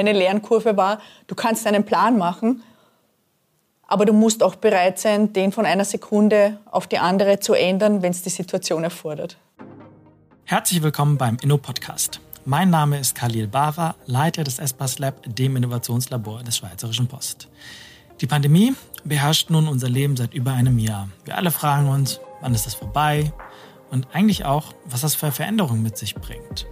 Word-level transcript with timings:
Meine 0.00 0.12
Lernkurve 0.12 0.78
war, 0.78 0.98
du 1.26 1.34
kannst 1.34 1.66
einen 1.66 1.84
Plan 1.84 2.16
machen, 2.16 2.62
aber 3.86 4.06
du 4.06 4.14
musst 4.14 4.42
auch 4.42 4.54
bereit 4.54 4.98
sein, 4.98 5.34
den 5.34 5.52
von 5.52 5.66
einer 5.66 5.84
Sekunde 5.84 6.58
auf 6.70 6.86
die 6.86 6.96
andere 6.96 7.38
zu 7.38 7.52
ändern, 7.52 8.00
wenn 8.00 8.10
es 8.10 8.22
die 8.22 8.30
Situation 8.30 8.82
erfordert. 8.82 9.36
Herzlich 10.44 10.82
willkommen 10.82 11.18
beim 11.18 11.36
Inno-Podcast. 11.42 12.18
Mein 12.46 12.70
Name 12.70 12.98
ist 12.98 13.14
Khalil 13.14 13.46
Bava, 13.46 13.94
Leiter 14.06 14.42
des 14.42 14.58
Espas 14.58 14.98
Lab, 14.98 15.16
dem 15.26 15.56
Innovationslabor 15.56 16.44
des 16.44 16.56
Schweizerischen 16.56 17.06
Post. 17.06 17.48
Die 18.22 18.26
Pandemie 18.26 18.72
beherrscht 19.04 19.50
nun 19.50 19.68
unser 19.68 19.90
Leben 19.90 20.16
seit 20.16 20.32
über 20.32 20.54
einem 20.54 20.78
Jahr. 20.78 21.10
Wir 21.26 21.36
alle 21.36 21.50
fragen 21.50 21.90
uns, 21.90 22.20
wann 22.40 22.54
ist 22.54 22.64
das 22.64 22.72
vorbei? 22.72 23.34
Und 23.90 24.06
eigentlich 24.14 24.46
auch, 24.46 24.72
was 24.86 25.02
das 25.02 25.14
für 25.14 25.30
Veränderungen 25.30 25.82
mit 25.82 25.98
sich 25.98 26.14
bringt. 26.14 26.64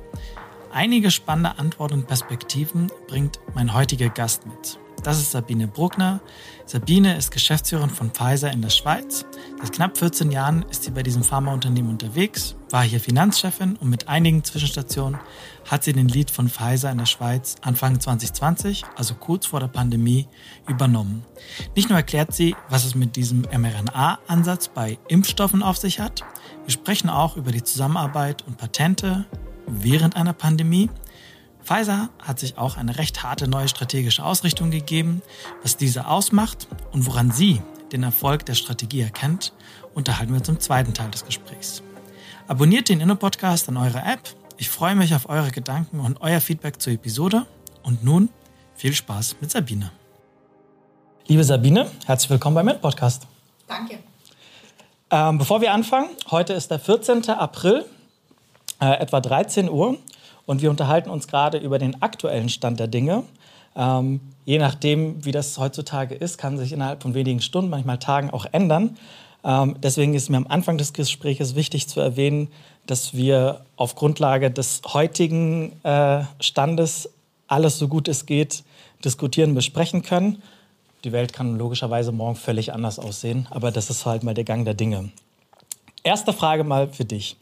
Einige 0.79 1.11
spannende 1.11 1.59
Antworten 1.59 1.95
und 1.95 2.07
Perspektiven 2.07 2.87
bringt 3.09 3.41
mein 3.53 3.75
heutiger 3.75 4.11
Gast 4.11 4.47
mit. 4.47 4.79
Das 5.03 5.19
ist 5.19 5.32
Sabine 5.32 5.67
Bruckner. 5.67 6.21
Sabine 6.67 7.17
ist 7.17 7.32
Geschäftsführerin 7.32 7.91
von 7.91 8.13
Pfizer 8.13 8.53
in 8.53 8.63
der 8.63 8.71
Schweiz. 8.71 9.27
Seit 9.61 9.72
knapp 9.72 9.99
14 9.99 10.31
Jahren 10.31 10.64
ist 10.71 10.85
sie 10.85 10.93
bei 10.93 11.03
diesem 11.03 11.25
Pharmaunternehmen 11.25 11.91
unterwegs, 11.91 12.55
war 12.71 12.85
hier 12.85 13.00
Finanzchefin 13.00 13.75
und 13.75 13.91
mit 13.91 14.07
einigen 14.07 14.45
Zwischenstationen 14.45 15.19
hat 15.69 15.83
sie 15.83 15.93
den 15.93 16.07
Lead 16.07 16.31
von 16.31 16.49
Pfizer 16.49 16.93
in 16.93 16.99
der 16.99 17.07
Schweiz 17.07 17.57
Anfang 17.63 17.99
2020, 17.99 18.85
also 18.95 19.14
kurz 19.14 19.47
vor 19.47 19.58
der 19.58 19.67
Pandemie, 19.67 20.29
übernommen. 20.69 21.25
Nicht 21.75 21.89
nur 21.89 21.99
erklärt 21.99 22.33
sie, 22.33 22.55
was 22.69 22.85
es 22.85 22.95
mit 22.95 23.17
diesem 23.17 23.41
mRNA-Ansatz 23.41 24.69
bei 24.69 24.97
Impfstoffen 25.08 25.64
auf 25.64 25.77
sich 25.77 25.99
hat, 25.99 26.22
wir 26.63 26.71
sprechen 26.71 27.11
auch 27.11 27.36
über 27.36 27.50
die 27.50 27.64
Zusammenarbeit 27.64 28.47
und 28.47 28.58
Patente 28.58 29.27
während 29.68 30.17
einer 30.17 30.32
Pandemie 30.32 30.90
Pfizer 31.63 32.08
hat 32.19 32.39
sich 32.39 32.56
auch 32.56 32.78
eine 32.78 32.97
recht 32.97 33.22
harte 33.22 33.47
neue 33.47 33.69
strategische 33.69 34.25
Ausrichtung 34.25 34.70
gegeben. 34.70 35.20
Was 35.62 35.77
diese 35.77 36.06
ausmacht 36.06 36.67
und 36.92 37.05
woran 37.05 37.30
sie 37.30 37.61
den 37.92 38.02
Erfolg 38.02 38.46
der 38.46 38.55
Strategie 38.55 39.02
erkennt, 39.02 39.52
unterhalten 39.94 40.33
wir 40.33 40.39
uns 40.39 40.48
im 40.48 40.61
zweiten 40.61 40.94
Teil 40.94 41.11
des 41.11 41.27
Gesprächs. 41.27 41.83
Abonniert 42.46 42.89
den 42.89 43.00
Inno-Podcast 43.00 43.69
an 43.69 43.77
eurer 43.77 44.11
App. 44.11 44.20
Ich 44.56 44.70
freue 44.70 44.94
mich 44.94 45.14
auf 45.14 45.28
eure 45.28 45.50
Gedanken 45.50 46.00
und 46.00 46.22
euer 46.22 46.41
Feedback 46.41 46.80
zur 46.80 46.94
Episode. 46.94 47.44
Und 47.83 48.02
nun 48.02 48.30
viel 48.74 48.94
Spaß 48.94 49.36
mit 49.41 49.50
Sabine. 49.50 49.92
Liebe 51.27 51.44
Sabine, 51.44 51.91
herzlich 52.06 52.30
willkommen 52.30 52.55
beim 52.55 52.69
Inno-Podcast. 52.69 53.27
Danke. 53.66 53.98
Ähm, 55.11 55.36
bevor 55.36 55.61
wir 55.61 55.74
anfangen, 55.74 56.08
heute 56.30 56.55
ist 56.55 56.70
der 56.70 56.78
14. 56.78 57.28
April, 57.28 57.84
äh, 58.80 58.98
etwa 59.00 59.20
13 59.20 59.70
Uhr. 59.70 59.96
Und 60.46 60.62
wir 60.62 60.70
unterhalten 60.70 61.10
uns 61.10 61.28
gerade 61.28 61.58
über 61.58 61.78
den 61.78 62.00
aktuellen 62.00 62.48
Stand 62.48 62.80
der 62.80 62.88
Dinge. 62.88 63.24
Ähm, 63.76 64.20
je 64.44 64.58
nachdem, 64.58 65.24
wie 65.24 65.32
das 65.32 65.58
heutzutage 65.58 66.14
ist, 66.14 66.38
kann 66.38 66.56
sich 66.56 66.72
innerhalb 66.72 67.02
von 67.02 67.14
wenigen 67.14 67.40
Stunden, 67.40 67.70
manchmal 67.70 67.98
Tagen 67.98 68.30
auch 68.30 68.46
ändern. 68.50 68.96
Ähm, 69.44 69.76
deswegen 69.82 70.14
ist 70.14 70.30
mir 70.30 70.38
am 70.38 70.46
Anfang 70.48 70.78
des 70.78 70.92
Gesprächs 70.92 71.54
wichtig 71.54 71.88
zu 71.88 72.00
erwähnen, 72.00 72.48
dass 72.86 73.14
wir 73.14 73.60
auf 73.76 73.94
Grundlage 73.94 74.50
des 74.50 74.80
heutigen 74.92 75.72
äh, 75.84 76.22
Standes 76.40 77.10
alles 77.46 77.78
so 77.78 77.88
gut 77.88 78.08
es 78.08 78.26
geht 78.26 78.64
diskutieren, 79.04 79.54
besprechen 79.54 80.02
können. 80.02 80.42
Die 81.04 81.12
Welt 81.12 81.32
kann 81.32 81.56
logischerweise 81.56 82.10
morgen 82.10 82.34
völlig 82.34 82.72
anders 82.72 82.98
aussehen, 82.98 83.46
aber 83.50 83.70
das 83.70 83.90
ist 83.90 84.04
halt 84.04 84.24
mal 84.24 84.34
der 84.34 84.44
Gang 84.44 84.64
der 84.64 84.74
Dinge. 84.74 85.10
Erste 86.02 86.32
Frage 86.32 86.64
mal 86.64 86.88
für 86.88 87.04
dich. 87.04 87.36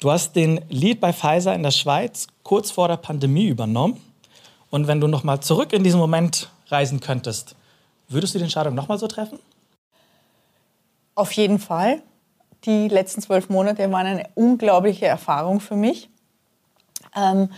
Du 0.00 0.10
hast 0.10 0.34
den 0.34 0.64
Lead 0.68 1.00
bei 1.00 1.12
Pfizer 1.12 1.54
in 1.54 1.62
der 1.62 1.70
Schweiz 1.70 2.26
kurz 2.42 2.70
vor 2.70 2.88
der 2.88 2.96
Pandemie 2.96 3.46
übernommen. 3.46 4.00
Und 4.70 4.86
wenn 4.86 5.00
du 5.00 5.06
noch 5.06 5.24
mal 5.24 5.40
zurück 5.40 5.72
in 5.72 5.84
diesen 5.84 6.00
Moment 6.00 6.50
reisen 6.68 7.00
könntest, 7.00 7.54
würdest 8.08 8.34
du 8.34 8.38
die 8.38 8.44
Entscheidung 8.44 8.74
noch 8.74 8.88
mal 8.88 8.98
so 8.98 9.06
treffen? 9.06 9.38
Auf 11.14 11.32
jeden 11.32 11.58
Fall. 11.58 12.02
Die 12.64 12.88
letzten 12.88 13.22
zwölf 13.22 13.48
Monate 13.48 13.90
waren 13.90 14.06
eine 14.06 14.28
unglaubliche 14.34 15.06
Erfahrung 15.06 15.60
für 15.60 15.76
mich. 15.76 16.08
Ähm, 17.16 17.50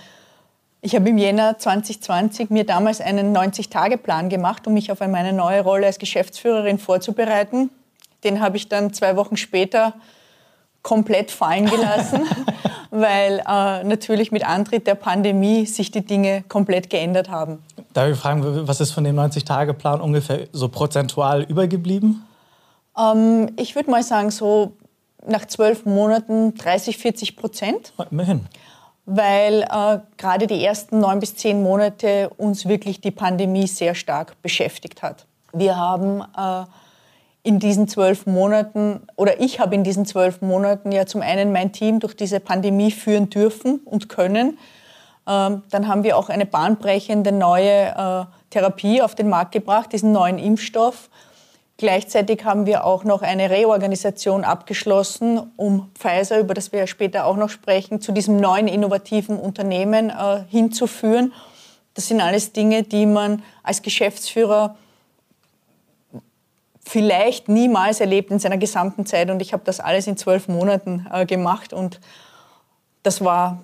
ich 0.80 0.94
habe 0.94 1.08
im 1.08 1.18
Jänner 1.18 1.58
2020 1.58 2.50
mir 2.50 2.64
damals 2.64 3.00
einen 3.00 3.36
90-Tage-Plan 3.36 4.28
gemacht, 4.28 4.66
um 4.66 4.74
mich 4.74 4.90
auf 4.90 5.00
meine 5.00 5.32
neue 5.32 5.62
Rolle 5.62 5.86
als 5.86 5.98
Geschäftsführerin 5.98 6.78
vorzubereiten. 6.78 7.70
Den 8.24 8.40
habe 8.40 8.56
ich 8.56 8.68
dann 8.68 8.92
zwei 8.92 9.16
Wochen 9.16 9.36
später 9.36 9.94
komplett 10.82 11.30
fallen 11.30 11.66
gelassen, 11.66 12.22
weil 12.90 13.38
äh, 13.40 13.84
natürlich 13.84 14.32
mit 14.32 14.46
Antritt 14.46 14.86
der 14.86 14.94
Pandemie 14.94 15.66
sich 15.66 15.90
die 15.90 16.04
Dinge 16.04 16.44
komplett 16.48 16.90
geändert 16.90 17.30
haben. 17.30 17.62
Darf 17.92 18.10
ich 18.10 18.18
fragen, 18.18 18.66
was 18.66 18.80
ist 18.80 18.92
von 18.92 19.04
dem 19.04 19.16
90-Tage-Plan 19.16 20.00
ungefähr 20.00 20.48
so 20.52 20.68
prozentual 20.68 21.42
übergeblieben? 21.42 22.26
Ähm, 22.98 23.50
ich 23.56 23.74
würde 23.74 23.90
mal 23.90 24.02
sagen, 24.02 24.30
so 24.30 24.72
nach 25.26 25.46
zwölf 25.46 25.84
Monaten 25.84 26.54
30, 26.54 26.98
40 26.98 27.36
Prozent. 27.36 27.92
Immerhin. 28.10 28.46
Weil 29.04 29.62
äh, 29.62 29.98
gerade 30.16 30.46
die 30.46 30.64
ersten 30.64 31.00
neun 31.00 31.20
bis 31.20 31.34
zehn 31.36 31.62
Monate 31.62 32.30
uns 32.36 32.66
wirklich 32.66 33.00
die 33.00 33.10
Pandemie 33.10 33.66
sehr 33.66 33.94
stark 33.94 34.40
beschäftigt 34.42 35.02
hat. 35.02 35.26
Wir 35.52 35.76
haben 35.76 36.20
äh, 36.20 36.64
in 37.42 37.58
diesen 37.58 37.88
zwölf 37.88 38.26
Monaten, 38.26 39.00
oder 39.16 39.40
ich 39.40 39.58
habe 39.58 39.74
in 39.74 39.82
diesen 39.82 40.06
zwölf 40.06 40.42
Monaten 40.42 40.92
ja 40.92 41.06
zum 41.06 41.22
einen 41.22 41.52
mein 41.52 41.72
Team 41.72 41.98
durch 41.98 42.14
diese 42.14 42.38
Pandemie 42.38 42.92
führen 42.92 43.30
dürfen 43.30 43.80
und 43.84 44.08
können. 44.08 44.58
Ähm, 45.26 45.62
dann 45.70 45.88
haben 45.88 46.04
wir 46.04 46.16
auch 46.16 46.28
eine 46.28 46.46
bahnbrechende 46.46 47.32
neue 47.32 47.88
äh, 47.88 48.24
Therapie 48.50 49.02
auf 49.02 49.14
den 49.14 49.28
Markt 49.28 49.52
gebracht, 49.52 49.92
diesen 49.92 50.12
neuen 50.12 50.38
Impfstoff. 50.38 51.08
Gleichzeitig 51.78 52.44
haben 52.44 52.66
wir 52.66 52.84
auch 52.84 53.02
noch 53.02 53.22
eine 53.22 53.50
Reorganisation 53.50 54.44
abgeschlossen, 54.44 55.40
um 55.56 55.90
Pfizer, 55.98 56.38
über 56.38 56.54
das 56.54 56.70
wir 56.70 56.86
später 56.86 57.26
auch 57.26 57.36
noch 57.36 57.48
sprechen, 57.48 58.00
zu 58.00 58.12
diesem 58.12 58.36
neuen 58.36 58.68
innovativen 58.68 59.36
Unternehmen 59.36 60.10
äh, 60.10 60.44
hinzuführen. 60.48 61.32
Das 61.94 62.06
sind 62.06 62.20
alles 62.20 62.52
Dinge, 62.52 62.84
die 62.84 63.04
man 63.04 63.42
als 63.64 63.82
Geschäftsführer 63.82 64.76
vielleicht 66.84 67.48
niemals 67.48 68.00
erlebt 68.00 68.30
in 68.30 68.38
seiner 68.38 68.58
gesamten 68.58 69.06
Zeit. 69.06 69.30
Und 69.30 69.40
ich 69.40 69.52
habe 69.52 69.62
das 69.64 69.80
alles 69.80 70.06
in 70.06 70.16
zwölf 70.16 70.48
Monaten 70.48 71.06
äh, 71.12 71.26
gemacht. 71.26 71.72
Und 71.72 72.00
das 73.02 73.24
war 73.24 73.62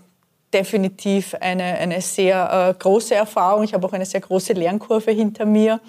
definitiv 0.52 1.34
eine, 1.40 1.64
eine 1.64 2.00
sehr 2.00 2.70
äh, 2.70 2.78
große 2.78 3.14
Erfahrung. 3.14 3.64
Ich 3.64 3.74
habe 3.74 3.86
auch 3.86 3.92
eine 3.92 4.06
sehr 4.06 4.20
große 4.20 4.52
Lernkurve 4.52 5.10
hinter 5.10 5.44
mir. 5.44 5.80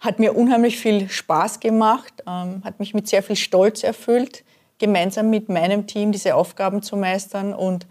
Hat 0.00 0.18
mir 0.18 0.36
unheimlich 0.36 0.78
viel 0.78 1.08
Spaß 1.08 1.60
gemacht, 1.60 2.12
ähm, 2.26 2.62
hat 2.64 2.80
mich 2.80 2.92
mit 2.92 3.08
sehr 3.08 3.22
viel 3.22 3.36
Stolz 3.36 3.82
erfüllt, 3.82 4.44
gemeinsam 4.78 5.30
mit 5.30 5.48
meinem 5.48 5.86
Team 5.86 6.12
diese 6.12 6.34
Aufgaben 6.34 6.82
zu 6.82 6.96
meistern. 6.96 7.54
Und 7.54 7.86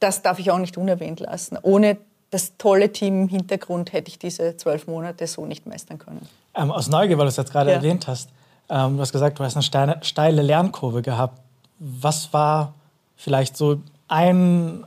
das 0.00 0.22
darf 0.22 0.38
ich 0.38 0.50
auch 0.50 0.58
nicht 0.58 0.76
unerwähnt 0.76 1.20
lassen. 1.20 1.58
Ohne 1.62 1.96
das 2.30 2.56
tolle 2.58 2.92
Team 2.92 3.22
im 3.22 3.28
Hintergrund 3.28 3.92
hätte 3.92 4.08
ich 4.08 4.18
diese 4.18 4.56
zwölf 4.56 4.88
Monate 4.88 5.26
so 5.26 5.46
nicht 5.46 5.66
meistern 5.66 5.98
können. 5.98 6.28
Ähm, 6.54 6.70
aus 6.70 6.88
Neugier, 6.88 7.18
weil 7.18 7.26
du 7.26 7.30
es 7.30 7.36
jetzt 7.36 7.52
gerade 7.52 7.70
ja. 7.70 7.76
erwähnt 7.76 8.06
hast, 8.06 8.30
ähm, 8.68 8.96
du 8.96 9.02
hast 9.02 9.12
gesagt, 9.12 9.38
du 9.38 9.44
hast 9.44 9.56
eine 9.56 9.62
steile, 9.62 9.98
steile 10.02 10.42
Lernkurve 10.42 11.02
gehabt. 11.02 11.40
Was 11.78 12.32
war 12.32 12.74
vielleicht 13.16 13.56
so 13.56 13.80
ein, 14.08 14.86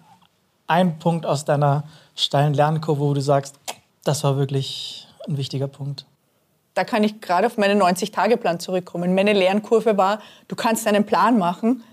ein 0.68 1.00
Punkt 1.00 1.26
aus 1.26 1.46
deiner 1.46 1.84
steilen 2.16 2.54
Lernkurve, 2.54 3.02
wo 3.02 3.14
du 3.14 3.22
sagst, 3.22 3.56
das 4.04 4.24
war 4.24 4.38
wirklich 4.38 5.08
ein 5.28 5.38
wichtiger 5.38 5.68
Punkt? 5.68 6.06
Da 6.74 6.84
kann 6.84 7.04
ich 7.04 7.22
gerade 7.22 7.48
auf 7.48 7.58
meinen 7.58 7.82
90-Tage-Plan 7.82 8.60
zurückkommen. 8.60 9.16
Meine 9.16 9.34
Lernkurve 9.34 9.98
war, 9.98 10.20
du 10.48 10.56
kannst 10.56 10.88
einen 10.88 11.06
Plan 11.06 11.38
machen 11.38 11.84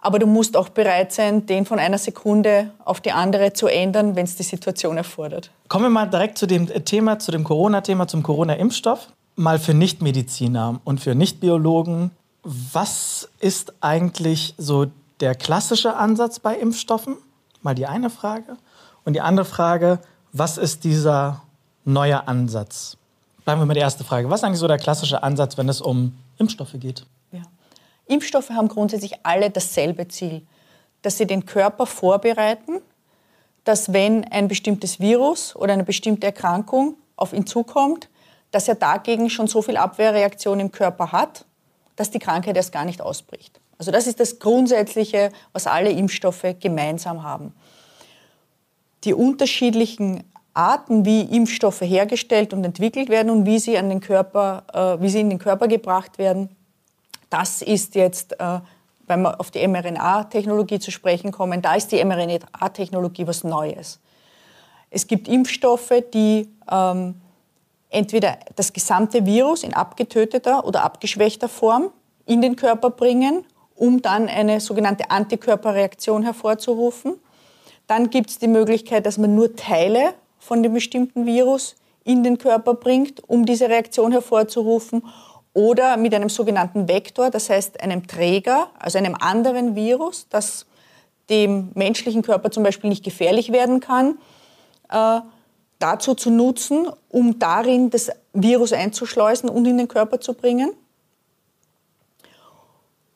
aber 0.00 0.18
du 0.18 0.26
musst 0.26 0.56
auch 0.56 0.70
bereit 0.70 1.12
sein, 1.12 1.46
den 1.46 1.66
von 1.66 1.78
einer 1.78 1.98
Sekunde 1.98 2.70
auf 2.84 3.00
die 3.00 3.12
andere 3.12 3.52
zu 3.52 3.66
ändern, 3.66 4.16
wenn 4.16 4.24
es 4.24 4.36
die 4.36 4.42
Situation 4.42 4.96
erfordert. 4.96 5.50
Kommen 5.68 5.84
wir 5.84 5.90
mal 5.90 6.06
direkt 6.06 6.38
zu 6.38 6.46
dem 6.46 6.66
Thema, 6.84 7.18
zu 7.18 7.30
dem 7.30 7.44
Corona-Thema, 7.44 8.08
zum 8.08 8.22
Corona-Impfstoff. 8.22 9.08
Mal 9.36 9.58
für 9.58 9.74
Nichtmediziner 9.74 10.80
und 10.84 11.00
für 11.00 11.14
Nichtbiologen. 11.14 12.10
Was 12.42 13.28
ist 13.38 13.74
eigentlich 13.80 14.54
so 14.56 14.86
der 15.20 15.34
klassische 15.34 15.96
Ansatz 15.96 16.40
bei 16.40 16.56
Impfstoffen? 16.56 17.16
Mal 17.62 17.74
die 17.74 17.86
eine 17.86 18.10
Frage. 18.10 18.56
Und 19.04 19.12
die 19.14 19.20
andere 19.20 19.44
Frage, 19.44 20.00
was 20.32 20.58
ist 20.58 20.84
dieser 20.84 21.42
neue 21.84 22.26
Ansatz? 22.26 22.96
Bleiben 23.44 23.60
wir 23.60 23.66
mit 23.66 23.76
der 23.76 23.84
ersten 23.84 24.04
Frage. 24.04 24.30
Was 24.30 24.40
ist 24.40 24.44
eigentlich 24.44 24.60
so 24.60 24.68
der 24.68 24.78
klassische 24.78 25.22
Ansatz, 25.22 25.58
wenn 25.58 25.68
es 25.68 25.80
um 25.80 26.14
Impfstoffe 26.38 26.74
geht? 26.74 27.04
Impfstoffe 28.10 28.50
haben 28.50 28.68
grundsätzlich 28.68 29.14
alle 29.22 29.50
dasselbe 29.50 30.08
Ziel, 30.08 30.42
dass 31.02 31.16
sie 31.16 31.26
den 31.26 31.46
Körper 31.46 31.86
vorbereiten, 31.86 32.80
dass 33.64 33.92
wenn 33.92 34.24
ein 34.24 34.48
bestimmtes 34.48 35.00
Virus 35.00 35.54
oder 35.56 35.72
eine 35.72 35.84
bestimmte 35.84 36.26
Erkrankung 36.26 36.96
auf 37.16 37.32
ihn 37.32 37.46
zukommt, 37.46 38.08
dass 38.50 38.68
er 38.68 38.74
dagegen 38.74 39.30
schon 39.30 39.46
so 39.46 39.62
viel 39.62 39.76
Abwehrreaktion 39.76 40.60
im 40.60 40.72
Körper 40.72 41.12
hat, 41.12 41.44
dass 41.96 42.10
die 42.10 42.18
Krankheit 42.18 42.56
erst 42.56 42.72
gar 42.72 42.84
nicht 42.84 43.00
ausbricht. 43.00 43.60
Also 43.78 43.92
das 43.92 44.06
ist 44.06 44.20
das 44.20 44.38
Grundsätzliche, 44.38 45.30
was 45.52 45.66
alle 45.66 45.90
Impfstoffe 45.90 46.54
gemeinsam 46.60 47.22
haben. 47.22 47.54
die 49.04 49.14
unterschiedlichen 49.14 50.24
Arten, 50.52 51.06
wie 51.06 51.22
Impfstoffe 51.22 51.80
hergestellt 51.80 52.52
und 52.52 52.64
entwickelt 52.64 53.08
werden 53.08 53.30
und 53.30 53.46
wie 53.46 53.58
sie, 53.58 53.78
an 53.78 53.88
den 53.88 54.00
Körper, 54.00 54.64
äh, 54.74 55.02
wie 55.02 55.08
sie 55.08 55.20
in 55.20 55.30
den 55.30 55.38
Körper 55.38 55.68
gebracht 55.68 56.18
werden, 56.18 56.54
das 57.30 57.62
ist 57.62 57.94
jetzt, 57.94 58.38
äh, 58.38 58.60
wenn 59.06 59.22
wir 59.22 59.40
auf 59.40 59.50
die 59.50 59.66
mRNA-Technologie 59.66 60.78
zu 60.78 60.90
sprechen 60.90 61.32
kommen, 61.32 61.62
da 61.62 61.74
ist 61.74 61.90
die 61.92 62.04
mRNA-Technologie 62.04 63.26
was 63.26 63.44
Neues. 63.44 64.00
Es 64.90 65.06
gibt 65.06 65.28
Impfstoffe, 65.28 65.92
die 66.12 66.48
ähm, 66.70 67.20
entweder 67.88 68.38
das 68.56 68.72
gesamte 68.72 69.24
Virus 69.24 69.62
in 69.62 69.74
abgetöteter 69.74 70.64
oder 70.64 70.84
abgeschwächter 70.84 71.48
Form 71.48 71.90
in 72.26 72.42
den 72.42 72.56
Körper 72.56 72.90
bringen, 72.90 73.44
um 73.74 74.02
dann 74.02 74.28
eine 74.28 74.60
sogenannte 74.60 75.10
Antikörperreaktion 75.10 76.22
hervorzurufen. 76.22 77.14
Dann 77.86 78.10
gibt 78.10 78.30
es 78.30 78.38
die 78.38 78.48
Möglichkeit, 78.48 79.06
dass 79.06 79.18
man 79.18 79.34
nur 79.34 79.56
Teile 79.56 80.14
von 80.38 80.62
dem 80.62 80.74
bestimmten 80.74 81.26
Virus 81.26 81.76
in 82.04 82.22
den 82.22 82.38
Körper 82.38 82.74
bringt, 82.74 83.28
um 83.28 83.44
diese 83.46 83.68
Reaktion 83.68 84.12
hervorzurufen. 84.12 85.02
Oder 85.52 85.96
mit 85.96 86.14
einem 86.14 86.28
sogenannten 86.28 86.88
Vektor, 86.88 87.30
das 87.30 87.50
heißt 87.50 87.82
einem 87.82 88.06
Träger, 88.06 88.70
also 88.78 88.98
einem 88.98 89.16
anderen 89.16 89.74
Virus, 89.74 90.26
das 90.30 90.66
dem 91.28 91.70
menschlichen 91.74 92.22
Körper 92.22 92.50
zum 92.50 92.62
Beispiel 92.62 92.90
nicht 92.90 93.04
gefährlich 93.04 93.52
werden 93.52 93.80
kann, 93.80 94.18
äh, 94.90 95.20
dazu 95.78 96.14
zu 96.14 96.30
nutzen, 96.30 96.88
um 97.08 97.38
darin 97.38 97.90
das 97.90 98.10
Virus 98.32 98.72
einzuschleusen 98.72 99.48
und 99.48 99.66
in 99.66 99.78
den 99.78 99.88
Körper 99.88 100.20
zu 100.20 100.34
bringen. 100.34 100.72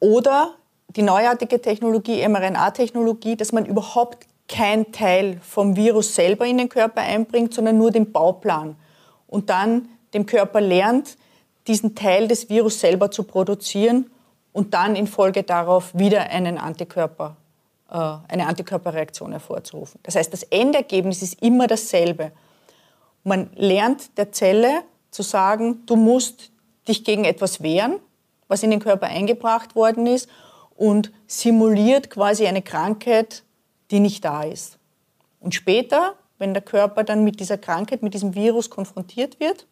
Oder 0.01 0.55
die 0.97 1.03
neuartige 1.03 1.61
Technologie, 1.61 2.27
mRNA-Technologie, 2.27 3.37
dass 3.37 3.53
man 3.53 3.67
überhaupt 3.67 4.27
kein 4.49 4.93
Teil 4.93 5.41
vom 5.43 5.77
Virus 5.77 6.15
selber 6.15 6.47
in 6.47 6.59
den 6.59 6.69
Körper 6.69 7.01
einbringt, 7.01 7.55
sondern 7.55 7.79
nur 7.79 7.91
den 7.91 8.13
Bauplan. 8.13 8.77
Und 9.27 9.51
dann 9.51 9.89
dem 10.13 10.27
Körper 10.27 10.61
lernt, 10.61 11.17
diesen 11.67 11.95
Teil 11.95 12.29
des 12.29 12.49
Virus 12.49 12.81
selber 12.81 13.11
zu 13.11 13.25
produzieren 13.25 14.11
und 14.53 14.75
dann 14.75 14.97
in 14.97 15.07
Folge 15.07 15.43
darauf 15.43 15.95
wieder 15.95 16.31
einen 16.31 16.59
Antikörper, 16.59 17.37
äh, 17.91 17.95
eine 18.29 18.47
Antikörperreaktion 18.47 19.33
hervorzurufen. 19.33 20.01
Das 20.03 20.15
heißt, 20.15 20.33
das 20.33 20.45
Endergebnis 20.45 21.23
ist 21.23 21.43
immer 21.43 21.67
dasselbe. 21.67 22.33
Man 23.25 23.51
lernt 23.55 24.17
der 24.19 24.33
Zelle 24.33 24.83
zu 25.11 25.23
sagen, 25.23 25.85
du 25.87 25.97
musst 25.97 26.51
dich 26.87 27.05
gegen 27.05 27.25
etwas 27.25 27.63
wehren, 27.63 27.99
was 28.49 28.63
in 28.63 28.71
den 28.71 28.81
Körper 28.81 29.07
eingebracht 29.07 29.75
worden 29.75 30.07
ist 30.07 30.29
und 30.77 31.13
simuliert 31.27 32.11
quasi 32.11 32.47
eine 32.47 32.63
Krankheit, 32.63 33.43
die 33.91 34.01
nicht 34.01 34.25
da 34.25 34.43
ist. 34.43 34.79
Und 35.41 35.55
später, 35.55 36.15
wenn 36.39 36.53
der 36.53 36.63
Körper 36.63 37.05
dann 37.05 37.25
mit 37.25 37.41
dieser 37.41 37.59
Krankheit, 37.59 38.03
mit 38.03 38.15
diesem 38.15 38.35
Virus 38.35 38.71
konfrontiert 38.71 39.41
wird, 39.41 39.67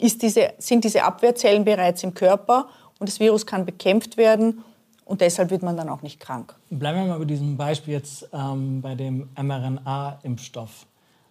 diese, 0.00 0.52
sind 0.58 0.84
diese 0.84 1.04
Abwehrzellen 1.04 1.64
bereits 1.64 2.02
im 2.02 2.14
Körper 2.14 2.68
und 2.98 3.08
das 3.08 3.20
Virus 3.20 3.46
kann 3.46 3.64
bekämpft 3.64 4.16
werden 4.16 4.64
und 5.04 5.20
deshalb 5.20 5.50
wird 5.50 5.62
man 5.62 5.76
dann 5.76 5.88
auch 5.88 6.02
nicht 6.02 6.20
krank. 6.20 6.54
Bleiben 6.70 7.00
wir 7.00 7.06
mal 7.06 7.18
bei 7.18 7.24
diesem 7.24 7.56
Beispiel 7.56 7.94
jetzt 7.94 8.28
ähm, 8.32 8.80
bei 8.80 8.94
dem 8.94 9.28
mRNA-Impfstoff 9.36 10.86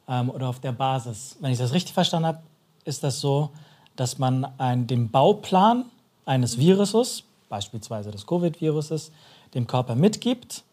ähm, 0.08 0.30
oder 0.30 0.50
auf 0.50 0.60
der 0.60 0.72
Basis. 0.72 1.38
Wenn 1.40 1.52
ich 1.52 1.58
das 1.58 1.74
richtig 1.74 1.94
verstanden 1.94 2.28
habe, 2.28 2.40
ist 2.86 3.04
das 3.04 3.20
so, 3.20 3.50
dass 3.96 4.18
man 4.18 4.46
ein, 4.58 4.88
den 4.88 5.10
Bauplan 5.10 5.86
eines 6.26 6.58
Viruses, 6.58 7.24
beispielsweise 7.50 8.12
des 8.12 8.26
Covid-Viruses, 8.26 9.12
dem 9.54 9.68
Körper 9.68 9.96
mitgibt 9.96 10.64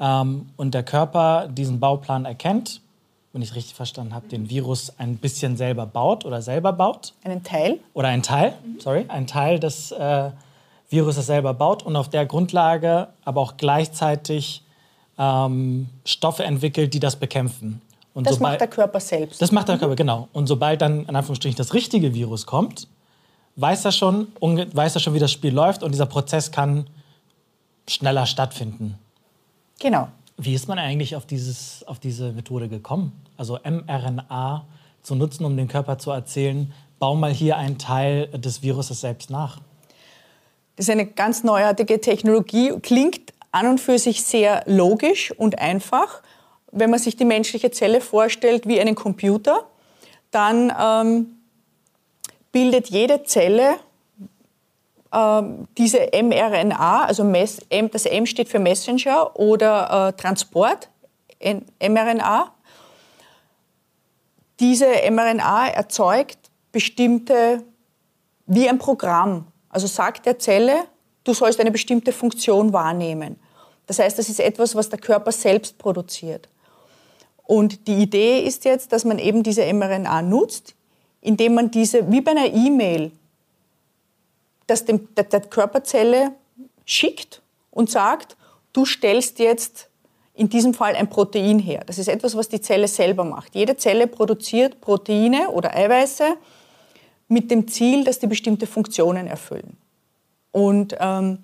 ähm, 0.00 0.48
und 0.56 0.74
der 0.74 0.82
Körper 0.82 1.48
diesen 1.48 1.80
Bauplan 1.80 2.24
erkennt, 2.24 2.80
wenn 3.36 3.42
ich 3.42 3.54
richtig 3.54 3.74
verstanden 3.74 4.14
habe, 4.14 4.26
den 4.28 4.48
Virus 4.48 4.94
ein 4.96 5.18
bisschen 5.18 5.58
selber 5.58 5.84
baut 5.84 6.24
oder 6.24 6.40
selber 6.40 6.72
baut. 6.72 7.12
Einen 7.22 7.42
Teil? 7.42 7.80
Oder 7.92 8.08
ein 8.08 8.22
Teil, 8.22 8.54
sorry, 8.78 9.04
ein 9.08 9.26
Teil 9.26 9.60
des 9.60 9.92
äh, 9.92 10.30
Viruses 10.88 11.26
selber 11.26 11.52
baut 11.52 11.82
und 11.82 11.96
auf 11.96 12.08
der 12.08 12.24
Grundlage 12.24 13.08
aber 13.26 13.42
auch 13.42 13.58
gleichzeitig 13.58 14.62
ähm, 15.18 15.90
Stoffe 16.06 16.44
entwickelt, 16.44 16.94
die 16.94 16.98
das 16.98 17.16
bekämpfen. 17.16 17.82
Und 18.14 18.26
das 18.26 18.40
macht 18.40 18.58
der 18.62 18.68
Körper 18.68 19.00
selbst. 19.00 19.42
Das 19.42 19.52
macht 19.52 19.68
der 19.68 19.76
Körper, 19.76 19.96
genau. 19.96 20.28
Und 20.32 20.46
sobald 20.46 20.80
dann 20.80 21.04
in 21.04 21.14
Anführungsstrichen 21.14 21.58
das 21.58 21.74
richtige 21.74 22.14
Virus 22.14 22.46
kommt, 22.46 22.88
weiß 23.56 23.84
er 23.84 23.92
schon, 23.92 24.28
weiß 24.40 24.94
er 24.94 25.00
schon, 25.02 25.12
wie 25.12 25.18
das 25.18 25.30
Spiel 25.30 25.52
läuft 25.52 25.82
und 25.82 25.92
dieser 25.92 26.06
Prozess 26.06 26.50
kann 26.50 26.86
schneller 27.86 28.24
stattfinden. 28.24 28.98
Genau. 29.78 30.08
Wie 30.38 30.54
ist 30.54 30.68
man 30.68 30.78
eigentlich 30.78 31.16
auf, 31.16 31.26
dieses, 31.26 31.84
auf 31.86 31.98
diese 31.98 32.32
Methode 32.32 32.70
gekommen? 32.70 33.12
Also 33.36 33.58
mRNA 33.64 34.66
zu 35.02 35.14
nutzen, 35.14 35.44
um 35.44 35.56
dem 35.56 35.68
Körper 35.68 35.98
zu 35.98 36.10
erzählen, 36.10 36.72
bau 36.98 37.14
mal 37.14 37.32
hier 37.32 37.56
einen 37.56 37.78
Teil 37.78 38.28
des 38.28 38.62
Viruses 38.62 39.00
selbst 39.00 39.30
nach. 39.30 39.58
Das 40.76 40.86
ist 40.86 40.90
eine 40.90 41.06
ganz 41.06 41.44
neuartige 41.44 42.00
Technologie, 42.00 42.72
klingt 42.80 43.32
an 43.52 43.66
und 43.66 43.80
für 43.80 43.98
sich 43.98 44.24
sehr 44.24 44.62
logisch 44.66 45.32
und 45.32 45.58
einfach 45.58 46.22
wenn 46.76 46.90
man 46.90 46.98
sich 46.98 47.16
die 47.16 47.24
menschliche 47.24 47.70
Zelle 47.70 48.00
vorstellt 48.00 48.68
wie 48.68 48.80
einen 48.80 48.94
Computer, 48.94 49.64
dann 50.30 50.72
ähm, 50.78 51.38
bildet 52.52 52.88
jede 52.88 53.22
Zelle 53.22 53.76
ähm, 55.12 55.66
diese 55.78 56.10
mRNA, 56.12 57.04
also 57.04 57.24
das 57.32 58.06
M 58.06 58.26
steht 58.26 58.48
für 58.48 58.58
Messenger 58.58 59.38
oder 59.38 60.08
äh, 60.08 60.20
Transport, 60.20 60.90
mRNA. 61.80 62.52
Diese 64.60 64.86
mRNA 65.10 65.68
erzeugt 65.68 66.38
bestimmte, 66.72 67.62
wie 68.46 68.68
ein 68.68 68.78
Programm. 68.78 69.46
Also 69.68 69.86
sagt 69.86 70.26
der 70.26 70.38
Zelle, 70.38 70.84
du 71.24 71.34
sollst 71.34 71.60
eine 71.60 71.70
bestimmte 71.70 72.12
Funktion 72.12 72.72
wahrnehmen. 72.72 73.38
Das 73.86 73.98
heißt, 73.98 74.18
das 74.18 74.28
ist 74.28 74.40
etwas, 74.40 74.74
was 74.74 74.88
der 74.88 74.98
Körper 74.98 75.32
selbst 75.32 75.78
produziert. 75.78 76.48
Und 77.44 77.86
die 77.86 78.02
Idee 78.02 78.40
ist 78.40 78.64
jetzt, 78.64 78.92
dass 78.92 79.04
man 79.04 79.18
eben 79.18 79.42
diese 79.42 79.72
mRNA 79.72 80.22
nutzt, 80.22 80.74
indem 81.20 81.54
man 81.54 81.70
diese, 81.70 82.10
wie 82.10 82.20
bei 82.20 82.32
einer 82.32 82.52
E-Mail, 82.52 83.12
das 84.66 84.84
dem, 84.84 85.14
der, 85.14 85.24
der 85.24 85.40
Körperzelle 85.42 86.32
schickt 86.84 87.42
und 87.70 87.90
sagt, 87.90 88.36
du 88.72 88.84
stellst 88.84 89.38
jetzt 89.38 89.85
in 90.36 90.48
diesem 90.50 90.74
Fall 90.74 90.94
ein 90.94 91.08
Protein 91.08 91.58
her. 91.58 91.82
Das 91.86 91.98
ist 91.98 92.08
etwas, 92.08 92.36
was 92.36 92.48
die 92.48 92.60
Zelle 92.60 92.88
selber 92.88 93.24
macht. 93.24 93.54
Jede 93.54 93.76
Zelle 93.76 94.06
produziert 94.06 94.80
Proteine 94.80 95.50
oder 95.50 95.74
Eiweiße 95.74 96.36
mit 97.28 97.50
dem 97.50 97.66
Ziel, 97.68 98.04
dass 98.04 98.18
die 98.18 98.26
bestimmte 98.26 98.66
Funktionen 98.66 99.26
erfüllen. 99.26 99.78
Und 100.52 100.94
ähm, 101.00 101.38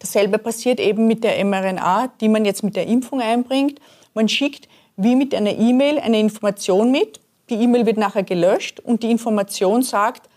dasselbe 0.00 0.38
passiert 0.38 0.80
eben 0.80 1.06
mit 1.06 1.22
der 1.22 1.42
mRNA, 1.44 2.08
die 2.20 2.28
man 2.28 2.44
jetzt 2.44 2.64
mit 2.64 2.76
der 2.76 2.86
Impfung 2.88 3.20
einbringt. 3.20 3.80
Man 4.14 4.28
schickt 4.28 4.68
wie 4.96 5.16
mit 5.16 5.34
einer 5.34 5.56
E-Mail 5.56 5.98
eine 5.98 6.18
Information 6.18 6.90
mit. 6.90 7.20
Die 7.50 7.54
E-Mail 7.54 7.86
wird 7.86 7.98
nachher 7.98 8.24
gelöscht 8.24 8.80
und 8.80 9.02
die 9.02 9.10
Information 9.10 9.82
sagt, 9.82 10.28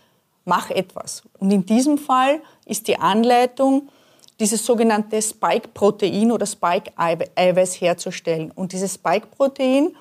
mach 0.44 0.70
etwas. 0.70 1.24
Und 1.38 1.50
in 1.50 1.66
diesem 1.66 1.98
Fall 1.98 2.40
ist 2.64 2.86
die 2.86 2.98
Anleitung, 2.98 3.88
dieses 4.40 4.64
sogenannte 4.64 5.20
Spike-Protein 5.20 6.32
oder 6.32 6.46
Spike-Eiweiß 6.46 7.80
herzustellen. 7.80 8.50
Und 8.52 8.72
dieses 8.72 8.94
Spike-Protein, 8.94 9.94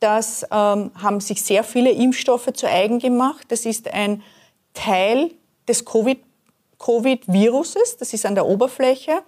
das 0.00 0.44
ähm, 0.50 0.90
haben 0.94 1.20
sich 1.20 1.42
sehr 1.42 1.64
viele 1.64 1.90
Impfstoffe 1.90 2.52
zu 2.52 2.68
eigen 2.68 2.98
gemacht. 2.98 3.46
Das 3.48 3.66
ist 3.66 3.92
ein 3.92 4.22
Teil 4.72 5.32
des 5.66 5.84
Covid-Viruses, 5.84 7.96
das 7.98 8.14
ist 8.14 8.24
an 8.24 8.34
der 8.34 8.46
Oberfläche. 8.46 9.22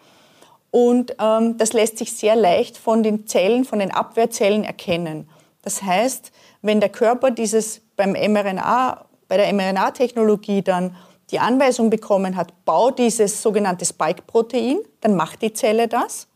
Und 0.70 1.16
ähm, 1.20 1.58
das 1.58 1.72
lässt 1.72 1.98
sich 1.98 2.12
sehr 2.12 2.36
leicht 2.36 2.78
von 2.78 3.02
den 3.02 3.26
Zellen, 3.26 3.64
von 3.64 3.80
den 3.80 3.90
Abwehrzellen 3.90 4.64
erkennen. 4.64 5.28
Das 5.62 5.82
heißt, 5.82 6.32
wenn 6.62 6.80
der 6.80 6.88
Körper 6.88 7.30
dieses 7.30 7.82
beim 7.96 8.12
mRNA, 8.12 9.04
bei 9.28 9.36
der 9.36 9.52
mRNA-Technologie 9.52 10.62
dann 10.62 10.96
die 11.30 11.38
Anweisung 11.38 11.90
bekommen 11.90 12.36
hat, 12.36 12.52
bau 12.64 12.90
dieses 12.90 13.42
sogenannte 13.42 13.84
Spike-Protein, 13.84 14.78
dann 15.00 15.16
macht 15.16 15.42
die 15.42 15.52
Zelle 15.52 15.88
das. 15.88 16.26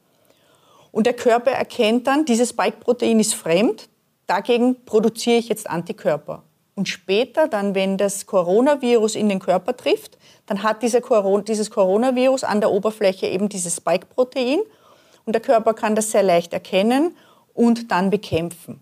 Und 0.92 1.06
der 1.06 1.14
Körper 1.14 1.50
erkennt 1.50 2.06
dann, 2.06 2.24
dieses 2.24 2.50
Spike-Protein 2.50 3.18
ist 3.18 3.34
fremd, 3.34 3.88
dagegen 4.26 4.84
produziere 4.84 5.38
ich 5.38 5.48
jetzt 5.48 5.68
Antikörper. 5.68 6.42
Und 6.76 6.88
später 6.88 7.46
dann, 7.46 7.74
wenn 7.74 7.98
das 7.98 8.26
Coronavirus 8.26 9.14
in 9.14 9.28
den 9.28 9.38
Körper 9.38 9.76
trifft, 9.76 10.18
dann 10.46 10.62
hat 10.62 10.82
dieser 10.82 11.00
Coron 11.00 11.44
dieses 11.44 11.70
Coronavirus 11.70 12.44
an 12.44 12.60
der 12.60 12.70
Oberfläche 12.70 13.26
eben 13.26 13.48
dieses 13.48 13.76
Spike-Protein 13.76 14.60
und 15.24 15.32
der 15.32 15.42
Körper 15.42 15.74
kann 15.74 15.94
das 15.94 16.10
sehr 16.10 16.22
leicht 16.22 16.52
erkennen 16.52 17.16
und 17.54 17.90
dann 17.90 18.10
bekämpfen. 18.10 18.80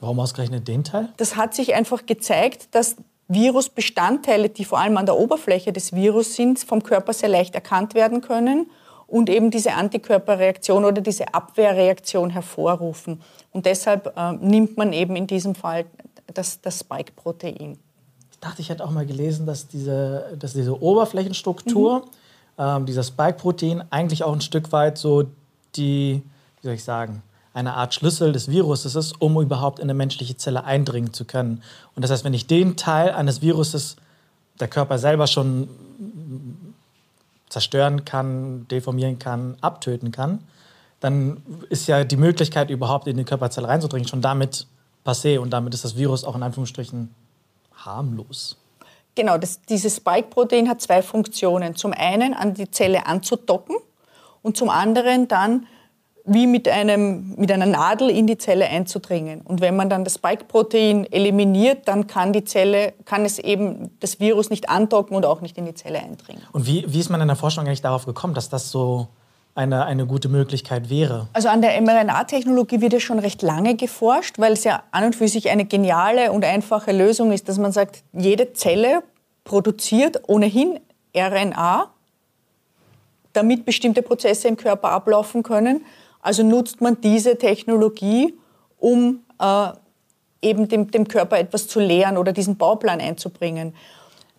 Warum 0.00 0.20
ausgerechnet 0.20 0.68
den 0.68 0.84
Teil? 0.84 1.12
Das 1.16 1.36
hat 1.36 1.54
sich 1.54 1.74
einfach 1.74 2.06
gezeigt, 2.06 2.68
dass 2.72 2.96
Virusbestandteile, 3.28 4.48
die 4.48 4.64
vor 4.64 4.78
allem 4.78 4.96
an 4.96 5.06
der 5.06 5.16
Oberfläche 5.16 5.72
des 5.72 5.92
Virus 5.92 6.34
sind, 6.34 6.58
vom 6.58 6.82
Körper 6.82 7.12
sehr 7.12 7.28
leicht 7.28 7.54
erkannt 7.54 7.94
werden 7.94 8.22
können 8.22 8.70
und 9.06 9.28
eben 9.28 9.50
diese 9.50 9.74
Antikörperreaktion 9.74 10.84
oder 10.84 11.00
diese 11.00 11.34
Abwehrreaktion 11.34 12.30
hervorrufen. 12.30 13.22
Und 13.52 13.66
deshalb 13.66 14.14
äh, 14.16 14.32
nimmt 14.32 14.76
man 14.76 14.92
eben 14.92 15.16
in 15.16 15.26
diesem 15.26 15.54
Fall 15.54 15.86
das, 16.32 16.60
das 16.60 16.80
Spike-Protein. 16.80 17.78
Ich 18.30 18.38
dachte, 18.40 18.62
ich 18.62 18.68
hätte 18.68 18.84
auch 18.84 18.90
mal 18.90 19.06
gelesen, 19.06 19.46
dass 19.46 19.66
diese, 19.66 20.36
dass 20.38 20.52
diese 20.52 20.80
Oberflächenstruktur, 20.80 22.00
mhm. 22.00 22.04
ähm, 22.58 22.86
dieser 22.86 23.02
Spike-Protein, 23.02 23.84
eigentlich 23.90 24.24
auch 24.24 24.32
ein 24.32 24.40
Stück 24.40 24.72
weit 24.72 24.96
so 24.96 25.24
die, 25.74 26.22
wie 26.60 26.66
soll 26.66 26.74
ich 26.74 26.84
sagen, 26.84 27.22
eine 27.54 27.74
Art 27.74 27.94
Schlüssel 27.94 28.32
des 28.32 28.48
Viruses 28.48 28.94
ist, 28.94 29.20
um 29.20 29.40
überhaupt 29.40 29.78
in 29.78 29.84
eine 29.84 29.94
menschliche 29.94 30.36
Zelle 30.36 30.64
eindringen 30.64 31.12
zu 31.12 31.24
können. 31.24 31.62
Und 31.94 32.02
das 32.02 32.10
heißt, 32.10 32.24
wenn 32.24 32.34
ich 32.34 32.46
den 32.46 32.76
Teil 32.76 33.10
eines 33.10 33.42
Viruses 33.42 33.96
der 34.60 34.68
Körper 34.68 34.98
selber 34.98 35.26
schon 35.26 35.68
zerstören 37.48 38.04
kann, 38.04 38.66
deformieren 38.68 39.18
kann, 39.18 39.56
abtöten 39.60 40.12
kann, 40.12 40.40
dann 41.00 41.42
ist 41.70 41.86
ja 41.86 42.04
die 42.04 42.16
Möglichkeit, 42.16 42.70
überhaupt 42.70 43.06
in 43.06 43.16
die 43.16 43.24
Körperzelle 43.24 43.68
reinzudringen, 43.68 44.08
schon 44.08 44.20
damit 44.20 44.66
passé. 45.04 45.38
Und 45.38 45.50
damit 45.50 45.74
ist 45.74 45.84
das 45.84 45.96
Virus 45.96 46.24
auch 46.24 46.34
in 46.34 46.42
Anführungsstrichen 46.42 47.14
harmlos. 47.74 48.56
Genau, 49.14 49.38
das, 49.38 49.60
dieses 49.62 49.96
Spike-Protein 49.96 50.68
hat 50.68 50.80
zwei 50.80 51.02
Funktionen. 51.02 51.74
Zum 51.74 51.92
einen 51.92 52.34
an 52.34 52.54
die 52.54 52.70
Zelle 52.70 53.06
anzudocken 53.06 53.76
und 54.42 54.56
zum 54.56 54.68
anderen 54.68 55.28
dann 55.28 55.66
wie 56.28 56.46
mit, 56.46 56.68
einem, 56.68 57.34
mit 57.36 57.50
einer 57.50 57.66
Nadel 57.66 58.10
in 58.10 58.26
die 58.26 58.38
Zelle 58.38 58.66
einzudringen. 58.66 59.40
Und 59.42 59.60
wenn 59.60 59.76
man 59.76 59.88
dann 59.88 60.04
das 60.04 60.14
Spike-Protein 60.14 61.10
eliminiert, 61.10 61.88
dann 61.88 62.06
kann 62.06 62.32
die 62.32 62.44
Zelle, 62.44 62.92
kann 63.04 63.24
es 63.24 63.38
eben 63.38 63.90
das 64.00 64.20
Virus 64.20 64.50
nicht 64.50 64.68
andocken 64.68 65.16
und 65.16 65.24
auch 65.24 65.40
nicht 65.40 65.56
in 65.58 65.66
die 65.66 65.74
Zelle 65.74 66.00
eindringen. 66.00 66.42
Und 66.52 66.66
wie, 66.66 66.84
wie 66.86 67.00
ist 67.00 67.08
man 67.08 67.20
in 67.20 67.28
der 67.28 67.36
Forschung 67.36 67.66
eigentlich 67.66 67.82
darauf 67.82 68.06
gekommen, 68.06 68.34
dass 68.34 68.48
das 68.48 68.70
so 68.70 69.08
eine, 69.54 69.84
eine 69.84 70.06
gute 70.06 70.28
Möglichkeit 70.28 70.88
wäre? 70.88 71.28
Also 71.32 71.48
an 71.48 71.62
der 71.62 71.80
mRNA-Technologie 71.80 72.80
wird 72.80 72.92
ja 72.92 73.00
schon 73.00 73.18
recht 73.18 73.42
lange 73.42 73.74
geforscht, 73.74 74.38
weil 74.38 74.52
es 74.52 74.64
ja 74.64 74.82
an 74.92 75.04
und 75.04 75.16
für 75.16 75.28
sich 75.28 75.50
eine 75.50 75.64
geniale 75.64 76.30
und 76.32 76.44
einfache 76.44 76.92
Lösung 76.92 77.32
ist, 77.32 77.48
dass 77.48 77.58
man 77.58 77.72
sagt, 77.72 78.02
jede 78.12 78.52
Zelle 78.52 79.02
produziert 79.44 80.22
ohnehin 80.28 80.78
RNA, 81.16 81.90
damit 83.32 83.64
bestimmte 83.64 84.02
Prozesse 84.02 84.48
im 84.48 84.56
Körper 84.56 84.90
ablaufen 84.90 85.42
können. 85.42 85.84
Also 86.20 86.42
nutzt 86.42 86.80
man 86.80 87.00
diese 87.00 87.38
Technologie, 87.38 88.34
um 88.78 89.20
äh, 89.40 89.68
eben 90.42 90.68
dem, 90.68 90.90
dem, 90.90 91.08
Körper 91.08 91.38
etwas 91.38 91.68
zu 91.68 91.80
lehren 91.80 92.16
oder 92.16 92.32
diesen 92.32 92.56
Bauplan 92.56 93.00
einzubringen. 93.00 93.74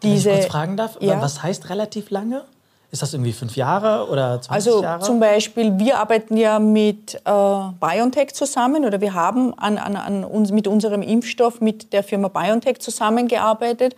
Diese, 0.03 0.29
Wenn 0.29 0.33
ich 0.35 0.41
kurz 0.41 0.51
fragen 0.51 0.77
darf, 0.77 0.97
ja? 1.01 1.21
was 1.21 1.43
heißt 1.43 1.69
relativ 1.69 2.09
lange? 2.09 2.45
Ist 2.91 3.03
das 3.03 3.13
irgendwie 3.13 3.33
fünf 3.33 3.55
Jahre 3.55 4.09
oder 4.09 4.41
20 4.41 4.51
also 4.51 4.81
Jahre? 4.81 4.95
Also 4.95 5.07
zum 5.07 5.19
Beispiel, 5.19 5.77
wir 5.77 5.99
arbeiten 5.99 6.37
ja 6.37 6.57
mit 6.57 7.15
äh, 7.15 7.19
BioNTech 7.23 8.33
zusammen 8.33 8.83
oder 8.83 8.99
wir 8.99 9.13
haben 9.13 9.53
an, 9.59 9.77
an, 9.77 9.95
an 9.95 10.23
uns, 10.23 10.51
mit 10.51 10.67
unserem 10.67 11.03
Impfstoff 11.03 11.61
mit 11.61 11.93
der 11.93 12.03
Firma 12.03 12.29
BioNTech 12.29 12.79
zusammengearbeitet, 12.79 13.95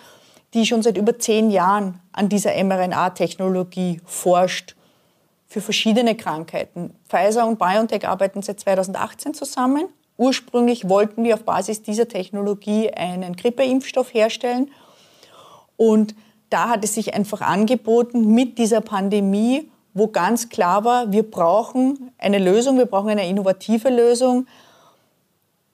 die 0.53 0.65
schon 0.65 0.81
seit 0.81 0.97
über 0.97 1.17
zehn 1.17 1.51
Jahren 1.51 2.01
an 2.11 2.27
dieser 2.27 2.51
mRNA-Technologie 2.61 4.01
forscht 4.05 4.75
für 5.51 5.59
verschiedene 5.59 6.15
Krankheiten. 6.15 6.93
Pfizer 7.09 7.45
und 7.45 7.59
BioNTech 7.59 8.07
arbeiten 8.07 8.41
seit 8.41 8.61
2018 8.61 9.33
zusammen. 9.33 9.83
Ursprünglich 10.15 10.87
wollten 10.87 11.25
wir 11.25 11.33
auf 11.33 11.43
Basis 11.43 11.81
dieser 11.81 12.07
Technologie 12.07 12.89
einen 12.89 13.35
Grippeimpfstoff 13.35 14.13
herstellen. 14.13 14.71
Und 15.75 16.15
da 16.49 16.69
hat 16.69 16.85
es 16.85 16.95
sich 16.95 17.13
einfach 17.13 17.41
angeboten 17.41 18.33
mit 18.33 18.59
dieser 18.59 18.79
Pandemie, 18.79 19.69
wo 19.93 20.07
ganz 20.07 20.47
klar 20.47 20.85
war, 20.85 21.11
wir 21.11 21.29
brauchen 21.29 22.11
eine 22.17 22.39
Lösung, 22.39 22.77
wir 22.77 22.85
brauchen 22.85 23.09
eine 23.09 23.27
innovative 23.27 23.89
Lösung, 23.89 24.47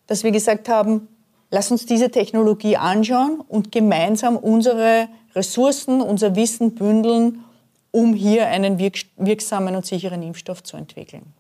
dass 0.07 0.23
wir 0.23 0.31
gesagt 0.31 0.69
haben, 0.69 1.07
lass 1.51 1.69
uns 1.69 1.85
diese 1.85 2.09
Technologie 2.09 2.77
anschauen 2.77 3.41
und 3.47 3.71
gemeinsam 3.71 4.37
unsere 4.37 5.07
Ressourcen, 5.35 6.01
unser 6.01 6.35
Wissen 6.35 6.73
bündeln 6.73 7.43
um 7.91 8.13
hier 8.13 8.47
einen 8.47 8.79
wirksamen 8.79 9.75
und 9.75 9.85
sicheren 9.85 10.21
Impfstoff 10.21 10.63
zu 10.63 10.77
entwickeln. 10.77 11.33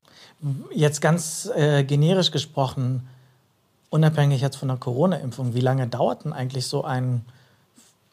Jetzt 0.73 1.01
ganz 1.01 1.49
äh, 1.55 1.83
generisch 1.83 2.31
gesprochen, 2.31 3.07
unabhängig 3.89 4.41
jetzt 4.41 4.57
von 4.57 4.67
der 4.67 4.77
Corona-Impfung, 4.77 5.53
wie 5.53 5.61
lange 5.61 5.87
dauert 5.87 6.25
denn 6.25 6.33
eigentlich 6.33 6.67
so 6.67 6.83
ein, 6.83 7.25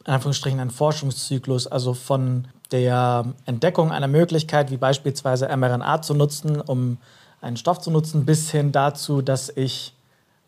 in 0.05 0.13
Anführungsstrichen, 0.13 0.59
ein 0.59 0.71
Forschungszyklus, 0.71 1.67
also 1.67 1.93
von 1.93 2.47
der 2.71 3.25
Entdeckung 3.45 3.91
einer 3.91 4.07
Möglichkeit, 4.07 4.71
wie 4.71 4.77
beispielsweise 4.77 5.47
mRNA 5.55 6.01
zu 6.01 6.13
nutzen, 6.13 6.59
um 6.61 6.97
einen 7.41 7.57
Stoff 7.57 7.79
zu 7.79 7.91
nutzen, 7.91 8.25
bis 8.25 8.49
hin 8.49 8.71
dazu, 8.71 9.21
dass 9.21 9.49
ich 9.49 9.93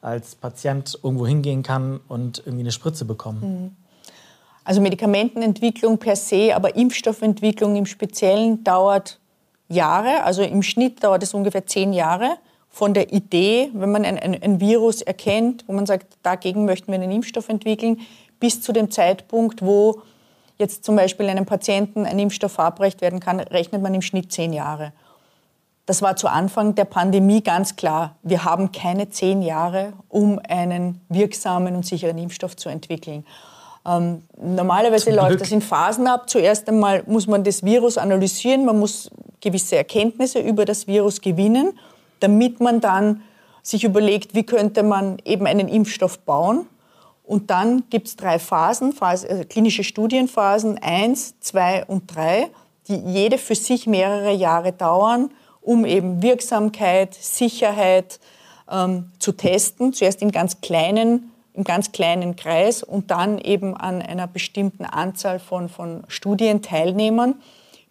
als 0.02 0.36
Patient 0.36 0.98
irgendwo 1.04 1.28
hingehen 1.28 1.64
kann 1.64 2.00
und 2.08 2.40
irgendwie 2.40 2.62
eine 2.62 2.72
Spritze 2.72 3.06
bekomme? 3.06 3.40
Mhm. 3.40 3.76
Also 4.68 4.82
Medikamentenentwicklung 4.82 5.98
per 5.98 6.18
se, 6.18 6.54
aber 6.54 6.76
Impfstoffentwicklung 6.76 7.78
im 7.78 7.86
Speziellen 7.86 8.66
dauert 8.66 9.18
Jahre. 9.70 10.24
Also 10.26 10.44
im 10.44 10.62
Schnitt 10.62 11.02
dauert 11.06 11.24
es 11.24 11.34
ungefähr 11.34 11.66
zehn 11.66 11.94
Jahre 11.94 12.36
von 12.68 12.94
der 12.94 13.14
Idee, 13.14 13.70
wenn 13.74 13.92
man 13.94 14.04
ein, 14.04 14.20
ein, 14.20 14.44
ein, 14.44 14.60
Virus 14.60 15.02
erkennt, 15.02 15.64
wo 15.68 15.74
man 15.74 15.86
sagt, 15.86 16.18
dagegen 16.22 16.66
möchten 16.66 16.92
wir 16.92 16.96
einen 16.96 17.14
Impfstoff 17.14 17.48
entwickeln, 17.48 18.02
bis 18.42 18.62
zu 18.62 18.74
dem 18.74 18.92
Zeitpunkt, 18.92 19.62
wo 19.62 20.02
jetzt 20.58 20.84
zum 20.84 20.98
Beispiel 20.98 21.30
einem 21.30 21.46
Patienten 21.46 22.06
ein 22.06 22.20
Impfstoff 22.20 22.52
verabreicht 22.52 23.00
werden 23.00 23.22
kann, 23.22 23.40
rechnet 23.40 23.82
man 23.82 23.94
im 23.94 24.02
Schnitt 24.02 24.34
zehn 24.34 24.52
Jahre. 24.52 24.92
Das 25.86 26.02
war 26.02 26.18
zu 26.18 26.28
Anfang 26.28 26.76
der 26.76 26.84
Pandemie 26.84 27.42
ganz 27.42 27.78
klar. 27.78 28.18
Wir 28.22 28.44
haben 28.44 28.74
keine 28.74 29.08
zehn 29.12 29.42
Jahre, 29.42 29.94
um 30.10 30.42
einen 30.46 31.00
wirksamen 31.08 31.74
und 31.74 31.86
sicheren 31.86 32.18
Impfstoff 32.18 32.58
zu 32.58 32.68
entwickeln. 32.68 33.24
Ähm, 33.88 34.24
normalerweise 34.38 35.12
läuft 35.12 35.40
das 35.40 35.52
in 35.52 35.62
Phasen 35.62 36.08
ab. 36.08 36.30
Zuerst 36.30 36.68
einmal 36.68 37.04
muss 37.08 37.26
man 37.26 37.44
das 37.44 37.64
Virus 37.64 37.98
analysieren, 37.98 38.66
man 38.66 38.78
muss 38.80 39.10
gewisse 39.40 39.78
Erkenntnisse 39.78 40.40
über 40.40 40.66
das 40.66 40.88
Virus 40.88 41.22
gewinnen, 41.22 41.80
damit 42.20 42.60
man 42.60 42.82
dann 42.82 43.22
sich 43.62 43.86
überlegt, 43.86 44.36
wie 44.36 44.44
könnte 44.44 44.84
man 44.84 45.18
eben 45.24 45.48
einen 45.48 45.70
Impfstoff 45.70 46.20
bauen. 46.20 46.68
Und 47.24 47.50
dann 47.50 47.84
gibt 47.90 48.08
es 48.08 48.16
drei 48.16 48.40
Phasen, 48.40 48.94
Phase, 48.94 49.30
äh, 49.30 49.46
klinische 49.46 49.84
Studienphasen, 49.84 50.78
eins, 50.78 51.36
zwei 51.40 51.86
und 51.86 52.14
drei, 52.14 52.50
die 52.88 52.96
jede 52.96 53.38
für 53.38 53.56
sich 53.56 53.88
mehrere 53.88 54.34
Jahre 54.34 54.72
dauern, 54.72 55.32
um 55.62 55.86
eben 55.86 56.22
Wirksamkeit, 56.22 57.14
Sicherheit 57.14 58.20
ähm, 58.72 59.12
zu 59.20 59.34
testen. 59.34 59.92
Zuerst 59.94 60.22
in 60.22 60.32
ganz 60.32 60.62
kleinen 60.62 61.32
im 61.58 61.64
ganz 61.64 61.92
kleinen 61.92 62.36
Kreis 62.36 62.84
und 62.84 63.10
dann 63.10 63.40
eben 63.40 63.76
an 63.76 64.02
einer 64.02 64.28
bestimmten 64.28 64.86
Anzahl 64.86 65.40
von, 65.40 65.70
von 65.70 66.04
Studienteilnehmern, 66.08 67.36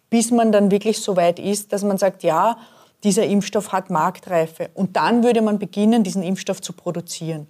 bis 0.09 0.31
man 0.31 0.53
dann 0.53 0.71
wirklich 0.71 1.01
so 1.01 1.17
weit 1.17 1.37
ist, 1.37 1.73
dass 1.73 1.83
man 1.83 1.97
sagt, 1.97 2.23
ja, 2.23 2.57
dieser 3.03 3.25
Impfstoff 3.25 3.73
hat 3.73 3.89
Marktreife. 3.89 4.69
Und 4.73 4.95
dann 4.95 5.21
würde 5.23 5.41
man 5.41 5.59
beginnen, 5.59 6.03
diesen 6.03 6.23
Impfstoff 6.23 6.61
zu 6.61 6.71
produzieren. 6.71 7.47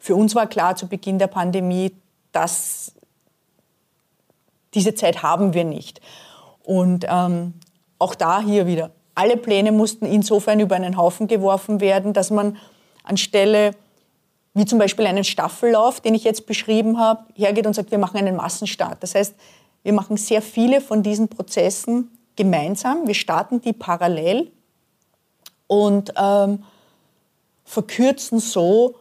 Für 0.00 0.16
uns 0.16 0.34
war 0.34 0.48
klar 0.48 0.74
zu 0.74 0.88
Beginn 0.88 1.20
der 1.20 1.28
Pandemie, 1.28 1.92
dass 2.32 2.92
diese 4.74 4.94
Zeit 4.94 5.22
haben 5.22 5.54
wir 5.54 5.64
nicht. 5.64 6.00
Und 6.64 7.06
ähm, 7.08 7.54
auch 8.00 8.16
da 8.16 8.40
hier 8.40 8.66
wieder, 8.66 8.90
alle 9.14 9.36
Pläne 9.36 9.70
mussten 9.70 10.04
insofern 10.04 10.58
über 10.58 10.74
einen 10.74 10.96
Haufen 10.96 11.28
geworfen 11.28 11.80
werden, 11.80 12.12
dass 12.12 12.32
man 12.32 12.56
anstelle 13.04 13.70
wie 14.54 14.64
zum 14.64 14.78
Beispiel 14.78 15.06
einen 15.06 15.24
Staffellauf, 15.24 16.00
den 16.00 16.14
ich 16.14 16.24
jetzt 16.24 16.46
beschrieben 16.46 16.98
habe, 16.98 17.24
hergeht 17.34 17.66
und 17.66 17.74
sagt, 17.74 17.90
wir 17.90 17.98
machen 17.98 18.16
einen 18.16 18.36
Massenstart. 18.36 19.02
Das 19.02 19.14
heißt, 19.14 19.34
wir 19.82 19.92
machen 19.92 20.16
sehr 20.16 20.40
viele 20.40 20.80
von 20.80 21.02
diesen 21.02 21.28
Prozessen 21.28 22.10
gemeinsam. 22.36 23.06
Wir 23.06 23.14
starten 23.14 23.60
die 23.60 23.72
parallel 23.72 24.50
und 25.66 26.12
ähm, 26.16 26.62
verkürzen 27.64 28.38
so, 28.38 28.96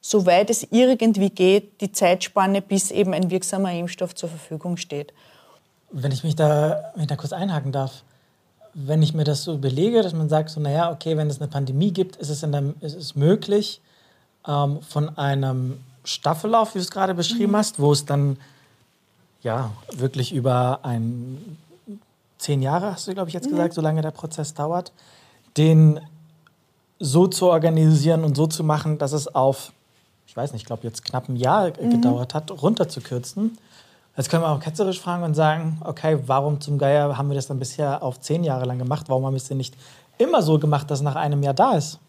soweit 0.00 0.50
es 0.50 0.66
irgendwie 0.70 1.30
geht, 1.30 1.80
die 1.80 1.92
Zeitspanne, 1.92 2.60
bis 2.60 2.90
eben 2.90 3.14
ein 3.14 3.30
wirksamer 3.30 3.72
Impfstoff 3.72 4.14
zur 4.14 4.28
Verfügung 4.28 4.76
steht. 4.76 5.12
Wenn 5.90 6.12
ich 6.12 6.24
mich 6.24 6.34
da, 6.34 6.92
wenn 6.94 7.02
ich 7.02 7.08
da 7.08 7.16
kurz 7.16 7.32
einhaken 7.32 7.72
darf, 7.72 8.02
wenn 8.74 9.02
ich 9.02 9.14
mir 9.14 9.24
das 9.24 9.44
so 9.44 9.54
überlege, 9.54 10.02
dass 10.02 10.12
man 10.12 10.28
sagt, 10.28 10.50
so, 10.50 10.60
naja, 10.60 10.90
okay, 10.90 11.16
wenn 11.16 11.30
es 11.30 11.40
eine 11.40 11.48
Pandemie 11.48 11.92
gibt, 11.92 12.16
ist 12.16 12.28
es, 12.28 12.40
der, 12.40 12.74
ist 12.80 12.94
es 12.94 13.16
möglich, 13.16 13.80
ähm, 14.48 14.80
von 14.82 15.16
einem 15.16 15.78
Staffellauf, 16.04 16.74
wie 16.74 16.78
du 16.78 16.82
es 16.82 16.90
gerade 16.90 17.14
beschrieben 17.14 17.52
mhm. 17.52 17.56
hast, 17.56 17.78
wo 17.78 17.92
es 17.92 18.04
dann 18.04 18.38
ja 19.42 19.70
wirklich 19.92 20.32
über 20.32 20.80
ein 20.82 21.58
zehn 22.38 22.62
Jahre, 22.62 22.92
hast 22.92 23.06
du, 23.06 23.14
glaube 23.14 23.28
ich, 23.28 23.34
jetzt 23.34 23.46
mhm. 23.46 23.50
gesagt, 23.50 23.74
so 23.74 23.80
lange 23.80 24.00
der 24.00 24.10
Prozess 24.10 24.54
dauert, 24.54 24.92
den 25.56 26.00
so 26.98 27.26
zu 27.26 27.46
organisieren 27.46 28.24
und 28.24 28.36
so 28.36 28.46
zu 28.46 28.64
machen, 28.64 28.98
dass 28.98 29.12
es 29.12 29.32
auf, 29.32 29.72
ich 30.26 30.36
weiß 30.36 30.52
nicht, 30.52 30.62
ich 30.62 30.66
glaube 30.66 30.84
jetzt 30.84 31.04
knapp 31.04 31.28
ein 31.28 31.36
Jahr 31.36 31.68
mhm. 31.68 31.90
gedauert 31.90 32.34
hat, 32.34 32.50
runterzukürzen. 32.50 33.58
Jetzt 34.16 34.30
können 34.30 34.42
wir 34.42 34.48
auch 34.48 34.58
ketzerisch 34.58 35.00
fragen 35.00 35.22
und 35.22 35.34
sagen, 35.34 35.80
okay, 35.84 36.18
warum 36.26 36.60
zum 36.60 36.76
Geier 36.76 37.16
haben 37.16 37.28
wir 37.28 37.36
das 37.36 37.46
dann 37.46 37.60
bisher 37.60 38.02
auf 38.02 38.20
zehn 38.20 38.42
Jahre 38.42 38.64
lang 38.64 38.78
gemacht? 38.78 39.08
Warum 39.08 39.24
haben 39.24 39.34
wir 39.34 39.38
es 39.38 39.46
denn 39.46 39.58
nicht 39.58 39.76
immer 40.16 40.42
so 40.42 40.58
gemacht, 40.58 40.90
dass 40.90 40.98
es 40.98 41.04
nach 41.04 41.14
einem 41.14 41.42
Jahr 41.44 41.54
da 41.54 41.74
ist? 41.74 42.00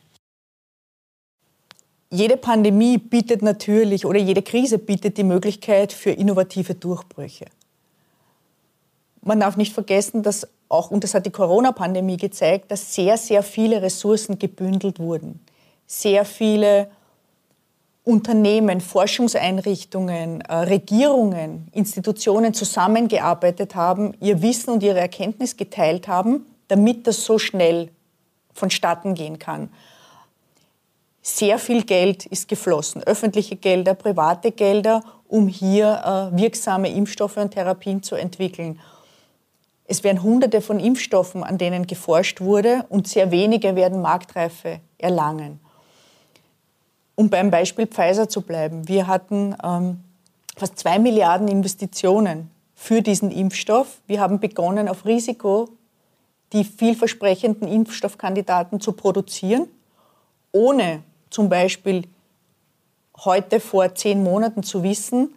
Jede 2.12 2.38
Pandemie 2.38 2.98
bietet 2.98 3.44
natürlich 3.44 4.06
oder 4.06 4.20
jede 4.20 4.42
Krise 4.42 4.80
bietet 4.80 5.18
die 5.18 5.24
Möglichkeit 5.24 5.94
für 5.94 6.10
innovative 6.10 6.74
Durchbrüche. 6.74 7.46
Man 9.22 9.40
darf 9.40 9.58
nicht 9.58 9.74
vergessen, 9.74 10.24
dass 10.24 10.48
auch, 10.70 10.92
und 10.92 11.04
das 11.04 11.14
hat 11.14 11.26
die 11.26 11.32
Corona-Pandemie 11.32 12.18
gezeigt, 12.18 12.72
dass 12.72 12.96
sehr, 12.96 13.18
sehr 13.18 13.44
viele 13.44 13.82
Ressourcen 13.82 14.40
gebündelt 14.40 15.00
wurden. 15.00 15.40
Sehr 15.86 16.26
viele 16.26 16.90
Unternehmen, 18.04 18.82
Forschungseinrichtungen, 18.82 20.42
äh, 20.42 20.56
Regierungen, 20.56 21.68
Institutionen 21.74 22.54
zusammengearbeitet 22.54 23.76
haben, 23.76 24.14
ihr 24.20 24.42
Wissen 24.42 24.72
und 24.72 24.84
ihre 24.84 25.00
Erkenntnis 25.00 25.58
geteilt 25.58 26.08
haben, 26.08 26.46
damit 26.70 27.06
das 27.06 27.24
so 27.24 27.38
schnell 27.38 27.90
vonstatten 28.54 29.14
gehen 29.14 29.38
kann. 29.38 29.70
Sehr 31.22 31.60
viel 31.60 31.84
Geld 31.84 32.26
ist 32.26 32.48
geflossen, 32.48 33.04
öffentliche 33.04 33.56
Gelder, 33.56 33.94
private 33.94 34.52
Gelder, 34.52 35.02
um 35.28 35.48
hier 35.48 36.32
äh, 36.34 36.38
wirksame 36.38 36.90
Impfstoffe 36.90 37.38
und 37.38 37.52
Therapien 37.52 38.02
zu 38.02 38.16
entwickeln. 38.16 38.80
Es 39.86 40.04
werden 40.04 40.24
Hunderte 40.24 40.62
von 40.62 40.80
Impfstoffen, 40.80 41.44
an 41.44 41.58
denen 41.58 41.88
geforscht 41.88 42.42
wurde, 42.42 42.86
und 42.90 43.08
sehr 43.08 43.32
wenige 43.32 43.76
werden 43.76 44.02
Marktreife 44.02 44.80
erlangen. 44.98 45.60
Um 47.16 47.30
beim 47.30 47.52
Beispiel 47.52 47.88
Pfizer 47.88 48.30
zu 48.30 48.42
bleiben, 48.42 48.88
wir 48.88 49.08
hatten 49.08 49.56
ähm, 49.64 50.00
fast 50.56 50.80
zwei 50.80 51.00
Milliarden 51.00 51.48
Investitionen 51.48 52.50
für 52.76 53.02
diesen 53.02 53.30
Impfstoff. 53.30 54.00
Wir 54.08 54.22
haben 54.22 54.40
begonnen, 54.40 54.88
auf 54.88 55.06
Risiko 55.06 55.70
die 56.54 56.64
vielversprechenden 56.64 57.68
Impfstoffkandidaten 57.68 58.80
zu 58.80 58.94
produzieren, 58.94 59.68
ohne 60.52 61.04
zum 61.30 61.50
Beispiel 61.50 62.08
heute 63.18 63.60
vor 63.60 63.94
zehn 63.96 64.24
Monaten 64.24 64.64
zu 64.64 64.84
wissen, 64.84 65.34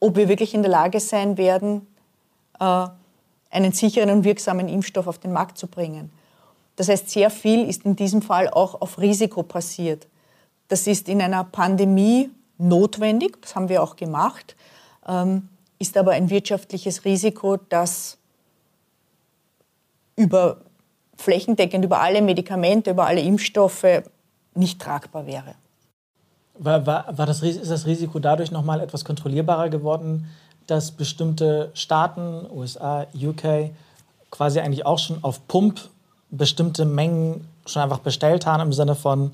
ob 0.00 0.16
wir 0.16 0.28
wirklich 0.28 0.54
in 0.54 0.62
der 0.62 0.70
Lage 0.70 1.00
sein 1.00 1.36
werden, 1.36 1.86
äh, 2.60 2.86
einen 3.50 3.72
sicheren 3.72 4.10
und 4.10 4.24
wirksamen 4.24 4.68
Impfstoff 4.68 5.06
auf 5.06 5.18
den 5.18 5.32
Markt 5.32 5.58
zu 5.58 5.66
bringen. 5.66 6.10
Das 6.76 6.88
heißt, 6.88 7.08
sehr 7.08 7.30
viel 7.30 7.68
ist 7.68 7.84
in 7.84 7.96
diesem 7.96 8.22
Fall 8.22 8.50
auch 8.50 8.80
auf 8.80 8.98
Risiko 8.98 9.42
passiert. 9.42 10.06
Das 10.68 10.86
ist 10.86 11.08
in 11.08 11.22
einer 11.22 11.44
Pandemie 11.44 12.30
notwendig, 12.58 13.40
das 13.40 13.54
haben 13.54 13.68
wir 13.68 13.82
auch 13.82 13.96
gemacht, 13.96 14.56
ähm, 15.06 15.48
ist 15.78 15.96
aber 15.96 16.12
ein 16.12 16.30
wirtschaftliches 16.30 17.04
Risiko, 17.04 17.56
das 17.56 18.18
über 20.16 20.58
flächendeckend 21.16 21.84
über 21.84 22.00
alle 22.00 22.20
Medikamente, 22.22 22.90
über 22.90 23.06
alle 23.06 23.20
Impfstoffe 23.20 24.02
nicht 24.56 24.80
tragbar 24.80 25.26
wäre. 25.26 25.54
War, 26.58 26.86
war, 26.86 27.18
war 27.18 27.26
das, 27.26 27.42
ist 27.42 27.70
das 27.70 27.86
Risiko 27.86 28.18
dadurch 28.18 28.50
noch 28.50 28.64
mal 28.64 28.80
etwas 28.80 29.04
kontrollierbarer 29.04 29.68
geworden, 29.68 30.28
dass 30.66 30.90
bestimmte 30.90 31.70
Staaten, 31.74 32.46
USA, 32.50 33.06
UK, 33.14 33.70
quasi 34.30 34.60
eigentlich 34.60 34.86
auch 34.86 34.98
schon 34.98 35.22
auf 35.22 35.46
Pump 35.48 35.80
bestimmte 36.30 36.84
Mengen 36.84 37.46
schon 37.66 37.82
einfach 37.82 38.00
bestellt 38.00 38.46
haben 38.46 38.62
im 38.62 38.72
Sinne 38.72 38.94
von, 38.94 39.32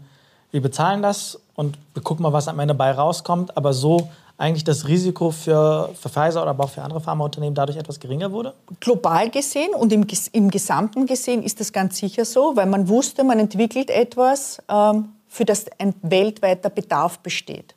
wir 0.50 0.61
bezahlen 0.61 1.02
das 1.02 1.41
und 1.55 1.79
wir 1.95 2.02
gucken 2.02 2.23
mal, 2.23 2.33
was 2.33 2.49
am 2.49 2.59
Ende 2.59 2.75
bei 2.75 2.91
rauskommt, 2.93 3.57
aber 3.57 3.73
so 3.73 4.11
eigentlich 4.43 4.65
das 4.65 4.89
Risiko 4.89 5.31
für, 5.31 5.91
für 5.95 6.09
Pfizer 6.09 6.43
oder 6.43 6.51
aber 6.51 6.65
auch 6.65 6.71
für 6.71 6.83
andere 6.83 7.01
Pharmaunternehmen 7.01 7.55
dadurch 7.55 7.79
etwas 7.79 8.01
geringer 8.01 8.33
wurde? 8.33 8.55
Global 8.81 9.31
gesehen 9.31 9.73
und 9.73 9.93
im, 9.93 10.05
im 10.33 10.51
Gesamten 10.51 11.07
gesehen 11.07 11.45
ist 11.45 11.61
das 11.61 11.73
ganz 11.73 11.97
sicher 11.97 12.25
so, 12.25 12.57
weil 12.57 12.67
man 12.67 12.89
wusste, 12.89 13.23
man 13.23 13.39
entwickelt 13.39 13.89
etwas, 13.89 14.59
ähm, 14.69 15.11
für 15.29 15.45
das 15.45 15.67
ein 15.79 15.95
weltweiter 16.03 16.71
Bedarf 16.71 17.21
besteht. 17.21 17.77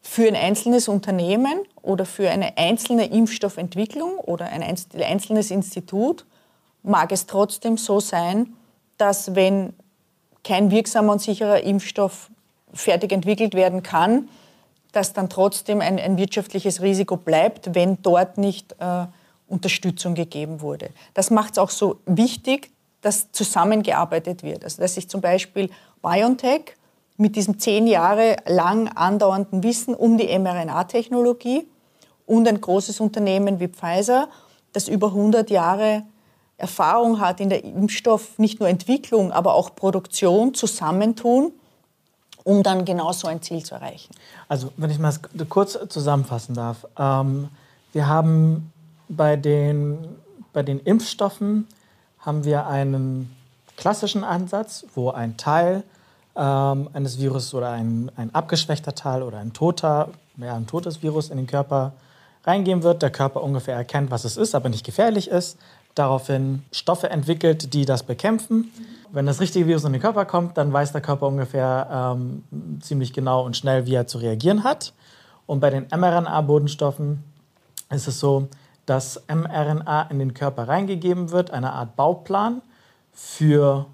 Für 0.00 0.26
ein 0.26 0.34
einzelnes 0.34 0.88
Unternehmen 0.88 1.60
oder 1.82 2.06
für 2.06 2.30
eine 2.30 2.56
einzelne 2.56 3.06
Impfstoffentwicklung 3.06 4.16
oder 4.16 4.46
ein 4.46 4.62
einzelnes 4.62 5.50
Institut 5.50 6.24
mag 6.82 7.12
es 7.12 7.26
trotzdem 7.26 7.76
so 7.76 8.00
sein, 8.00 8.54
dass 8.96 9.34
wenn 9.34 9.74
kein 10.42 10.70
wirksamer 10.70 11.12
und 11.12 11.20
sicherer 11.20 11.62
Impfstoff 11.62 12.30
fertig 12.72 13.12
entwickelt 13.12 13.54
werden 13.54 13.82
kann, 13.82 14.28
dass 14.94 15.12
dann 15.12 15.28
trotzdem 15.28 15.80
ein, 15.80 15.98
ein 15.98 16.16
wirtschaftliches 16.16 16.80
Risiko 16.80 17.16
bleibt, 17.16 17.74
wenn 17.74 18.00
dort 18.02 18.38
nicht 18.38 18.76
äh, 18.78 19.06
Unterstützung 19.48 20.14
gegeben 20.14 20.60
wurde. 20.60 20.90
Das 21.14 21.30
macht 21.30 21.52
es 21.52 21.58
auch 21.58 21.70
so 21.70 21.96
wichtig, 22.06 22.70
dass 23.00 23.32
zusammengearbeitet 23.32 24.42
wird. 24.42 24.64
Also 24.64 24.80
dass 24.80 24.94
sich 24.94 25.08
zum 25.08 25.20
Beispiel 25.20 25.68
BioNTech 26.00 26.76
mit 27.16 27.36
diesem 27.36 27.58
zehn 27.58 27.86
Jahre 27.86 28.36
lang 28.46 28.88
andauernden 28.88 29.62
Wissen 29.62 29.94
um 29.94 30.16
die 30.16 30.26
mRNA-Technologie 30.38 31.66
und 32.26 32.48
ein 32.48 32.60
großes 32.60 33.00
Unternehmen 33.00 33.60
wie 33.60 33.68
Pfizer, 33.68 34.28
das 34.72 34.88
über 34.88 35.08
100 35.08 35.50
Jahre 35.50 36.04
Erfahrung 36.56 37.20
hat 37.20 37.40
in 37.40 37.48
der 37.48 37.64
Impfstoff, 37.64 38.38
nicht 38.38 38.60
nur 38.60 38.68
Entwicklung, 38.68 39.32
aber 39.32 39.54
auch 39.54 39.74
Produktion 39.74 40.54
zusammentun, 40.54 41.52
um 42.44 42.62
dann 42.62 42.84
genau 42.84 43.12
so 43.12 43.26
ein 43.26 43.42
Ziel 43.42 43.62
zu 43.64 43.74
erreichen. 43.74 44.14
Also, 44.48 44.70
wenn 44.76 44.90
ich 44.90 44.98
mal 44.98 45.14
kurz 45.48 45.78
zusammenfassen 45.88 46.54
darf. 46.54 46.86
Ähm, 46.98 47.48
wir 47.92 48.06
haben 48.06 48.72
bei 49.08 49.36
den, 49.36 49.98
bei 50.52 50.62
den 50.62 50.78
Impfstoffen 50.80 51.66
haben 52.18 52.44
wir 52.44 52.66
einen 52.66 53.34
klassischen 53.76 54.24
Ansatz, 54.24 54.84
wo 54.94 55.10
ein 55.10 55.36
Teil 55.36 55.82
ähm, 56.36 56.88
eines 56.92 57.18
Virus 57.18 57.54
oder 57.54 57.70
ein, 57.70 58.10
ein 58.16 58.34
abgeschwächter 58.34 58.94
Teil 58.94 59.22
oder 59.22 59.38
ein 59.38 59.52
toter, 59.52 60.10
ja, 60.36 60.54
ein 60.54 60.66
totes 60.66 61.02
Virus 61.02 61.30
in 61.30 61.36
den 61.36 61.46
Körper 61.46 61.92
reingehen 62.44 62.82
wird, 62.82 63.02
der 63.02 63.10
Körper 63.10 63.42
ungefähr 63.42 63.74
erkennt, 63.74 64.10
was 64.10 64.24
es 64.24 64.36
ist, 64.36 64.54
aber 64.54 64.68
nicht 64.68 64.84
gefährlich 64.84 65.28
ist, 65.28 65.58
daraufhin 65.94 66.64
Stoffe 66.72 67.10
entwickelt, 67.10 67.72
die 67.72 67.84
das 67.84 68.02
bekämpfen. 68.02 68.70
Wenn 69.12 69.26
das 69.26 69.40
richtige 69.40 69.66
Virus 69.66 69.84
in 69.84 69.92
den 69.92 70.02
Körper 70.02 70.24
kommt, 70.24 70.56
dann 70.56 70.72
weiß 70.72 70.92
der 70.92 71.00
Körper 71.00 71.28
ungefähr 71.28 72.16
ähm, 72.16 72.44
ziemlich 72.80 73.12
genau 73.12 73.44
und 73.44 73.56
schnell, 73.56 73.86
wie 73.86 73.94
er 73.94 74.06
zu 74.06 74.18
reagieren 74.18 74.64
hat. 74.64 74.92
Und 75.46 75.60
bei 75.60 75.70
den 75.70 75.86
mRNA-Bodenstoffen 75.90 77.22
ist 77.90 78.08
es 78.08 78.18
so, 78.18 78.48
dass 78.86 79.22
mRNA 79.28 80.02
in 80.10 80.18
den 80.18 80.34
Körper 80.34 80.68
reingegeben 80.68 81.30
wird, 81.30 81.50
eine 81.50 81.72
Art 81.72 81.96
Bauplan 81.96 82.60
für 83.12 83.86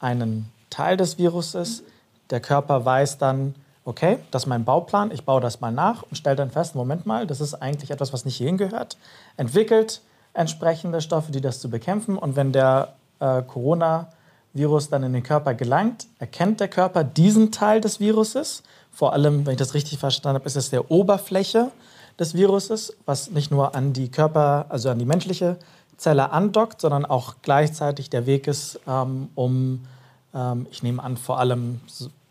einen 0.00 0.50
Teil 0.70 0.96
des 0.96 1.18
Viruses. 1.18 1.82
Der 2.30 2.40
Körper 2.40 2.84
weiß 2.84 3.18
dann, 3.18 3.54
okay, 3.84 4.18
das 4.30 4.42
ist 4.42 4.46
mein 4.46 4.64
Bauplan, 4.64 5.10
ich 5.10 5.24
baue 5.24 5.40
das 5.40 5.60
mal 5.60 5.70
nach 5.70 6.02
und 6.02 6.16
stelle 6.16 6.36
dann 6.36 6.50
fest, 6.50 6.74
Moment 6.74 7.06
mal, 7.06 7.26
das 7.26 7.40
ist 7.40 7.54
eigentlich 7.54 7.90
etwas, 7.90 8.12
was 8.12 8.24
nicht 8.24 8.36
hierhin 8.36 8.56
gehört. 8.56 8.96
Entwickelt 9.36 10.00
entsprechende 10.34 11.00
Stoffe, 11.00 11.32
die 11.32 11.40
das 11.40 11.60
zu 11.60 11.70
bekämpfen. 11.70 12.18
Und 12.18 12.36
wenn 12.36 12.52
der 12.52 12.94
äh, 13.20 13.42
Coronavirus 13.42 14.90
dann 14.90 15.04
in 15.04 15.12
den 15.12 15.22
Körper 15.22 15.54
gelangt, 15.54 16.06
erkennt 16.18 16.60
der 16.60 16.68
Körper 16.68 17.04
diesen 17.04 17.52
Teil 17.52 17.80
des 17.80 18.00
Viruses. 18.00 18.62
Vor 18.92 19.12
allem, 19.12 19.46
wenn 19.46 19.52
ich 19.52 19.58
das 19.58 19.74
richtig 19.74 19.98
verstanden 19.98 20.36
habe, 20.36 20.46
ist 20.46 20.56
es 20.56 20.70
der 20.70 20.90
Oberfläche 20.90 21.70
des 22.18 22.34
Viruses, 22.34 22.94
was 23.06 23.30
nicht 23.30 23.50
nur 23.50 23.74
an 23.74 23.92
die 23.92 24.10
Körper, 24.10 24.66
also 24.68 24.90
an 24.90 24.98
die 24.98 25.04
menschliche 25.04 25.56
Zelle 25.96 26.30
andockt, 26.30 26.80
sondern 26.80 27.04
auch 27.04 27.36
gleichzeitig 27.42 28.10
der 28.10 28.26
Weg 28.26 28.46
ist, 28.46 28.80
ähm, 28.86 29.28
um, 29.34 29.86
ähm, 30.34 30.66
ich 30.70 30.82
nehme 30.82 31.02
an, 31.02 31.16
vor 31.16 31.38
allem 31.38 31.80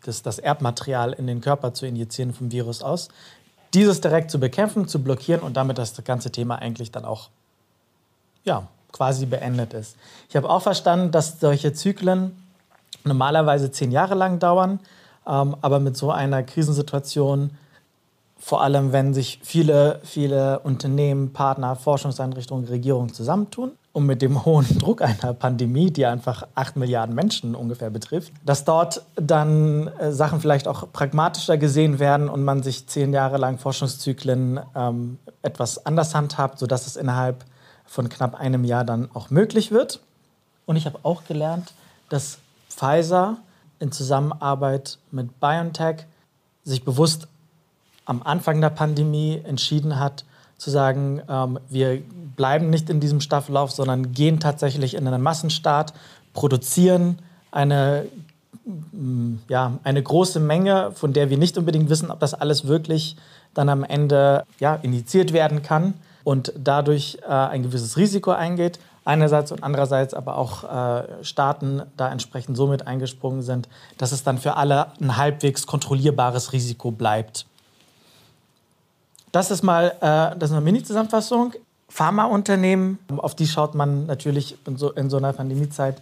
das, 0.04 0.22
das 0.22 0.38
Erbmaterial 0.38 1.12
in 1.12 1.26
den 1.26 1.40
Körper 1.40 1.74
zu 1.74 1.86
injizieren 1.86 2.32
vom 2.32 2.52
Virus 2.52 2.82
aus. 2.82 3.08
Dieses 3.72 4.00
direkt 4.00 4.30
zu 4.30 4.38
bekämpfen, 4.38 4.86
zu 4.86 5.02
blockieren 5.02 5.42
und 5.42 5.56
damit 5.56 5.78
das 5.78 6.02
ganze 6.04 6.30
Thema 6.30 6.56
eigentlich 6.56 6.92
dann 6.92 7.04
auch 7.04 7.30
ja, 8.44 8.68
quasi 8.92 9.26
beendet 9.26 9.74
ist. 9.74 9.96
Ich 10.28 10.36
habe 10.36 10.48
auch 10.48 10.62
verstanden, 10.62 11.10
dass 11.10 11.40
solche 11.40 11.72
Zyklen 11.72 12.36
normalerweise 13.04 13.70
zehn 13.70 13.90
Jahre 13.90 14.14
lang 14.14 14.38
dauern, 14.38 14.80
ähm, 15.26 15.56
aber 15.60 15.80
mit 15.80 15.96
so 15.96 16.10
einer 16.10 16.42
Krisensituation, 16.42 17.50
vor 18.38 18.62
allem 18.62 18.92
wenn 18.92 19.14
sich 19.14 19.40
viele, 19.42 20.00
viele 20.04 20.60
Unternehmen, 20.60 21.32
Partner, 21.32 21.76
Forschungseinrichtungen, 21.76 22.66
Regierungen 22.66 23.12
zusammentun 23.12 23.72
und 23.92 24.06
mit 24.06 24.22
dem 24.22 24.44
hohen 24.44 24.66
Druck 24.78 25.02
einer 25.02 25.32
Pandemie, 25.32 25.90
die 25.90 26.06
einfach 26.06 26.46
acht 26.54 26.76
Milliarden 26.76 27.14
Menschen 27.14 27.54
ungefähr 27.54 27.90
betrifft, 27.90 28.32
dass 28.44 28.64
dort 28.64 29.02
dann 29.16 29.88
äh, 29.98 30.12
Sachen 30.12 30.40
vielleicht 30.40 30.68
auch 30.68 30.92
pragmatischer 30.92 31.56
gesehen 31.56 31.98
werden 31.98 32.28
und 32.28 32.44
man 32.44 32.62
sich 32.62 32.86
zehn 32.86 33.12
Jahre 33.12 33.38
lang 33.38 33.58
Forschungszyklen 33.58 34.60
ähm, 34.74 35.18
etwas 35.42 35.84
anders 35.84 36.14
handhabt, 36.14 36.58
sodass 36.58 36.86
es 36.86 36.96
innerhalb 36.96 37.44
von 37.94 38.08
knapp 38.08 38.34
einem 38.34 38.64
Jahr 38.64 38.84
dann 38.84 39.08
auch 39.14 39.30
möglich 39.30 39.70
wird. 39.70 40.00
Und 40.66 40.74
ich 40.74 40.84
habe 40.84 40.98
auch 41.04 41.24
gelernt, 41.26 41.72
dass 42.08 42.38
Pfizer 42.68 43.36
in 43.78 43.92
Zusammenarbeit 43.92 44.98
mit 45.12 45.38
BioNTech 45.38 45.98
sich 46.64 46.84
bewusst 46.84 47.28
am 48.04 48.22
Anfang 48.24 48.60
der 48.60 48.70
Pandemie 48.70 49.40
entschieden 49.44 50.00
hat, 50.00 50.24
zu 50.58 50.70
sagen, 50.70 51.22
ähm, 51.28 51.60
wir 51.68 52.02
bleiben 52.34 52.68
nicht 52.68 52.90
in 52.90 52.98
diesem 52.98 53.20
Staffellauf, 53.20 53.70
sondern 53.70 54.12
gehen 54.12 54.40
tatsächlich 54.40 54.94
in 54.94 55.06
einen 55.06 55.22
Massenstart, 55.22 55.94
produzieren 56.32 57.20
eine, 57.52 58.06
mm, 58.64 59.36
ja, 59.48 59.78
eine 59.84 60.02
große 60.02 60.40
Menge, 60.40 60.90
von 60.94 61.12
der 61.12 61.30
wir 61.30 61.38
nicht 61.38 61.56
unbedingt 61.58 61.88
wissen, 61.90 62.10
ob 62.10 62.18
das 62.18 62.34
alles 62.34 62.66
wirklich 62.66 63.14
dann 63.52 63.68
am 63.68 63.84
Ende 63.84 64.44
ja, 64.58 64.74
injiziert 64.74 65.32
werden 65.32 65.62
kann 65.62 65.94
und 66.24 66.52
dadurch 66.56 67.18
äh, 67.22 67.28
ein 67.28 67.62
gewisses 67.62 67.96
Risiko 67.96 68.32
eingeht. 68.32 68.78
Einerseits 69.06 69.52
und 69.52 69.62
andererseits 69.62 70.14
aber 70.14 70.38
auch 70.38 70.64
äh, 70.64 71.22
Staaten 71.22 71.82
da 71.96 72.10
entsprechend 72.10 72.56
so 72.56 72.66
mit 72.66 72.86
eingesprungen 72.86 73.42
sind, 73.42 73.68
dass 73.98 74.12
es 74.12 74.24
dann 74.24 74.38
für 74.38 74.56
alle 74.56 74.86
ein 74.98 75.18
halbwegs 75.18 75.66
kontrollierbares 75.66 76.54
Risiko 76.54 76.90
bleibt. 76.90 77.44
Das 79.30 79.50
ist 79.50 79.62
mal 79.62 79.94
äh, 80.00 80.38
das 80.38 80.50
ist 80.50 80.52
eine 80.52 80.62
Mini-Zusammenfassung. 80.62 81.52
Pharmaunternehmen, 81.90 82.98
auf 83.18 83.34
die 83.34 83.46
schaut 83.46 83.74
man 83.74 84.06
natürlich 84.06 84.56
in 84.66 84.76
so, 84.76 84.90
in 84.92 85.10
so 85.10 85.18
einer 85.18 85.32
Pandemiezeit 85.32 86.00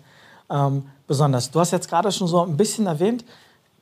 ähm, 0.48 0.84
besonders. 1.06 1.50
Du 1.50 1.60
hast 1.60 1.72
jetzt 1.72 1.88
gerade 1.88 2.12
schon 2.12 2.28
so 2.28 2.42
ein 2.42 2.56
bisschen 2.56 2.86
erwähnt, 2.86 3.24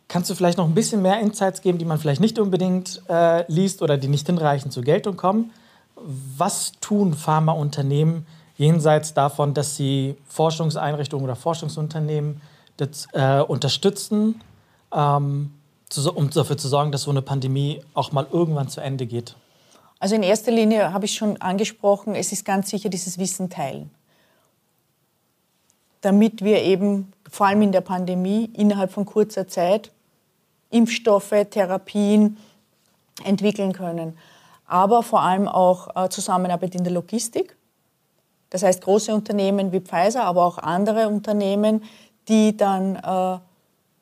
kannst 0.09 0.31
du 0.31 0.35
vielleicht 0.35 0.59
noch 0.59 0.67
ein 0.67 0.75
bisschen 0.75 1.03
mehr 1.03 1.21
Insights 1.21 1.61
geben, 1.61 1.79
die 1.79 1.85
man 1.85 1.99
vielleicht 1.99 2.21
nicht 2.21 2.39
unbedingt 2.39 3.03
äh, 3.09 3.45
liest 3.53 3.83
oder 3.83 3.97
die 3.97 4.09
nicht 4.09 4.27
hinreichend 4.27 4.73
zur 4.73 4.83
Geltung 4.83 5.17
kommen? 5.17 5.53
Was 6.03 6.73
tun 6.81 7.15
Pharmaunternehmen 7.15 8.27
jenseits 8.57 9.15
davon, 9.15 9.55
dass 9.55 9.77
sie 9.77 10.17
Forschungseinrichtungen 10.29 11.25
oder 11.25 11.37
Forschungsunternehmen 11.37 12.41
das, 12.77 13.07
äh, 13.13 13.41
unterstützen, 13.41 14.41
ähm, 14.95 15.53
zu, 15.89 16.13
um 16.13 16.31
dafür 16.31 16.57
zu 16.57 16.69
sorgen, 16.69 16.93
dass 16.93 17.03
so 17.03 17.11
eine 17.11 17.23
Pandemie 17.23 17.83
auch 17.95 18.13
mal 18.13 18.27
irgendwann 18.31 18.69
zu 18.69 18.81
Ende 18.81 19.07
geht? 19.07 19.35
Also 19.99 20.15
in 20.15 20.23
erster 20.23 20.51
Linie 20.51 20.93
habe 20.93 21.05
ich 21.05 21.15
schon 21.15 21.41
angesprochen, 21.41 22.15
es 22.15 22.33
ist 22.33 22.45
ganz 22.45 22.71
sicher 22.71 22.89
dieses 22.89 23.19
Wissen 23.19 23.51
teilen. 23.51 23.91
Damit 26.01 26.43
wir 26.43 26.63
eben 26.63 27.13
vor 27.31 27.47
allem 27.47 27.63
in 27.63 27.73
der 27.73 27.83
Pandemie 27.83 28.51
innerhalb 28.55 28.93
von 28.93 29.05
kurzer 29.05 29.47
Zeit 29.47 29.93
Impfstoffe, 30.71 31.35
Therapien 31.51 32.39
entwickeln 33.25 33.73
können. 33.73 34.17
Aber 34.71 35.03
vor 35.03 35.23
allem 35.23 35.49
auch 35.49 35.89
äh, 35.97 36.09
Zusammenarbeit 36.11 36.77
in 36.77 36.85
der 36.85 36.93
Logistik. 36.93 37.57
Das 38.51 38.63
heißt, 38.63 38.83
große 38.83 39.13
Unternehmen 39.13 39.73
wie 39.73 39.81
Pfizer, 39.81 40.23
aber 40.23 40.45
auch 40.45 40.59
andere 40.59 41.09
Unternehmen, 41.09 41.83
die 42.29 42.57
dann 42.57 42.95
äh, 42.95 43.39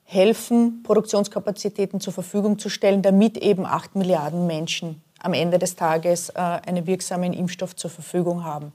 helfen, 0.04 0.82
Produktionskapazitäten 0.82 2.00
zur 2.00 2.12
Verfügung 2.12 2.58
zu 2.58 2.68
stellen, 2.68 3.00
damit 3.00 3.38
eben 3.38 3.64
acht 3.64 3.96
Milliarden 3.96 4.46
Menschen 4.46 5.00
am 5.20 5.32
Ende 5.32 5.58
des 5.58 5.74
Tages 5.74 6.28
äh, 6.28 6.34
einen 6.34 6.86
wirksamen 6.86 7.32
Impfstoff 7.32 7.74
zur 7.74 7.90
Verfügung 7.90 8.44
haben. 8.44 8.74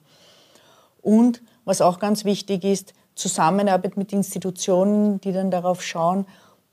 Und 1.00 1.44
was 1.64 1.80
auch 1.80 2.00
ganz 2.00 2.26
wichtig 2.26 2.64
ist, 2.64 2.96
Zusammenarbeit 3.14 3.98
mit 3.98 4.14
Institutionen, 4.14 5.22
die 5.22 5.32
dann 5.32 5.52
darauf 5.52 5.84
schauen, 5.84 6.26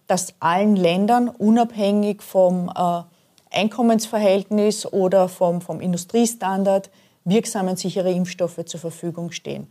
dass 0.06 0.32
allen 0.40 0.76
Ländern 0.76 1.28
unabhängig 1.28 2.22
vom 2.22 2.70
äh, 2.74 3.02
Einkommensverhältnis 3.50 4.86
oder 4.86 5.28
vom, 5.28 5.60
vom 5.60 5.80
Industriestandard 5.80 6.90
wirksame 7.24 7.70
und 7.70 7.78
sichere 7.78 8.10
Impfstoffe 8.10 8.64
zur 8.64 8.80
Verfügung 8.80 9.32
stehen. 9.32 9.70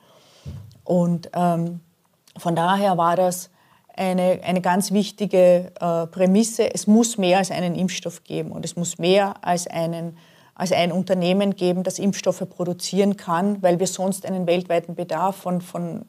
Und 0.84 1.30
ähm, 1.34 1.80
von 2.38 2.56
daher 2.56 2.98
war 2.98 3.16
das 3.16 3.50
eine, 3.96 4.40
eine 4.44 4.62
ganz 4.62 4.92
wichtige 4.92 5.72
äh, 5.80 6.08
Prämisse. 6.08 6.74
Es 6.74 6.88
muss 6.88 7.18
mehr 7.18 7.40
als 7.40 7.52
einen 7.52 7.76
Impfstoff 7.76 8.24
geben 8.24 8.52
und 8.52 8.64
es 8.66 8.76
muss 8.76 8.98
mehr 8.98 9.36
als, 9.42 9.68
einen, 9.68 10.18
als 10.56 10.72
ein 10.72 10.92
Unternehmen 10.92 11.56
geben, 11.56 11.84
das 11.84 12.00
Impfstoffe 12.00 12.48
produzieren 12.50 13.18
kann, 13.18 13.62
weil 13.62 13.80
wir 13.80 13.88
sonst 13.88 14.26
einen 14.26 14.48
weltweiten 14.48 14.96
Bedarf 14.96 15.36
von, 15.36 15.62
von, 15.62 16.06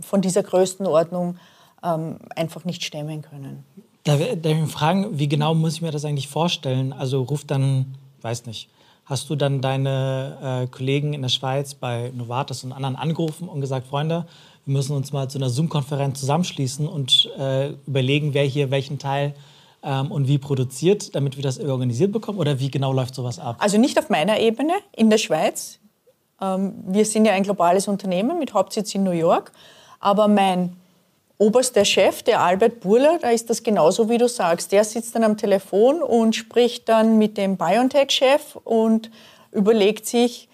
von 0.00 0.22
dieser 0.22 0.42
Größenordnung 0.42 1.36
ähm, 1.84 2.18
einfach 2.34 2.64
nicht 2.64 2.82
stemmen 2.82 3.22
können. 3.22 3.64
Darf, 4.10 4.20
darf 4.42 4.52
ich 4.52 4.72
fragen, 4.72 5.06
wie 5.20 5.28
genau 5.28 5.54
muss 5.54 5.74
ich 5.74 5.82
mir 5.82 5.92
das 5.92 6.04
eigentlich 6.04 6.26
vorstellen? 6.26 6.92
Also 6.92 7.22
ruft 7.22 7.48
dann, 7.52 7.94
weiß 8.22 8.46
nicht, 8.46 8.68
hast 9.04 9.30
du 9.30 9.36
dann 9.36 9.60
deine 9.60 10.64
äh, 10.64 10.66
Kollegen 10.66 11.14
in 11.14 11.22
der 11.22 11.28
Schweiz 11.28 11.74
bei 11.74 12.10
Novartis 12.12 12.64
und 12.64 12.72
anderen 12.72 12.96
angerufen 12.96 13.48
und 13.48 13.60
gesagt, 13.60 13.86
Freunde, 13.86 14.26
wir 14.66 14.72
müssen 14.72 14.96
uns 14.96 15.12
mal 15.12 15.28
zu 15.28 15.38
einer 15.38 15.48
Zoom-Konferenz 15.48 16.18
zusammenschließen 16.18 16.88
und 16.88 17.30
äh, 17.38 17.70
überlegen, 17.86 18.34
wer 18.34 18.42
hier 18.42 18.72
welchen 18.72 18.98
Teil 18.98 19.32
ähm, 19.84 20.10
und 20.10 20.26
wie 20.26 20.38
produziert, 20.38 21.14
damit 21.14 21.36
wir 21.36 21.44
das 21.44 21.60
organisiert 21.60 22.10
bekommen? 22.10 22.40
Oder 22.40 22.58
wie 22.58 22.68
genau 22.68 22.92
läuft 22.92 23.14
sowas 23.14 23.38
ab? 23.38 23.58
Also 23.60 23.78
nicht 23.78 23.96
auf 23.96 24.10
meiner 24.10 24.40
Ebene 24.40 24.72
in 24.96 25.08
der 25.08 25.18
Schweiz. 25.18 25.78
Ähm, 26.40 26.74
wir 26.84 27.04
sind 27.04 27.26
ja 27.26 27.32
ein 27.32 27.44
globales 27.44 27.86
Unternehmen 27.86 28.40
mit 28.40 28.54
Hauptsitz 28.54 28.92
in 28.92 29.04
New 29.04 29.12
York. 29.12 29.52
Aber 30.00 30.26
mein 30.26 30.79
oberster 31.40 31.86
Chef, 31.86 32.22
der 32.22 32.40
Albert 32.40 32.80
Burler, 32.80 33.18
da 33.18 33.30
ist 33.30 33.48
das 33.48 33.62
genauso, 33.62 34.10
wie 34.10 34.18
du 34.18 34.28
sagst. 34.28 34.72
Der 34.72 34.84
sitzt 34.84 35.14
dann 35.14 35.24
am 35.24 35.38
Telefon 35.38 36.02
und 36.02 36.36
spricht 36.36 36.88
dann 36.88 37.16
mit 37.16 37.38
dem 37.38 37.56
BioNTech-Chef 37.56 38.56
und 38.62 39.10
überlegt 39.50 40.06
sich, 40.06 40.48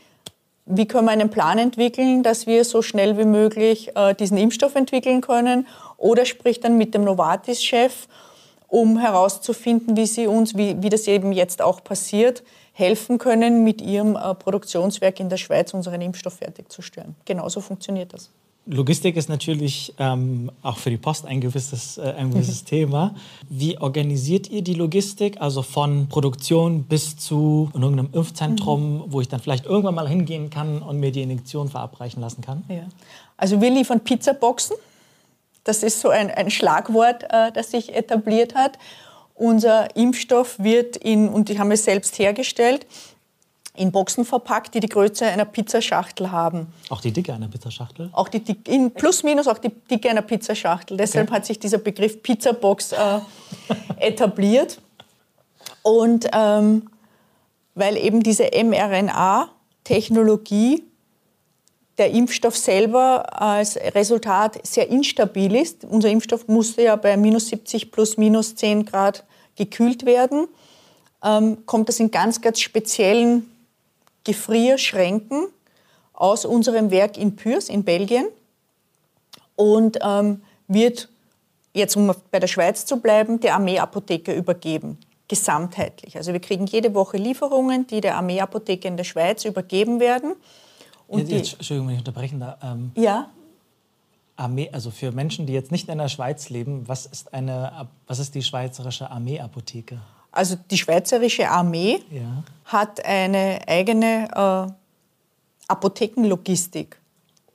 wie 0.65 0.87
können 0.87 1.07
wir 1.07 1.13
einen 1.13 1.29
Plan 1.29 1.59
entwickeln, 1.59 2.23
dass 2.23 2.47
wir 2.47 2.65
so 2.65 2.83
schnell 2.83 3.19
wie 3.19 3.25
möglich 3.25 3.97
äh, 3.97 4.15
diesen 4.15 4.39
Impfstoff 4.39 4.77
entwickeln 4.77 5.21
können? 5.21 5.67
Oder 5.97 6.25
spricht 6.25 6.63
dann 6.63 6.79
mit 6.79 6.95
dem 6.95 7.03
Novartis-Chef, 7.03 8.07
um 8.69 8.99
herauszufinden, 8.99 9.97
wie 9.97 10.07
sie 10.07 10.29
uns, 10.29 10.57
wie, 10.57 10.81
wie 10.83 10.89
das 10.89 11.09
eben 11.09 11.33
jetzt 11.33 11.63
auch 11.63 11.83
passiert, 11.83 12.45
helfen 12.73 13.19
können, 13.19 13.65
mit 13.65 13.83
ihrem 13.83 14.15
äh, 14.15 14.35
Produktionswerk 14.35 15.19
in 15.19 15.31
der 15.31 15.37
Schweiz 15.37 15.75
unseren 15.75 16.01
Impfstoff 16.01 16.35
fertigzustellen. 16.35 17.17
Genauso 17.25 17.61
funktioniert 17.61 18.13
das. 18.13 18.31
Logistik 18.69 19.17
ist 19.17 19.29
natürlich 19.29 19.95
ähm, 19.99 20.51
auch 20.63 20.79
für 20.79 20.91
die 20.91 20.97
Post 20.97 21.25
ein 21.25 21.41
gewisses, 21.41 21.99
äh, 21.99 22.15
ein 22.19 22.33
gewisses 22.33 22.65
Thema. 22.65 23.15
Wie 23.49 23.79
organisiert 23.79 24.51
ihr 24.51 24.63
die 24.63 24.75
Logistik? 24.75 25.41
Also 25.41 25.63
von 25.63 26.09
Produktion 26.09 26.83
bis 26.83 27.17
zu 27.17 27.71
irgendeinem 27.75 28.09
Impfzentrum, 28.13 28.95
mhm. 28.95 29.05
wo 29.07 29.21
ich 29.21 29.29
dann 29.29 29.39
vielleicht 29.39 29.67
irgendwann 29.67 29.95
mal 29.95 30.09
hingehen 30.09 30.51
kann 30.51 30.83
und 30.83 30.99
mir 30.99 31.13
die 31.13 31.23
Injektion 31.23 31.69
verabreichen 31.69 32.21
lassen 32.21 32.41
kann? 32.41 32.65
Ja. 32.69 32.89
Also 33.37 33.61
wir 33.61 33.71
liefern 33.71 34.01
Pizzaboxen. 34.01 34.77
Das 35.63 35.85
ist 35.85 36.01
so 36.01 36.09
ein, 36.09 36.31
ein 36.31 36.51
Schlagwort, 36.51 37.23
äh, 37.31 37.53
das 37.53 37.71
sich 37.71 37.95
etabliert 37.95 38.57
hat. 38.57 38.79
Unser 39.37 39.95
Impfstoff 39.95 40.59
wird 40.59 40.97
in, 40.97 41.29
und 41.29 41.49
die 41.49 41.59
haben 41.61 41.71
wir 41.71 41.77
selbst 41.77 42.19
hergestellt, 42.19 42.87
in 43.77 43.93
Boxen 43.93 44.25
verpackt, 44.25 44.75
die 44.75 44.81
die 44.81 44.89
Größe 44.89 45.27
einer 45.27 45.45
Pizzaschachtel 45.45 46.31
haben. 46.31 46.73
Auch 46.89 47.01
die 47.01 47.13
Dicke 47.13 47.33
einer 47.33 47.49
Pizzaschachtel? 47.49 48.11
Auch 48.13 48.29
die 48.29 48.43
in 48.69 48.93
plus 48.93 49.23
minus 49.23 49.49
auch 49.49 49.59
die 49.59 49.71
Dicke 49.91 50.11
einer 50.11 50.23
Pizzaschachtel. 50.23 50.97
Deshalb 50.97 51.29
okay. 51.29 51.37
hat 51.37 51.47
sich 51.47 51.59
dieser 51.59 51.79
Begriff 51.79 52.23
Pizzabox 52.23 52.93
äh, 52.93 53.19
etabliert. 54.01 54.81
Und 55.83 56.29
ähm, 56.33 56.89
weil 57.75 57.97
eben 57.97 58.23
diese 58.23 58.51
mRNA-Technologie 58.53 60.85
der 61.99 62.11
Impfstoff 62.11 62.57
selber 62.57 63.41
als 63.41 63.77
Resultat 63.77 64.67
sehr 64.67 64.89
instabil 64.89 65.55
ist. 65.55 65.85
Unser 65.85 66.11
Impfstoff 66.11 66.49
musste 66.49 66.83
ja 66.83 66.97
bei 66.97 67.17
minus 67.17 67.49
70 67.49 67.91
plus 67.91 68.17
minus 68.17 68.55
10 68.57 68.85
Grad 68.85 69.25
gekühlt 69.57 70.05
werden. 70.05 70.49
Ähm, 71.25 71.65
kommt 71.67 71.89
das 71.89 72.01
in 72.01 72.11
ganz, 72.11 72.41
ganz 72.41 72.61
speziellen 72.61 73.51
Gefrierschränken 74.27 75.47
aus 76.13 76.45
unserem 76.45 76.91
Werk 76.91 77.17
in 77.17 77.37
Pürs 77.37 77.69
in 77.69 77.85
Belgien 77.85 78.27
und 79.55 79.99
ähm, 80.03 80.43
wird 80.67 81.09
jetzt, 81.73 81.97
um 81.97 82.13
bei 82.33 82.41
der 82.41 82.49
Schweiz 82.49 82.87
zu 82.87 83.01
bleiben, 83.01 83.39
der 83.39 83.55
Armeeapotheke 83.55 84.35
übergeben, 84.35 84.99
gesamtheitlich. 85.29 86.17
Also 86.17 86.33
wir 86.33 86.41
kriegen 86.41 86.67
jede 86.67 86.93
Woche 86.93 87.19
Lieferungen, 87.19 87.87
die 87.87 88.01
der 88.01 88.17
Armeeapotheke 88.17 88.89
in 88.89 88.97
der 88.97 89.05
Schweiz 89.05 89.45
übergeben 89.45 90.01
werden. 90.01 90.35
Und 91.07 91.21
jetzt, 91.21 91.31
jetzt, 91.31 91.53
Entschuldigung, 91.55 91.89
wenn 91.89 91.95
ich 91.95 92.01
unterbrechen 92.01 92.41
darf. 92.41 92.59
Ähm, 92.65 92.91
ja. 92.97 93.31
Armee, 94.35 94.69
also 94.73 94.91
für 94.91 95.13
Menschen, 95.13 95.47
die 95.47 95.53
jetzt 95.53 95.71
nicht 95.71 95.89
in 95.89 95.99
der 95.99 96.09
Schweiz 96.09 96.51
leben, 96.51 96.89
was 96.89 97.07
ist, 97.07 97.33
eine, 97.33 97.89
was 98.09 98.19
ist 98.19 98.35
die 98.35 98.43
schweizerische 98.43 99.09
Armeeapotheke? 99.09 100.01
Also 100.37 100.57
die 100.71 100.77
schweizerische 100.77 101.49
Armee 101.49 102.03
ja. 102.11 102.43
hat 102.67 103.03
eine 103.05 103.61
eigene 103.67 104.29
äh, 104.69 104.73
Apothekenlogistik. 105.69 107.01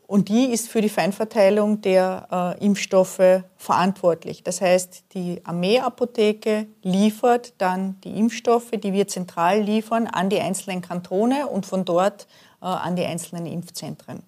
Und 0.07 0.27
die 0.27 0.45
ist 0.45 0.67
für 0.67 0.81
die 0.81 0.89
Feinverteilung 0.89 1.81
der 1.81 2.57
äh, 2.59 2.65
Impfstoffe 2.65 3.43
verantwortlich. 3.55 4.43
Das 4.43 4.61
heißt, 4.61 5.03
die 5.13 5.39
Armeeapotheke 5.45 6.67
liefert 6.81 7.53
dann 7.59 8.01
die 8.03 8.17
Impfstoffe, 8.17 8.71
die 8.71 8.93
wir 8.93 9.07
zentral 9.07 9.61
liefern, 9.61 10.07
an 10.07 10.29
die 10.29 10.39
einzelnen 10.39 10.81
Kantone 10.81 11.47
und 11.47 11.67
von 11.67 11.85
dort 11.85 12.27
äh, 12.61 12.65
an 12.65 12.95
die 12.95 13.05
einzelnen 13.05 13.45
Impfzentren. 13.45 14.23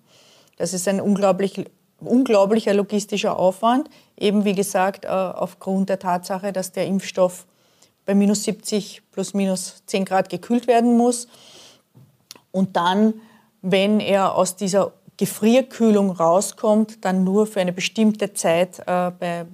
Das 0.58 0.74
ist 0.74 0.88
ein 0.88 1.02
unglaublich, 1.02 1.66
unglaublicher 2.00 2.76
logistischer 2.76 3.38
Aufwand, 3.38 3.90
eben 4.16 4.46
wie 4.46 4.54
gesagt 4.54 5.06
äh, 5.06 5.08
aufgrund 5.08 5.90
der 5.90 5.98
Tatsache, 5.98 6.54
dass 6.54 6.72
der 6.72 6.86
Impfstoff 6.86 7.48
bei 8.06 8.16
minus 8.16 8.44
70 8.44 9.02
plus 9.12 9.34
minus 9.34 9.84
10 9.86 10.06
Grad 10.06 10.30
gekühlt 10.30 10.68
werden 10.68 10.98
muss. 10.98 11.28
und 12.52 12.76
dann, 12.76 13.16
wenn 13.62 14.00
er 14.00 14.36
aus 14.36 14.56
dieser 14.56 14.94
Gefrierkühlung 15.18 16.12
rauskommt, 16.12 17.04
dann 17.06 17.24
nur 17.24 17.48
für 17.48 17.62
eine 17.62 17.72
bestimmte 17.72 18.34
Zeit 18.34 18.80
äh, 18.80 19.12
bei 19.12 19.46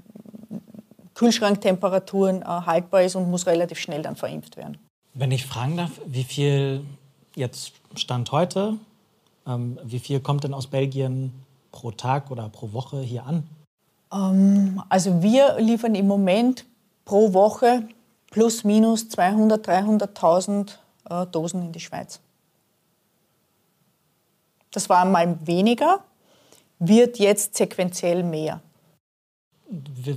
Kühlschranktemperaturen 1.13 2.41
äh, 2.41 2.45
haltbar 2.45 3.03
ist 3.03 3.15
und 3.15 3.29
muss 3.29 3.45
relativ 3.45 3.77
schnell 3.77 4.01
dann 4.01 4.15
verimpft 4.15 4.57
werden. 4.57 4.77
Wenn 5.13 5.31
ich 5.31 5.45
fragen 5.45 5.77
darf, 5.77 5.91
wie 6.05 6.23
viel 6.23 6.85
jetzt 7.35 7.73
Stand 7.95 8.31
heute, 8.31 8.75
ähm, 9.45 9.77
wie 9.83 9.99
viel 9.99 10.21
kommt 10.21 10.43
denn 10.43 10.53
aus 10.53 10.67
Belgien 10.67 11.33
pro 11.71 11.91
Tag 11.91 12.31
oder 12.31 12.49
pro 12.49 12.71
Woche 12.73 13.01
hier 13.01 13.25
an? 13.25 13.43
Ähm, 14.13 14.81
also 14.87 15.21
wir 15.21 15.59
liefern 15.59 15.95
im 15.95 16.07
Moment 16.07 16.65
pro 17.05 17.33
Woche 17.33 17.83
plus 18.29 18.63
minus 18.63 19.09
200, 19.09 19.67
300.000 19.67 20.71
äh, 21.09 21.25
Dosen 21.27 21.63
in 21.63 21.71
die 21.71 21.79
Schweiz. 21.79 22.19
Das 24.71 24.89
war 24.89 25.03
mal 25.05 25.37
weniger, 25.45 26.03
wird 26.77 27.17
jetzt 27.17 27.55
sequenziell 27.55 28.23
mehr. 28.23 28.61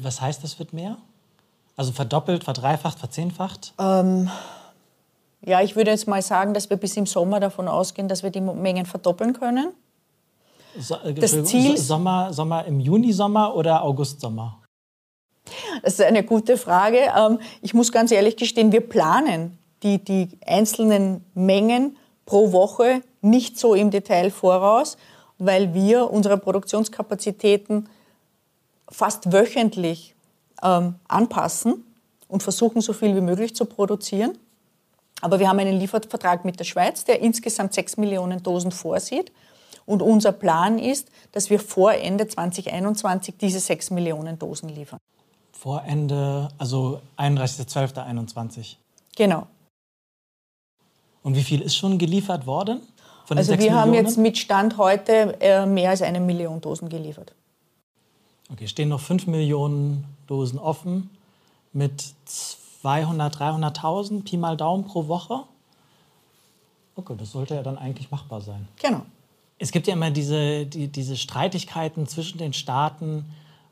Was 0.03 0.21
heißt, 0.21 0.45
das 0.45 0.59
wird 0.59 0.73
mehr? 0.73 0.99
Also 1.77 1.93
verdoppelt, 1.93 2.45
verdreifacht, 2.45 2.99
verzehnfacht? 2.99 3.75
Ähm, 3.79 4.31
ja, 5.45 5.61
ich 5.63 5.75
würde 5.75 5.91
jetzt 5.91 6.07
mal 6.07 6.23
sagen, 6.23 6.55
dass 6.55 6.71
wir 6.71 6.77
bis 6.77 6.97
im 6.97 7.07
Sommer 7.07 7.41
davon 7.41 7.67
ausgehen, 7.67 8.09
dass 8.09 8.23
wir 8.23 8.31
die 8.31 8.41
Mengen 8.41 8.87
verdoppeln 8.87 9.33
können. 9.33 9.73
So, 10.79 10.97
äh, 10.97 11.15
das 11.15 11.45
Ziel 11.45 11.77
Sommer, 11.77 12.33
Sommer 12.33 12.65
im 12.65 12.81
Juni 12.81 13.13
Sommer 13.13 13.55
oder 13.55 13.83
August 13.83 14.21
Sommer? 14.21 14.62
Das 15.83 15.95
ist 15.95 16.03
eine 16.03 16.23
gute 16.23 16.57
Frage. 16.57 16.99
Ähm, 17.17 17.39
ich 17.61 17.75
muss 17.75 17.93
ganz 17.93 18.11
ehrlich 18.11 18.37
gestehen, 18.37 18.73
wir 18.73 18.81
planen 18.81 19.59
die, 19.83 20.03
die 20.03 20.29
einzelnen 20.47 21.25
Mengen 21.35 21.97
pro 22.27 22.53
Woche 22.53 23.03
nicht 23.21 23.59
so 23.59 23.75
im 23.75 23.91
Detail 23.91 24.31
voraus, 24.31 24.97
weil 25.39 25.75
wir 25.75 26.11
unsere 26.11 26.39
Produktionskapazitäten 26.39 27.89
fast 28.89 29.33
wöchentlich 29.33 30.15
ähm, 30.63 30.97
anpassen 31.09 31.85
und 32.29 32.43
versuchen, 32.43 32.81
so 32.81 32.93
viel 32.93 33.15
wie 33.17 33.21
möglich 33.21 33.55
zu 33.55 33.65
produzieren. 33.65 34.39
Aber 35.21 35.39
wir 35.39 35.49
haben 35.49 35.59
einen 35.59 35.79
Liefervertrag 35.79 36.45
mit 36.45 36.59
der 36.59 36.65
Schweiz, 36.65 37.05
der 37.05 37.21
insgesamt 37.21 37.75
sechs 37.75 37.97
Millionen 37.97 38.43
Dosen 38.43 38.73
vorsieht. 38.73 39.33
Und 39.85 40.03
unser 40.03 40.33
Plan 40.33 40.79
ist, 40.79 41.09
dass 41.33 41.51
wir 41.51 41.59
vor 41.59 41.93
Ende 41.93 42.27
2021 42.27 43.37
diese 43.41 43.61
sechs 43.61 43.91
Millionen 43.91 44.39
Dosen 44.39 44.69
liefern. 44.69 44.99
Vor 45.63 45.85
Ende, 45.85 46.49
also 46.59 47.01
31.12.21. 47.17 48.75
Genau. 49.15 49.47
Und 51.23 51.37
wie 51.37 51.43
viel 51.45 51.61
ist 51.61 51.77
schon 51.77 51.99
geliefert 51.99 52.49
worden? 52.49 52.81
also 53.29 53.53
wir 53.53 53.59
Millionen? 53.59 53.79
haben 53.79 53.95
jetzt 53.95 54.19
mit 54.19 54.37
Stand 54.39 54.77
heute 54.77 55.41
äh, 55.41 55.65
mehr 55.65 55.91
als 55.91 56.03
eine 56.03 56.19
Million 56.19 56.61
Dosen 56.61 56.89
geliefert. 56.89 57.33
Okay, 58.51 58.67
stehen 58.67 58.89
noch 58.89 58.99
5 58.99 59.29
Millionen 59.29 60.05
Dosen 60.27 60.59
offen 60.59 61.11
mit 61.73 62.13
200, 62.25 63.37
300.000 63.37 64.25
Pi 64.25 64.39
mal 64.39 64.57
Daumen 64.57 64.85
pro 64.85 65.07
Woche. 65.07 65.45
Okay, 66.97 67.15
das 67.17 67.31
sollte 67.31 67.55
ja 67.55 67.63
dann 67.63 67.79
eigentlich 67.79 68.11
machbar 68.11 68.41
sein. 68.41 68.67
Genau. 68.83 69.03
Es 69.61 69.71
gibt 69.71 69.87
ja 69.87 69.93
immer 69.93 70.11
diese, 70.11 70.67
die, 70.67 70.89
diese 70.89 71.17
Streitigkeiten 71.17 72.09
zwischen 72.09 72.39
den 72.39 72.53
Staaten 72.53 73.27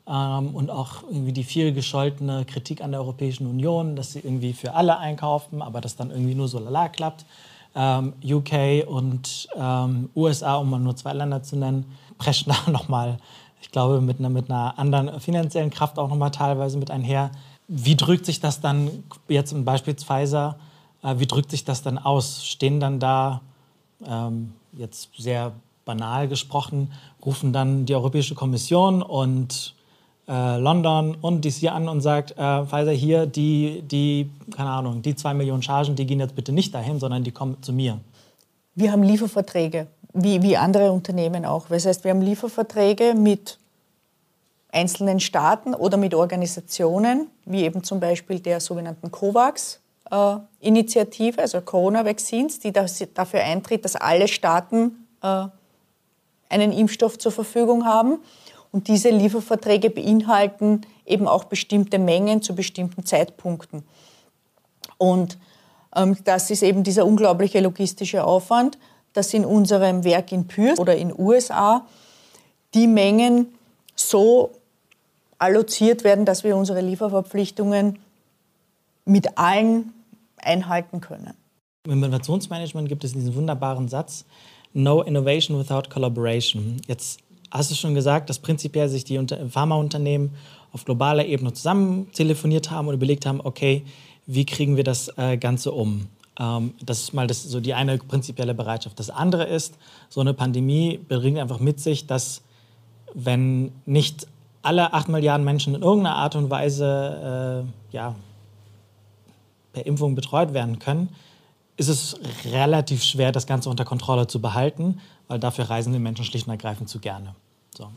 ähm, 0.07 0.55
und 0.55 0.69
auch 0.69 1.03
irgendwie 1.03 1.33
die 1.33 1.43
viel 1.43 1.73
gescholtene 1.73 2.45
Kritik 2.45 2.81
an 2.81 2.91
der 2.91 3.01
Europäischen 3.01 3.47
Union, 3.47 3.95
dass 3.95 4.13
sie 4.13 4.19
irgendwie 4.19 4.53
für 4.53 4.73
alle 4.73 4.97
einkaufen, 4.97 5.61
aber 5.61 5.81
das 5.81 5.95
dann 5.95 6.11
irgendwie 6.11 6.35
nur 6.35 6.47
so 6.47 6.59
lala 6.59 6.89
klappt. 6.89 7.25
Ähm, 7.73 8.13
UK 8.23 8.85
und 8.87 9.47
ähm, 9.55 10.09
USA, 10.15 10.55
um 10.55 10.69
mal 10.69 10.79
nur 10.79 10.95
zwei 10.95 11.13
Länder 11.13 11.41
zu 11.41 11.55
nennen, 11.55 11.85
preschen 12.17 12.51
da 12.51 12.69
nochmal 12.69 13.17
ich 13.61 13.71
glaube, 13.71 14.01
mit 14.01 14.19
einer, 14.19 14.29
mit 14.29 14.49
einer 14.49 14.77
anderen 14.77 15.19
finanziellen 15.19 15.69
Kraft 15.69 15.97
auch 15.97 16.09
nochmal 16.09 16.31
teilweise 16.31 16.77
mit 16.77 16.91
einher. 16.91 17.31
Wie 17.67 17.95
drückt 17.95 18.25
sich 18.25 18.39
das 18.39 18.59
dann 18.59 19.03
jetzt 19.27 19.53
im 19.53 19.63
Beispiel 19.63 19.93
Pfizer, 19.93 20.57
äh, 21.03 21.19
wie 21.19 21.27
drückt 21.27 21.51
sich 21.51 21.63
das 21.63 21.83
dann 21.83 21.97
aus? 21.97 22.45
Stehen 22.45 22.79
dann 22.79 22.99
da, 22.99 23.41
ähm, 24.05 24.53
jetzt 24.73 25.09
sehr 25.17 25.53
banal 25.85 26.27
gesprochen, 26.27 26.91
rufen 27.23 27.53
dann 27.53 27.85
die 27.85 27.95
Europäische 27.95 28.35
Kommission 28.35 29.01
und 29.01 29.75
äh, 30.31 30.57
London 30.57 31.17
und 31.19 31.43
DC 31.43 31.69
an 31.69 31.89
und 31.89 31.99
sagt, 31.99 32.31
äh, 32.31 32.65
Pfizer 32.65 32.91
hier, 32.91 33.25
die, 33.25 33.81
die, 33.81 34.29
keine 34.55 34.69
Ahnung, 34.69 35.01
die 35.01 35.13
zwei 35.15 35.33
Millionen 35.33 35.61
Chargen, 35.61 35.95
die 35.95 36.05
gehen 36.05 36.21
jetzt 36.21 36.35
bitte 36.35 36.53
nicht 36.53 36.73
dahin, 36.73 36.99
sondern 36.99 37.25
die 37.25 37.31
kommen 37.31 37.61
zu 37.61 37.73
mir. 37.73 37.99
Wir 38.73 38.93
haben 38.93 39.03
Lieferverträge 39.03 39.87
wie, 40.13 40.41
wie 40.41 40.55
andere 40.57 40.91
Unternehmen 40.91 41.45
auch. 41.45 41.67
Das 41.67 41.85
heißt, 41.85 42.05
wir 42.05 42.11
haben 42.11 42.21
Lieferverträge 42.21 43.13
mit 43.13 43.59
einzelnen 44.71 45.19
Staaten 45.19 45.73
oder 45.73 45.97
mit 45.97 46.13
Organisationen, 46.13 47.27
wie 47.45 47.63
eben 47.63 47.83
zum 47.83 47.99
Beispiel 47.99 48.39
der 48.39 48.61
sogenannten 48.61 49.11
COVAX-Initiative, 49.11 51.41
also 51.41 51.59
Corona 51.59 52.05
Vaccines, 52.05 52.59
die 52.59 52.71
dafür 52.71 53.41
eintritt, 53.41 53.83
dass 53.83 53.97
alle 53.97 54.29
Staaten 54.29 55.07
äh, 55.21 55.47
einen 56.47 56.71
Impfstoff 56.71 57.17
zur 57.17 57.33
Verfügung 57.33 57.83
haben. 57.85 58.19
Und 58.71 58.87
diese 58.87 59.09
Lieferverträge 59.09 59.89
beinhalten 59.89 60.81
eben 61.05 61.27
auch 61.27 61.43
bestimmte 61.45 61.99
Mengen 61.99 62.41
zu 62.41 62.55
bestimmten 62.55 63.05
Zeitpunkten. 63.05 63.83
Und 64.97 65.37
ähm, 65.95 66.17
das 66.23 66.49
ist 66.51 66.63
eben 66.63 66.83
dieser 66.83 67.05
unglaubliche 67.05 67.59
logistische 67.59 68.23
Aufwand 68.23 68.77
dass 69.13 69.33
in 69.33 69.45
unserem 69.45 70.03
Werk 70.03 70.31
in 70.31 70.47
Pürs 70.47 70.79
oder 70.79 70.95
in 70.95 71.13
USA 71.17 71.85
die 72.73 72.87
Mengen 72.87 73.47
so 73.95 74.51
alloziert 75.37 76.03
werden, 76.03 76.25
dass 76.25 76.43
wir 76.43 76.55
unsere 76.55 76.81
Lieferverpflichtungen 76.81 77.99
mit 79.05 79.37
allen 79.37 79.93
einhalten 80.37 81.01
können. 81.01 81.33
Im 81.85 82.03
Innovationsmanagement 82.03 82.87
gibt 82.87 83.03
es 83.03 83.13
diesen 83.13 83.35
wunderbaren 83.35 83.87
Satz, 83.87 84.25
No 84.73 85.01
innovation 85.01 85.59
without 85.59 85.89
collaboration. 85.89 86.79
Jetzt 86.87 87.19
hast 87.51 87.69
du 87.69 87.75
schon 87.75 87.93
gesagt, 87.93 88.29
dass 88.29 88.39
prinzipiell 88.39 88.89
sich 88.89 89.03
die 89.03 89.19
Pharmaunternehmen 89.49 90.31
auf 90.71 90.85
globaler 90.85 91.25
Ebene 91.25 91.53
zusammen 91.53 92.11
telefoniert 92.13 92.71
haben 92.71 92.87
und 92.87 92.93
überlegt 92.93 93.25
haben, 93.25 93.41
okay, 93.41 93.83
wie 94.25 94.45
kriegen 94.45 94.77
wir 94.77 94.83
das 94.83 95.11
äh, 95.17 95.37
Ganze 95.37 95.71
um? 95.73 96.07
Ähm, 96.39 96.73
das 96.83 97.01
ist 97.01 97.13
mal 97.13 97.27
das, 97.27 97.43
so 97.43 97.59
die 97.59 97.73
eine 97.73 97.97
prinzipielle 97.97 98.53
Bereitschaft. 98.53 98.97
Das 98.99 99.09
andere 99.09 99.45
ist, 99.45 99.77
so 100.09 100.21
eine 100.21 100.33
Pandemie 100.33 100.97
bringt 100.97 101.39
einfach 101.39 101.59
mit 101.59 101.79
sich, 101.79 102.07
dass 102.07 102.41
wenn 103.13 103.71
nicht 103.85 104.27
alle 104.61 104.93
acht 104.93 105.09
Milliarden 105.09 105.43
Menschen 105.43 105.75
in 105.75 105.81
irgendeiner 105.81 106.15
Art 106.15 106.35
und 106.35 106.49
Weise 106.49 107.65
äh, 107.91 107.93
ja, 107.95 108.15
per 109.73 109.85
Impfung 109.85 110.15
betreut 110.15 110.53
werden 110.53 110.79
können, 110.79 111.09
ist 111.81 111.87
es 111.87 112.19
relativ 112.45 113.03
schwer, 113.03 113.31
das 113.31 113.47
Ganze 113.47 113.69
unter 113.69 113.85
Kontrolle 113.85 114.27
zu 114.27 114.39
behalten, 114.39 115.01
weil 115.27 115.39
dafür 115.39 115.69
reisen 115.69 115.93
die 115.93 115.99
Menschen 115.99 116.23
schlicht 116.23 116.45
und 116.45 116.51
ergreifend 116.51 116.89
zu 116.89 116.99
gerne. 116.99 117.33
So. 117.75 117.89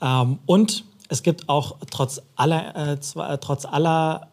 Ähm, 0.00 0.38
und 0.46 0.84
es 1.10 1.22
gibt 1.22 1.48
auch 1.48 1.76
trotz 1.90 2.22
aller, 2.36 2.74
äh, 2.74 3.38
trotz 3.38 3.66
aller 3.66 4.28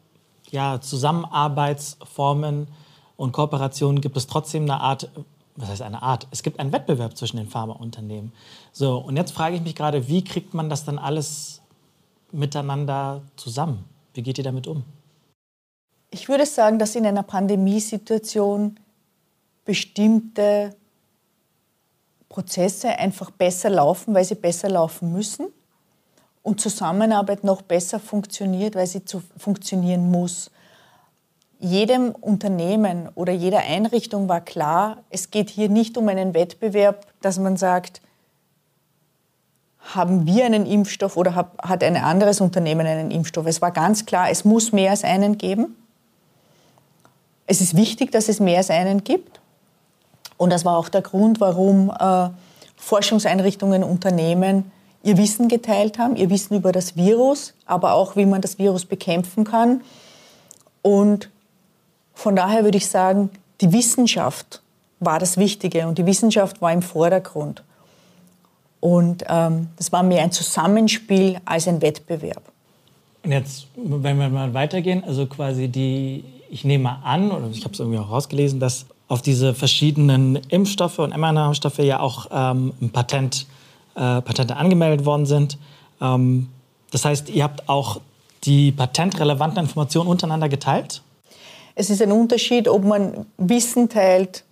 ja, 0.49 0.79
Zusammenarbeitsformen 0.79 2.69
und 3.17 3.33
Kooperationen 3.33 3.99
gibt 3.99 4.15
es 4.15 4.27
trotzdem 4.27 4.63
eine 4.63 4.79
Art, 4.79 5.09
was 5.57 5.69
heißt 5.69 5.81
eine 5.81 6.01
Art? 6.01 6.27
Es 6.31 6.41
gibt 6.41 6.59
einen 6.59 6.71
Wettbewerb 6.71 7.17
zwischen 7.17 7.35
den 7.35 7.49
Pharmaunternehmen. 7.49 8.31
So, 8.71 8.97
und 8.97 9.17
jetzt 9.17 9.31
frage 9.31 9.57
ich 9.57 9.61
mich 9.61 9.75
gerade, 9.75 10.07
wie 10.07 10.23
kriegt 10.23 10.53
man 10.53 10.69
das 10.69 10.85
dann 10.85 10.99
alles 10.99 11.61
miteinander 12.31 13.23
zusammen? 13.35 13.83
Wie 14.13 14.21
geht 14.21 14.37
ihr 14.37 14.43
damit 14.45 14.67
um? 14.67 14.83
Ich 16.11 16.29
würde 16.29 16.45
sagen, 16.45 16.79
dass 16.79 16.95
in 16.95 17.05
einer 17.05 17.23
Pandemiesituation 17.23 18.79
bestimmte 19.65 20.75
Prozesse 22.29 22.89
einfach 22.89 23.31
besser 23.31 23.69
laufen, 23.69 24.13
weil 24.13 24.23
sie 24.23 24.35
besser 24.35 24.69
laufen 24.69 25.11
müssen 25.11 25.47
und 26.43 26.61
Zusammenarbeit 26.61 27.43
noch 27.43 27.61
besser 27.61 27.99
funktioniert, 27.99 28.75
weil 28.75 28.87
sie 28.87 29.03
zu 29.03 29.21
funktionieren 29.37 30.11
muss 30.11 30.51
jedem 31.59 32.11
Unternehmen 32.11 33.09
oder 33.15 33.33
jeder 33.33 33.59
Einrichtung 33.59 34.29
war 34.29 34.41
klar, 34.41 34.97
es 35.09 35.31
geht 35.31 35.49
hier 35.49 35.69
nicht 35.69 35.97
um 35.97 36.07
einen 36.07 36.33
Wettbewerb, 36.33 37.05
dass 37.21 37.39
man 37.39 37.57
sagt, 37.57 38.01
haben 39.79 40.25
wir 40.25 40.45
einen 40.45 40.65
Impfstoff 40.65 41.15
oder 41.15 41.35
hat 41.35 41.83
ein 41.83 41.95
anderes 41.95 42.41
Unternehmen 42.41 42.87
einen 42.87 43.11
Impfstoff. 43.11 43.45
Es 43.45 43.61
war 43.61 43.71
ganz 43.71 44.05
klar, 44.05 44.29
es 44.29 44.43
muss 44.43 44.71
mehr 44.71 44.91
als 44.91 45.03
einen 45.03 45.37
geben. 45.37 45.75
Es 47.45 47.61
ist 47.61 47.75
wichtig, 47.75 48.11
dass 48.11 48.27
es 48.27 48.39
mehr 48.39 48.57
als 48.57 48.71
einen 48.71 49.03
gibt. 49.03 49.39
Und 50.37 50.51
das 50.51 50.65
war 50.65 50.77
auch 50.77 50.89
der 50.89 51.01
Grund, 51.01 51.39
warum 51.39 51.91
äh, 51.97 52.29
Forschungseinrichtungen, 52.75 53.83
Unternehmen 53.83 54.71
ihr 55.03 55.17
Wissen 55.17 55.47
geteilt 55.47 55.99
haben, 55.99 56.15
ihr 56.15 56.29
Wissen 56.29 56.55
über 56.55 56.71
das 56.71 56.95
Virus, 56.95 57.53
aber 57.65 57.93
auch, 57.93 58.15
wie 58.15 58.25
man 58.25 58.41
das 58.41 58.57
Virus 58.57 58.85
bekämpfen 58.85 59.43
kann. 59.43 59.81
Und 60.81 61.29
von 62.13 62.35
daher 62.35 62.63
würde 62.63 62.77
ich 62.77 62.87
sagen, 62.87 63.29
die 63.61 63.71
Wissenschaft 63.71 64.61
war 64.99 65.19
das 65.19 65.37
Wichtige 65.37 65.87
und 65.87 65.97
die 65.97 66.05
Wissenschaft 66.05 66.61
war 66.61 66.73
im 66.73 66.81
Vordergrund. 66.81 67.63
Und 68.79 69.23
ähm, 69.27 69.69
das 69.77 69.91
war 69.91 70.03
mehr 70.03 70.23
ein 70.23 70.31
Zusammenspiel 70.31 71.37
als 71.45 71.67
ein 71.67 71.81
Wettbewerb. 71.81 72.41
Und 73.23 73.31
jetzt, 73.31 73.67
wenn 73.75 74.19
wir 74.19 74.29
mal 74.29 74.53
weitergehen, 74.53 75.03
also 75.03 75.25
quasi 75.25 75.67
die, 75.67 76.23
ich 76.49 76.63
nehme 76.63 77.03
an, 77.03 77.31
oder 77.31 77.47
ich 77.49 77.63
habe 77.63 77.73
es 77.73 77.79
irgendwie 77.79 77.99
auch 77.99 78.09
rausgelesen, 78.09 78.59
dass 78.59 78.85
auf 79.07 79.21
diese 79.21 79.53
verschiedenen 79.53 80.35
Impfstoffe 80.49 80.99
und 80.99 81.15
mRNA-Stoffe 81.15 81.83
ja 81.83 81.99
auch 81.99 82.27
ähm, 82.31 82.73
Patent, 82.91 83.45
äh, 83.95 84.21
Patente 84.21 84.57
angemeldet 84.57 85.05
worden 85.05 85.25
sind. 85.25 85.57
Ähm, 86.01 86.49
das 86.91 87.05
heißt, 87.05 87.29
ihr 87.29 87.43
habt 87.43 87.69
auch 87.69 88.01
die 88.45 88.71
patentrelevanten 88.71 89.59
Informationen 89.59 90.09
untereinander 90.09 90.49
geteilt? 90.49 91.01
Es 91.75 91.89
ist 91.89 92.01
ein 92.01 92.11
Unterschied, 92.11 92.67
ob 92.67 92.83
man 92.85 93.25
Wissen 93.37 93.89
teilt 93.89 94.43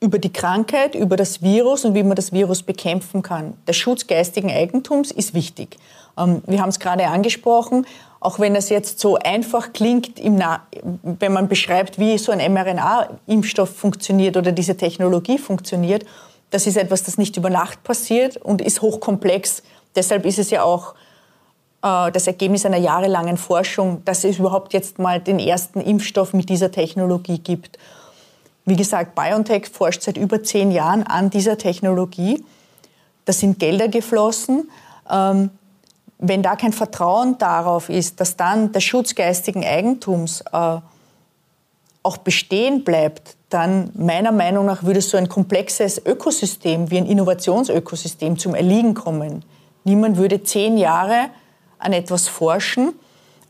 über 0.00 0.18
die 0.18 0.32
Krankheit, 0.32 0.94
über 0.94 1.16
das 1.16 1.42
Virus 1.42 1.84
und 1.84 1.94
wie 1.94 2.02
man 2.02 2.16
das 2.16 2.32
Virus 2.32 2.62
bekämpfen 2.62 3.22
kann. 3.22 3.54
Der 3.68 3.72
Schutz 3.72 4.06
geistigen 4.06 4.50
Eigentums 4.50 5.10
ist 5.12 5.34
wichtig. 5.34 5.76
Ähm, 6.18 6.42
wir 6.46 6.60
haben 6.60 6.70
es 6.70 6.80
gerade 6.80 7.06
angesprochen, 7.06 7.86
auch 8.22 8.38
wenn 8.38 8.54
es 8.54 8.68
jetzt 8.68 9.00
so 9.00 9.16
einfach 9.16 9.72
klingt, 9.72 10.20
wenn 10.22 11.32
man 11.32 11.48
beschreibt, 11.48 11.98
wie 11.98 12.16
so 12.18 12.30
ein 12.30 12.38
mRNA-Impfstoff 12.52 13.74
funktioniert 13.74 14.36
oder 14.36 14.52
diese 14.52 14.76
Technologie 14.76 15.38
funktioniert, 15.38 16.06
das 16.50 16.68
ist 16.68 16.76
etwas, 16.76 17.02
das 17.02 17.18
nicht 17.18 17.36
über 17.36 17.50
Nacht 17.50 17.82
passiert 17.82 18.36
und 18.36 18.62
ist 18.62 18.80
hochkomplex. 18.80 19.64
Deshalb 19.96 20.24
ist 20.24 20.38
es 20.38 20.50
ja 20.50 20.62
auch 20.62 20.94
äh, 21.82 22.12
das 22.12 22.28
Ergebnis 22.28 22.64
einer 22.64 22.76
jahrelangen 22.76 23.36
Forschung, 23.36 24.04
dass 24.04 24.22
es 24.22 24.38
überhaupt 24.38 24.72
jetzt 24.72 25.00
mal 25.00 25.18
den 25.18 25.40
ersten 25.40 25.80
Impfstoff 25.80 26.32
mit 26.32 26.48
dieser 26.48 26.70
Technologie 26.70 27.38
gibt. 27.38 27.76
Wie 28.64 28.76
gesagt, 28.76 29.16
BioNTech 29.16 29.68
forscht 29.68 30.02
seit 30.02 30.16
über 30.16 30.44
zehn 30.44 30.70
Jahren 30.70 31.02
an 31.02 31.30
dieser 31.30 31.58
Technologie. 31.58 32.44
Da 33.24 33.32
sind 33.32 33.58
Gelder 33.58 33.88
geflossen. 33.88 34.70
Ähm, 35.10 35.50
wenn 36.22 36.42
da 36.42 36.54
kein 36.54 36.72
Vertrauen 36.72 37.36
darauf 37.38 37.88
ist, 37.88 38.20
dass 38.20 38.36
dann 38.36 38.70
der 38.70 38.80
Schutz 38.80 39.14
geistigen 39.16 39.64
Eigentums 39.64 40.42
äh, 40.52 40.76
auch 42.04 42.16
bestehen 42.16 42.84
bleibt, 42.84 43.36
dann 43.50 43.90
meiner 43.94 44.30
Meinung 44.30 44.64
nach 44.66 44.84
würde 44.84 45.00
so 45.00 45.16
ein 45.16 45.28
komplexes 45.28 46.00
Ökosystem 46.06 46.90
wie 46.90 46.98
ein 46.98 47.06
Innovationsökosystem 47.06 48.38
zum 48.38 48.54
Erliegen 48.54 48.94
kommen. 48.94 49.44
Niemand 49.84 50.16
würde 50.16 50.42
zehn 50.44 50.78
Jahre 50.78 51.28
an 51.78 51.92
etwas 51.92 52.28
forschen 52.28 52.92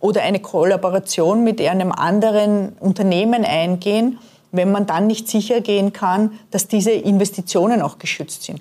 oder 0.01 0.23
eine 0.23 0.41
Kollaboration 0.41 1.45
mit 1.45 1.61
einem 1.61 1.93
anderen 1.93 2.71
Unternehmen 2.81 3.45
eingehen, 3.45 4.19
wenn 4.51 4.73
man 4.73 4.87
dann 4.87 5.07
nicht 5.07 5.29
sicher 5.29 5.61
gehen 5.61 5.93
kann, 5.93 6.39
dass 6.51 6.69
diese 6.69 6.91
Investitionen 6.91 7.83
auch 7.83 7.99
geschützt 7.99 8.45
sind. 8.45 8.61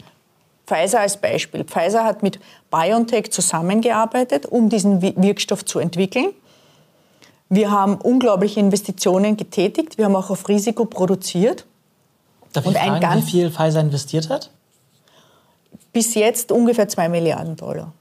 Pfizer 0.71 1.01
als 1.01 1.17
Beispiel. 1.17 1.65
Pfizer 1.65 2.05
hat 2.05 2.23
mit 2.23 2.39
BioNTech 2.69 3.31
zusammengearbeitet, 3.31 4.45
um 4.45 4.69
diesen 4.69 5.01
Wirkstoff 5.01 5.65
zu 5.65 5.79
entwickeln. 5.79 6.29
Wir 7.49 7.71
haben 7.71 7.95
unglaubliche 7.95 8.61
Investitionen 8.61 9.35
getätigt. 9.35 9.97
Wir 9.97 10.05
haben 10.05 10.15
auch 10.15 10.29
auf 10.29 10.47
Risiko 10.47 10.85
produziert. 10.85 11.65
Darf 12.53 12.65
ich 12.65 12.77
fragen, 12.77 13.17
wie 13.17 13.21
viel 13.21 13.51
Pfizer 13.51 13.81
investiert 13.81 14.29
hat? 14.29 14.49
Bis 15.91 16.15
jetzt 16.15 16.53
ungefähr 16.53 16.87
2 16.87 17.09
Milliarden 17.09 17.57
Dollar 17.57 17.91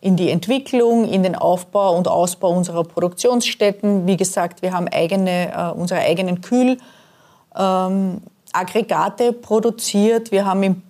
in 0.00 0.14
die 0.14 0.30
Entwicklung, 0.30 1.08
in 1.08 1.24
den 1.24 1.34
Aufbau 1.34 1.96
und 1.96 2.06
Ausbau 2.06 2.50
unserer 2.50 2.84
Produktionsstätten. 2.84 4.06
Wie 4.06 4.16
gesagt, 4.16 4.62
wir 4.62 4.72
haben 4.72 4.86
eigene, 4.86 5.52
äh, 5.52 5.72
unsere 5.72 5.98
eigenen 5.98 6.40
Kühlaggregate 6.40 9.24
ähm, 9.24 9.40
produziert. 9.42 10.30
Wir 10.30 10.46
haben 10.46 10.62
im 10.62 10.82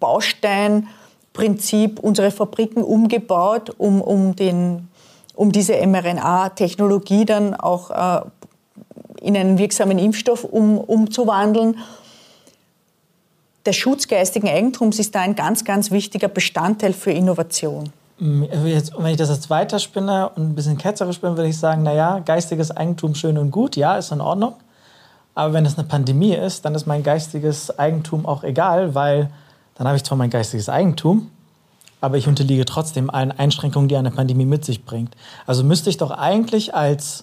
Bausteinprinzip 0.00 2.00
unsere 2.00 2.30
Fabriken 2.30 2.82
umgebaut, 2.82 3.70
um, 3.78 4.00
um, 4.00 4.34
den, 4.34 4.88
um 5.34 5.52
diese 5.52 5.74
mRNA-Technologie 5.86 7.24
dann 7.24 7.54
auch 7.54 7.90
äh, 7.90 8.22
in 9.20 9.36
einen 9.36 9.58
wirksamen 9.58 9.98
Impfstoff 9.98 10.44
um, 10.44 10.78
umzuwandeln. 10.78 11.78
Der 13.66 13.72
Schutz 13.72 14.08
geistigen 14.08 14.48
Eigentums 14.48 14.98
ist 14.98 15.14
da 15.14 15.20
ein 15.20 15.34
ganz, 15.34 15.64
ganz 15.64 15.90
wichtiger 15.90 16.28
Bestandteil 16.28 16.94
für 16.94 17.12
Innovation. 17.12 17.92
Jetzt, 18.64 18.92
wenn 18.98 19.12
ich 19.12 19.16
das 19.16 19.30
jetzt 19.30 19.48
weiterspinne 19.48 20.30
und 20.30 20.50
ein 20.50 20.54
bisschen 20.54 20.76
ketzerisch 20.76 21.20
bin, 21.20 21.36
würde 21.36 21.48
ich 21.48 21.58
sagen, 21.58 21.82
naja, 21.82 22.18
geistiges 22.18 22.70
Eigentum 22.70 23.14
schön 23.14 23.38
und 23.38 23.50
gut, 23.50 23.76
ja, 23.76 23.96
ist 23.96 24.12
in 24.12 24.20
Ordnung. 24.20 24.54
Aber 25.34 25.54
wenn 25.54 25.64
es 25.64 25.78
eine 25.78 25.86
Pandemie 25.86 26.34
ist, 26.34 26.64
dann 26.64 26.74
ist 26.74 26.86
mein 26.86 27.02
geistiges 27.02 27.78
Eigentum 27.78 28.26
auch 28.26 28.44
egal, 28.44 28.94
weil 28.94 29.30
dann 29.80 29.88
habe 29.88 29.96
ich 29.96 30.04
zwar 30.04 30.18
mein 30.18 30.28
geistiges 30.28 30.68
Eigentum, 30.68 31.30
aber 32.02 32.18
ich 32.18 32.28
unterliege 32.28 32.66
trotzdem 32.66 33.08
allen 33.08 33.32
Einschränkungen, 33.32 33.88
die 33.88 33.96
eine 33.96 34.10
Pandemie 34.10 34.44
mit 34.44 34.62
sich 34.62 34.84
bringt. 34.84 35.16
Also 35.46 35.64
müsste 35.64 35.88
ich 35.88 35.96
doch 35.96 36.10
eigentlich 36.10 36.74
als 36.74 37.22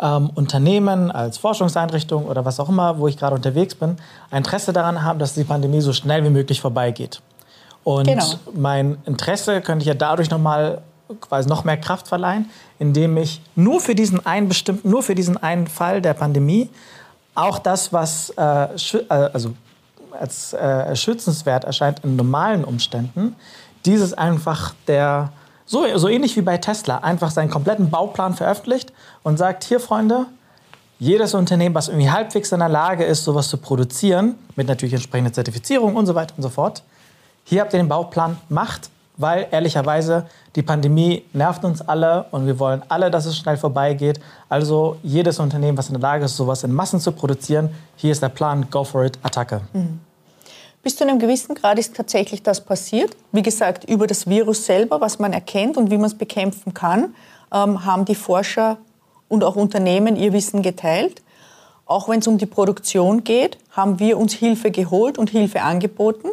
ähm, 0.00 0.30
Unternehmen, 0.36 1.10
als 1.10 1.36
Forschungseinrichtung 1.36 2.26
oder 2.26 2.44
was 2.44 2.60
auch 2.60 2.68
immer, 2.68 3.00
wo 3.00 3.08
ich 3.08 3.16
gerade 3.16 3.34
unterwegs 3.34 3.74
bin, 3.74 3.96
ein 4.30 4.38
Interesse 4.38 4.72
daran 4.72 5.02
haben, 5.02 5.18
dass 5.18 5.34
die 5.34 5.42
Pandemie 5.42 5.80
so 5.80 5.92
schnell 5.92 6.22
wie 6.22 6.30
möglich 6.30 6.60
vorbeigeht. 6.60 7.20
Und 7.82 8.06
genau. 8.06 8.24
mein 8.54 8.98
Interesse 9.04 9.60
könnte 9.60 9.82
ich 9.82 9.88
ja 9.88 9.94
dadurch 9.94 10.30
nochmal 10.30 10.82
quasi 11.20 11.48
noch 11.48 11.64
mehr 11.64 11.76
Kraft 11.76 12.06
verleihen, 12.06 12.48
indem 12.78 13.16
ich 13.16 13.40
nur 13.56 13.80
für 13.80 13.96
diesen 13.96 14.24
einen 14.24 14.46
bestimmten, 14.46 14.88
nur 14.88 15.02
für 15.02 15.16
diesen 15.16 15.42
einen 15.42 15.66
Fall 15.66 16.00
der 16.00 16.14
Pandemie 16.14 16.70
auch 17.34 17.58
das, 17.58 17.92
was 17.92 18.30
äh, 18.30 18.42
äh, 18.42 19.08
also 19.08 19.54
als 20.20 20.52
äh, 20.52 20.94
schützenswert 20.96 21.64
erscheint 21.64 22.04
in 22.04 22.16
normalen 22.16 22.64
Umständen, 22.64 23.36
dieses 23.84 24.14
einfach 24.14 24.74
der 24.86 25.32
so, 25.66 25.84
so 25.98 26.08
ähnlich 26.08 26.36
wie 26.36 26.42
bei 26.42 26.58
Tesla 26.58 26.98
einfach 26.98 27.30
seinen 27.30 27.50
kompletten 27.50 27.90
Bauplan 27.90 28.34
veröffentlicht 28.34 28.92
und 29.22 29.36
sagt 29.36 29.64
hier 29.64 29.80
Freunde, 29.80 30.26
jedes 30.98 31.34
Unternehmen, 31.34 31.74
was 31.74 31.88
irgendwie 31.88 32.10
halbwegs 32.10 32.52
in 32.52 32.60
der 32.60 32.68
Lage 32.68 33.04
ist, 33.04 33.24
sowas 33.24 33.48
zu 33.48 33.58
produzieren, 33.58 34.36
mit 34.54 34.68
natürlich 34.68 34.94
entsprechender 34.94 35.32
Zertifizierung 35.32 35.96
und 35.96 36.06
so 36.06 36.14
weiter 36.14 36.34
und 36.36 36.42
so 36.42 36.48
fort, 36.48 36.82
hier 37.44 37.60
habt 37.60 37.72
ihr 37.74 37.78
den 37.78 37.88
Bauplan, 37.88 38.38
macht, 38.48 38.90
weil 39.18 39.46
ehrlicherweise 39.50 40.26
die 40.54 40.62
Pandemie 40.62 41.24
nervt 41.32 41.64
uns 41.64 41.80
alle 41.80 42.26
und 42.30 42.46
wir 42.46 42.58
wollen 42.58 42.82
alle, 42.88 43.10
dass 43.10 43.26
es 43.26 43.36
schnell 43.36 43.56
vorbeigeht. 43.56 44.20
Also 44.48 44.96
jedes 45.02 45.38
Unternehmen, 45.38 45.76
was 45.76 45.88
in 45.88 45.94
der 45.94 46.02
Lage 46.02 46.24
ist, 46.24 46.36
sowas 46.36 46.64
in 46.64 46.72
Massen 46.72 47.00
zu 47.00 47.12
produzieren, 47.12 47.70
hier 47.96 48.12
ist 48.12 48.22
der 48.22 48.28
Plan, 48.28 48.66
go 48.70 48.84
for 48.84 49.04
it, 49.04 49.18
Attacke. 49.22 49.62
Mhm. 49.72 50.00
Bis 50.86 50.94
zu 50.94 51.02
einem 51.02 51.18
gewissen 51.18 51.56
Grad 51.56 51.80
ist 51.80 51.96
tatsächlich 51.96 52.44
das 52.44 52.64
passiert. 52.64 53.16
Wie 53.32 53.42
gesagt, 53.42 53.90
über 53.90 54.06
das 54.06 54.28
Virus 54.28 54.66
selber, 54.66 55.00
was 55.00 55.18
man 55.18 55.32
erkennt 55.32 55.76
und 55.76 55.90
wie 55.90 55.96
man 55.96 56.06
es 56.06 56.14
bekämpfen 56.16 56.74
kann, 56.74 57.12
ähm, 57.52 57.84
haben 57.84 58.04
die 58.04 58.14
Forscher 58.14 58.78
und 59.26 59.42
auch 59.42 59.56
Unternehmen 59.56 60.14
ihr 60.14 60.32
Wissen 60.32 60.62
geteilt. 60.62 61.22
Auch 61.86 62.08
wenn 62.08 62.20
es 62.20 62.28
um 62.28 62.38
die 62.38 62.46
Produktion 62.46 63.24
geht, 63.24 63.58
haben 63.72 63.98
wir 63.98 64.16
uns 64.16 64.34
Hilfe 64.34 64.70
geholt 64.70 65.18
und 65.18 65.30
Hilfe 65.30 65.62
angeboten. 65.62 66.28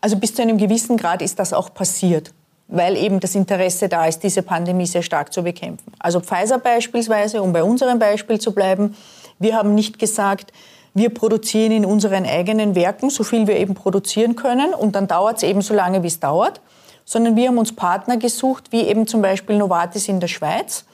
Also 0.00 0.16
bis 0.16 0.36
zu 0.36 0.42
einem 0.42 0.56
gewissen 0.56 0.96
Grad 0.96 1.22
ist 1.22 1.40
das 1.40 1.52
auch 1.52 1.74
passiert, 1.74 2.32
weil 2.68 2.96
eben 2.96 3.18
das 3.18 3.34
Interesse 3.34 3.88
da 3.88 4.06
ist, 4.06 4.22
diese 4.22 4.42
Pandemie 4.42 4.86
sehr 4.86 5.02
stark 5.02 5.32
zu 5.32 5.42
bekämpfen. 5.42 5.92
Also 5.98 6.20
Pfizer 6.20 6.60
beispielsweise, 6.60 7.42
um 7.42 7.52
bei 7.52 7.64
unserem 7.64 7.98
Beispiel 7.98 8.38
zu 8.40 8.52
bleiben, 8.52 8.94
wir 9.40 9.56
haben 9.56 9.74
nicht 9.74 9.98
gesagt, 9.98 10.52
wir 10.96 11.10
produzieren 11.10 11.72
in 11.72 11.84
unseren 11.84 12.24
eigenen 12.24 12.74
Werken 12.74 13.10
so 13.10 13.22
viel 13.22 13.46
wir 13.46 13.58
eben 13.58 13.74
produzieren 13.74 14.34
können 14.34 14.72
und 14.72 14.96
dann 14.96 15.06
dauert 15.06 15.36
es 15.36 15.42
eben 15.42 15.60
so 15.60 15.74
lange, 15.74 16.02
wie 16.02 16.06
es 16.06 16.20
dauert, 16.20 16.62
sondern 17.04 17.36
wir 17.36 17.48
haben 17.48 17.58
uns 17.58 17.76
Partner 17.76 18.16
gesucht, 18.16 18.72
wie 18.72 18.80
eben 18.80 19.06
zum 19.06 19.20
Beispiel 19.20 19.58
Novartis 19.58 20.08
in 20.08 20.20
der 20.20 20.28
Schweiz, 20.28 20.86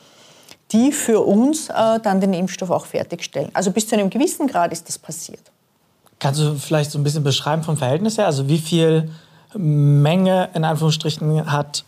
die 0.73 0.91
für 0.91 1.21
uns 1.21 1.69
äh, 1.69 2.01
dann 2.03 2.21
den 2.21 2.33
Impfstoff 2.33 2.71
auch 2.71 2.85
fertigstellen. 2.85 3.51
Also 3.55 3.71
bis 3.71 3.87
zu 3.87 3.95
einem 3.95 4.11
gewissen 4.11 4.49
Grad 4.49 4.73
ist 4.73 4.89
das 4.89 4.99
passiert. 4.99 5.53
Kannst 6.19 6.41
du 6.41 6.57
vielleicht 6.57 6.91
so 6.91 6.99
ein 6.99 7.05
bisschen 7.05 7.23
beschreiben 7.23 7.63
vom 7.63 7.77
Verhältnis 7.77 8.19
her? 8.19 8.27
Also 8.27 8.49
wie 8.49 8.59
viel 8.59 9.09
Menge 9.55 10.49
in 10.55 10.65
Anführungsstrichen 10.65 11.53
hat 11.53 11.85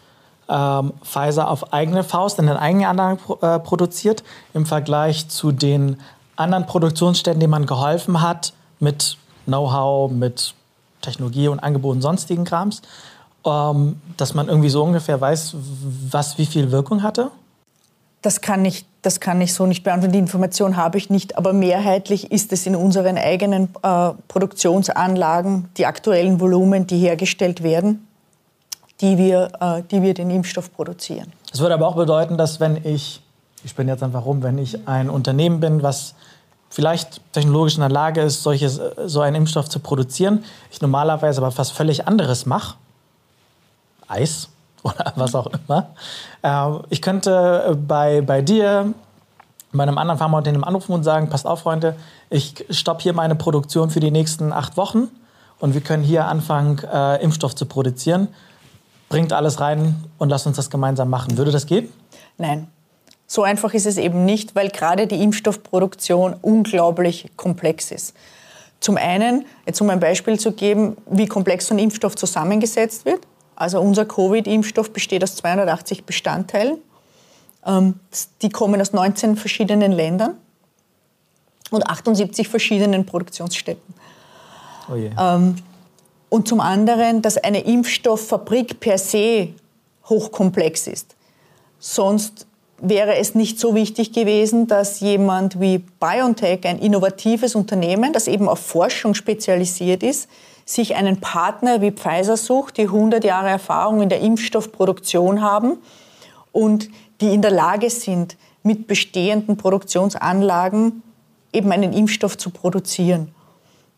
ähm, 0.48 0.92
Pfizer 1.02 1.50
auf 1.50 1.72
eigene 1.72 2.04
Faust 2.04 2.38
in 2.38 2.46
den 2.46 2.56
eigenen 2.56 2.86
Anlagen 2.86 3.18
äh, 3.42 3.58
produziert 3.58 4.22
im 4.52 4.66
Vergleich 4.66 5.28
zu 5.28 5.50
den 5.50 5.96
anderen 6.36 6.66
Produktionsstätten, 6.66 7.40
denen 7.40 7.50
man 7.50 7.66
geholfen 7.66 8.20
hat 8.20 8.52
mit 8.80 9.16
Know-how, 9.46 10.10
mit 10.10 10.54
Technologie 11.00 11.48
und 11.48 11.60
Angeboten 11.60 12.00
sonstigen 12.00 12.44
Krams, 12.44 12.82
ähm, 13.44 14.00
dass 14.16 14.34
man 14.34 14.48
irgendwie 14.48 14.70
so 14.70 14.82
ungefähr 14.82 15.20
weiß, 15.20 15.54
was 16.10 16.38
wie 16.38 16.46
viel 16.46 16.70
Wirkung 16.70 17.02
hatte? 17.02 17.30
Das 18.22 18.40
kann 18.40 18.64
ich, 18.64 18.86
das 19.02 19.20
kann 19.20 19.40
ich 19.42 19.52
so 19.52 19.66
nicht 19.66 19.84
beantworten. 19.84 20.12
Die 20.12 20.18
Information 20.18 20.78
habe 20.78 20.96
ich 20.96 21.10
nicht. 21.10 21.36
Aber 21.36 21.52
mehrheitlich 21.52 22.32
ist 22.32 22.54
es 22.54 22.66
in 22.66 22.74
unseren 22.74 23.18
eigenen 23.18 23.68
äh, 23.82 24.12
Produktionsanlagen 24.28 25.68
die 25.76 25.84
aktuellen 25.84 26.40
Volumen, 26.40 26.86
die 26.86 26.98
hergestellt 26.98 27.62
werden, 27.62 28.08
die 29.02 29.18
wir, 29.18 29.50
äh, 29.60 29.82
die 29.90 30.00
wir 30.00 30.14
den 30.14 30.30
Impfstoff 30.30 30.72
produzieren. 30.72 31.30
Das 31.50 31.60
würde 31.60 31.74
aber 31.74 31.86
auch 31.86 31.96
bedeuten, 31.96 32.38
dass 32.38 32.60
wenn 32.60 32.82
ich, 32.82 33.20
ich 33.64 33.74
bin 33.74 33.88
jetzt 33.88 34.02
einfach 34.02 34.24
rum, 34.24 34.42
wenn 34.42 34.58
ich 34.58 34.86
ein 34.86 35.10
Unternehmen 35.10 35.60
bin, 35.60 35.82
was 35.82 36.14
vielleicht 36.68 37.20
technologisch 37.32 37.74
in 37.74 37.80
der 37.80 37.90
Lage 37.90 38.20
ist, 38.20 38.42
solches, 38.42 38.80
so 39.06 39.20
einen 39.20 39.36
Impfstoff 39.36 39.68
zu 39.68 39.78
produzieren, 39.78 40.44
ich 40.70 40.80
normalerweise 40.80 41.40
aber 41.40 41.56
was 41.56 41.70
völlig 41.70 42.06
anderes 42.06 42.46
mache, 42.46 42.76
Eis 44.08 44.48
oder 44.82 45.12
was 45.16 45.34
auch 45.34 45.46
immer, 45.46 45.88
äh, 46.42 46.70
ich 46.90 47.00
könnte 47.00 47.76
bei, 47.86 48.20
bei 48.20 48.42
dir, 48.42 48.92
bei 49.72 49.82
einem 49.82 49.98
anderen 49.98 50.18
Pharmaunternehmen 50.18 50.64
anrufen 50.64 50.92
und 50.92 51.04
sagen, 51.04 51.30
passt 51.30 51.46
auf, 51.46 51.60
Freunde, 51.60 51.96
ich 52.28 52.64
stoppe 52.70 53.02
hier 53.02 53.12
meine 53.12 53.34
Produktion 53.34 53.90
für 53.90 54.00
die 54.00 54.10
nächsten 54.10 54.52
acht 54.52 54.76
Wochen 54.76 55.08
und 55.58 55.74
wir 55.74 55.80
können 55.80 56.02
hier 56.02 56.26
anfangen, 56.26 56.78
äh, 56.92 57.22
Impfstoff 57.22 57.54
zu 57.54 57.66
produzieren. 57.66 58.28
Bringt 59.08 59.32
alles 59.32 59.60
rein 59.60 60.04
und 60.18 60.28
lasst 60.28 60.46
uns 60.46 60.56
das 60.56 60.70
gemeinsam 60.70 61.08
machen. 61.08 61.38
Würde 61.38 61.52
das 61.52 61.66
gehen? 61.66 61.88
Nein. 62.36 62.68
So 63.26 63.42
einfach 63.42 63.74
ist 63.74 63.86
es 63.86 63.96
eben 63.96 64.24
nicht, 64.24 64.54
weil 64.54 64.68
gerade 64.68 65.06
die 65.06 65.22
Impfstoffproduktion 65.22 66.34
unglaublich 66.42 67.30
komplex 67.36 67.90
ist. 67.90 68.14
Zum 68.80 68.96
einen, 68.96 69.46
jetzt 69.66 69.80
um 69.80 69.88
ein 69.88 70.00
Beispiel 70.00 70.38
zu 70.38 70.52
geben, 70.52 70.96
wie 71.06 71.26
komplex 71.26 71.68
so 71.68 71.74
ein 71.74 71.78
Impfstoff 71.78 72.16
zusammengesetzt 72.16 73.06
wird. 73.06 73.20
Also 73.56 73.80
unser 73.80 74.04
Covid-Impfstoff 74.04 74.92
besteht 74.92 75.22
aus 75.22 75.36
280 75.36 76.04
Bestandteilen. 76.04 76.78
Ähm, 77.64 77.98
die 78.42 78.50
kommen 78.50 78.80
aus 78.80 78.92
19 78.92 79.36
verschiedenen 79.36 79.92
Ländern 79.92 80.36
und 81.70 81.86
78 81.86 82.48
verschiedenen 82.48 83.06
Produktionsstätten. 83.06 83.94
Oh 84.90 84.96
ähm, 84.96 85.56
und 86.28 86.48
zum 86.48 86.60
anderen, 86.60 87.22
dass 87.22 87.38
eine 87.38 87.60
Impfstofffabrik 87.60 88.80
per 88.80 88.98
se 88.98 89.54
hochkomplex 90.06 90.88
ist. 90.88 91.14
Sonst 91.78 92.46
wäre 92.88 93.16
es 93.16 93.34
nicht 93.34 93.58
so 93.58 93.74
wichtig 93.74 94.12
gewesen, 94.12 94.66
dass 94.66 95.00
jemand 95.00 95.60
wie 95.60 95.78
BioNTech, 95.78 96.66
ein 96.66 96.78
innovatives 96.78 97.54
Unternehmen, 97.54 98.12
das 98.12 98.28
eben 98.28 98.48
auf 98.48 98.58
Forschung 98.58 99.14
spezialisiert 99.14 100.02
ist, 100.02 100.28
sich 100.66 100.94
einen 100.94 101.20
Partner 101.20 101.80
wie 101.80 101.90
Pfizer 101.90 102.36
sucht, 102.36 102.76
die 102.76 102.82
100 102.82 103.24
Jahre 103.24 103.48
Erfahrung 103.48 104.02
in 104.02 104.08
der 104.08 104.20
Impfstoffproduktion 104.20 105.42
haben 105.42 105.78
und 106.52 106.88
die 107.20 107.32
in 107.32 107.42
der 107.42 107.50
Lage 107.50 107.90
sind, 107.90 108.36
mit 108.62 108.86
bestehenden 108.86 109.56
Produktionsanlagen 109.56 111.02
eben 111.52 111.70
einen 111.70 111.92
Impfstoff 111.92 112.38
zu 112.38 112.50
produzieren. 112.50 113.34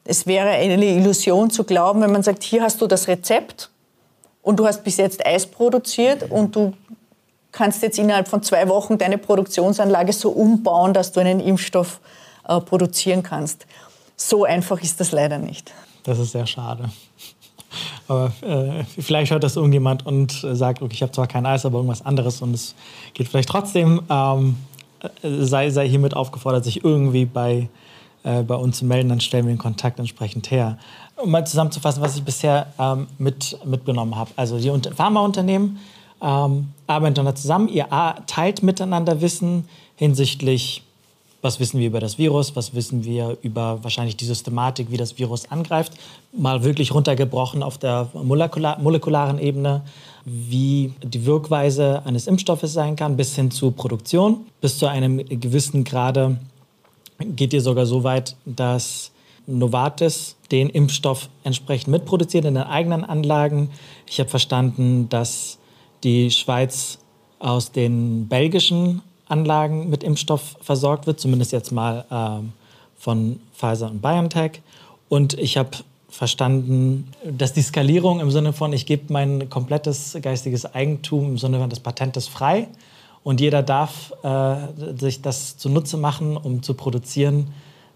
Es 0.05 0.26
wäre 0.26 0.49
eine 0.51 0.84
Illusion 0.84 1.51
zu 1.51 1.64
glauben, 1.64 2.01
wenn 2.01 2.12
man 2.12 2.22
sagt, 2.22 2.43
hier 2.43 2.62
hast 2.62 2.80
du 2.80 2.87
das 2.87 3.09
Rezept 3.09 3.70
und 4.43 4.57
du 4.61 4.66
hast 4.66 4.84
bis 4.84 4.97
jetzt 4.99 5.26
Eis 5.26 5.47
produziert 5.47 6.30
und 6.30 6.55
du 6.55 6.72
kannst 7.57 7.82
jetzt 7.82 7.98
innerhalb 7.98 8.28
von 8.28 8.42
zwei 8.42 8.68
Wochen 8.68 8.98
deine 8.98 9.16
Produktionsanlage 9.16 10.12
so 10.12 10.28
umbauen, 10.28 10.92
dass 10.92 11.12
du 11.12 11.20
einen 11.20 11.40
Impfstoff 11.40 12.00
äh, 12.46 12.61
produzieren 12.61 13.22
kannst. 13.22 13.66
So 14.14 14.44
einfach 14.44 14.80
ist 14.82 15.00
das 15.00 15.11
leider 15.12 15.38
nicht. 15.38 15.72
Das 16.04 16.18
ist 16.18 16.32
sehr 16.32 16.46
schade. 16.46 16.90
Aber 18.09 18.32
äh, 18.42 18.84
vielleicht 19.00 19.32
hört 19.32 19.42
das 19.42 19.57
irgendjemand 19.57 20.07
und 20.07 20.46
sagt, 20.52 20.82
okay, 20.82 20.94
ich 20.94 21.02
habe 21.02 21.12
zwar 21.12 21.26
kein 21.26 21.46
Eis, 21.46 21.66
aber 21.66 21.78
irgendwas 21.78 22.04
anderes 22.04 22.42
und 22.42 22.54
es 22.54 22.74
geht 23.14 23.28
vielleicht 23.28 23.48
trotzdem. 23.48 24.02
Ähm, 24.09 24.57
äh, 25.00 25.44
sei, 25.44 25.70
sei 25.70 25.88
hiermit 25.88 26.14
aufgefordert, 26.14 26.64
sich 26.64 26.84
irgendwie 26.84 27.24
bei, 27.24 27.68
äh, 28.22 28.42
bei 28.42 28.54
uns 28.54 28.78
zu 28.78 28.84
melden, 28.84 29.09
dann 29.09 29.20
stellen 29.20 29.46
wir 29.46 29.54
den 29.54 29.59
Kontakt 29.59 29.98
entsprechend 29.98 30.50
her. 30.50 30.78
Um 31.16 31.30
mal 31.30 31.46
zusammenzufassen, 31.46 32.02
was 32.02 32.16
ich 32.16 32.22
bisher 32.22 32.66
ähm, 32.78 33.07
mit, 33.18 33.59
mitgenommen 33.64 34.14
habe. 34.14 34.30
Also 34.36 34.59
die 34.59 34.90
Pharmaunternehmen 34.94 35.78
ähm, 36.23 36.69
arbeiten 36.87 37.14
da 37.14 37.35
zusammen, 37.35 37.69
ihr 37.69 37.87
teilt 38.27 38.62
miteinander 38.62 39.21
Wissen 39.21 39.69
hinsichtlich 39.97 40.83
was 41.47 41.61
wissen 41.61 41.79
wir 41.79 41.87
über 41.87 42.01
das 42.01 42.19
Virus, 42.19 42.57
was 42.57 42.75
wissen 42.75 43.05
wir 43.05 43.39
über 43.43 43.79
wahrscheinlich 43.83 44.17
die 44.17 44.25
Systematik, 44.25 44.91
wie 44.91 44.97
das 44.97 45.17
Virus 45.17 45.49
angreift, 45.51 45.93
mal 46.33 46.64
wirklich 46.64 46.93
runtergebrochen 46.93 47.62
auf 47.62 47.79
der 47.79 48.09
molekular 48.14 48.81
molekularen 48.81 49.39
Ebene, 49.39 49.83
wie 50.25 50.93
die 51.05 51.25
Wirkweise 51.25 52.03
eines 52.05 52.27
Impfstoffes 52.27 52.73
sein 52.73 52.97
kann, 52.97 53.17
bis 53.17 53.37
hin 53.37 53.53
zur 53.53 53.73
Produktion. 53.73 54.47
Bis 54.61 54.77
zu 54.79 54.87
einem 54.87 55.19
gewissen 55.19 55.85
Grade 55.85 56.39
geht 57.21 57.53
ihr 57.53 57.61
sogar 57.61 57.87
so 57.87 58.03
weit, 58.03 58.35
dass 58.45 59.12
Novartis 59.47 60.35
den 60.51 60.69
Impfstoff 60.69 61.29
entsprechend 61.45 61.89
mitproduziert 61.89 62.45
in 62.45 62.55
den 62.55 62.64
eigenen 62.64 63.05
Anlagen. 63.05 63.71
Ich 64.09 64.19
habe 64.19 64.29
verstanden, 64.29 65.09
dass 65.09 65.59
die 66.07 66.30
Schweiz 66.30 66.98
aus 67.40 67.72
den 67.72 68.28
belgischen 68.28 69.02
Anlagen 69.28 69.90
mit 69.90 70.04
Impfstoff 70.04 70.57
versorgt 70.61 71.09
wird, 71.09 71.18
zumindest 71.18 71.50
jetzt 71.50 71.72
mal 71.72 72.04
ähm, 72.12 72.52
von 72.96 73.40
Pfizer 73.52 73.90
und 73.90 74.00
BioNTech. 74.00 74.62
Und 75.09 75.34
ich 75.34 75.57
habe 75.57 75.70
verstanden, 76.09 77.11
dass 77.24 77.52
die 77.52 77.62
Skalierung 77.62 78.20
im 78.20 78.30
Sinne 78.30 78.52
von, 78.52 78.72
ich 78.72 78.86
gebe 78.86 79.12
mein 79.12 79.50
komplettes 79.50 80.16
geistiges 80.22 80.64
Eigentum 80.74 81.30
im 81.30 81.38
Sinne 81.38 81.59
von 81.59 81.68
des 81.68 81.80
Patentes 81.80 82.28
frei 82.28 82.68
und 83.24 83.40
jeder 83.40 83.64
darf 83.64 84.14
äh, 84.22 84.57
sich 84.96 85.22
das 85.22 85.59
zunutze 85.59 85.96
machen, 85.96 86.36
um 86.36 86.62
zu 86.62 86.74
produzieren, 86.74 87.48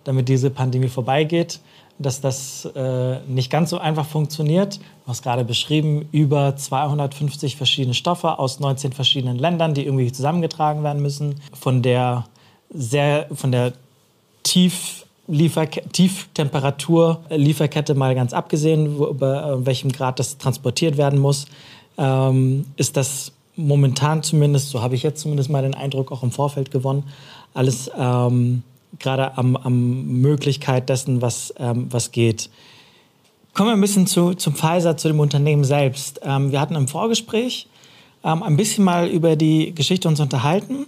damit 0.02 0.28
diese 0.28 0.50
Pandemie 0.50 0.88
vorbeigeht 0.88 1.61
dass 2.01 2.20
das 2.20 2.64
äh, 2.74 3.20
nicht 3.28 3.51
ganz 3.51 3.70
so 3.70 3.78
einfach 3.78 4.07
funktioniert. 4.07 4.78
Du 4.78 4.82
hast 5.07 5.22
gerade 5.22 5.44
beschrieben, 5.44 6.09
über 6.12 6.57
250 6.57 7.55
verschiedene 7.57 7.94
Stoffe 7.94 8.38
aus 8.38 8.59
19 8.59 8.92
verschiedenen 8.92 9.38
Ländern, 9.38 9.74
die 9.74 9.84
irgendwie 9.84 10.11
zusammengetragen 10.11 10.82
werden 10.82 11.03
müssen. 11.03 11.36
Von 11.53 11.82
der 11.82 12.24
sehr, 12.72 13.26
von 13.32 13.53
der 13.53 13.74
Tief 14.42 15.05
Tieftemperatur-Lieferkette 15.28 17.94
mal 17.94 18.16
ganz 18.16 18.32
abgesehen, 18.32 18.98
wo, 18.98 19.14
bei 19.14 19.36
äh, 19.36 19.66
welchem 19.66 19.92
Grad 19.92 20.18
das 20.18 20.38
transportiert 20.38 20.96
werden 20.96 21.20
muss, 21.20 21.46
ähm, 21.98 22.64
ist 22.76 22.96
das 22.96 23.30
momentan 23.55 24.24
zumindest, 24.24 24.70
so 24.70 24.82
habe 24.82 24.96
ich 24.96 25.05
jetzt 25.05 25.20
zumindest 25.20 25.48
mal 25.51 25.62
den 25.62 25.74
Eindruck 25.74 26.11
auch 26.11 26.24
im 26.24 26.32
Vorfeld 26.32 26.72
gewonnen, 26.72 27.05
alles 27.55 27.88
ähm, 27.96 28.64
gerade 28.99 29.36
am, 29.38 29.57
am 29.57 30.20
Möglichkeit 30.20 30.88
dessen, 30.88 31.22
was, 31.22 31.55
ähm, 31.59 31.86
was 31.91 32.12
geht. 32.12 32.51
Kommen 33.55 33.70
wir 33.70 33.74
ein 33.74 33.80
bisschen 33.80 34.07
zu, 34.07 34.34
zum 34.34 34.55
Pfizer, 34.55 34.97
zu 34.97 35.09
dem 35.09 35.20
Unternehmen 35.20 35.64
selbst. 35.64 36.20
Ähm, 36.22 36.53
wir 36.53 36.61
hatten 36.61 36.76
im 36.76 36.88
Vorgespräch 36.88 37.66
ähm, 38.24 38.43
ein 38.43 38.57
bisschen 38.57 38.84
mal 38.84 39.09
über 39.09 39.36
die 39.36 39.74
Geschichte 39.74 40.09
uns 40.09 40.20
unterhalten. 40.20 40.86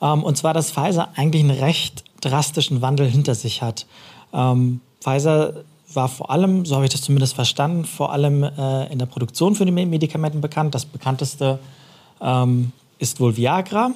Ähm, 0.00 0.22
und 0.22 0.36
zwar, 0.36 0.54
dass 0.54 0.70
Pfizer 0.70 1.08
eigentlich 1.16 1.42
einen 1.42 1.58
recht 1.58 2.04
drastischen 2.20 2.82
Wandel 2.82 3.08
hinter 3.08 3.34
sich 3.34 3.62
hat. 3.62 3.86
Ähm, 4.32 4.80
Pfizer 5.00 5.64
war 5.92 6.08
vor 6.08 6.30
allem, 6.30 6.64
so 6.64 6.74
habe 6.74 6.84
ich 6.84 6.90
das 6.90 7.02
zumindest 7.02 7.34
verstanden, 7.34 7.84
vor 7.84 8.12
allem 8.12 8.42
äh, 8.42 8.92
in 8.92 8.98
der 8.98 9.06
Produktion 9.06 9.54
für 9.54 9.64
die 9.64 9.72
Medikamenten 9.72 10.40
bekannt. 10.40 10.74
Das 10.74 10.84
bekannteste 10.84 11.58
ähm, 12.20 12.72
ist 12.98 13.20
wohl 13.20 13.36
Viagra. 13.36 13.92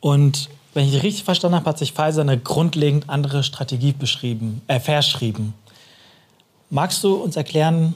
Und 0.00 0.48
wenn 0.76 0.86
ich 0.86 1.02
richtig 1.02 1.24
verstanden 1.24 1.56
habe, 1.56 1.70
hat 1.70 1.78
sich 1.78 1.92
Pfizer 1.92 2.20
eine 2.20 2.38
grundlegend 2.38 3.08
andere 3.08 3.42
Strategie 3.42 3.92
beschrieben, 3.92 4.60
äh, 4.68 4.78
verschrieben. 4.78 5.54
Magst 6.68 7.02
du 7.02 7.14
uns 7.14 7.34
erklären, 7.34 7.94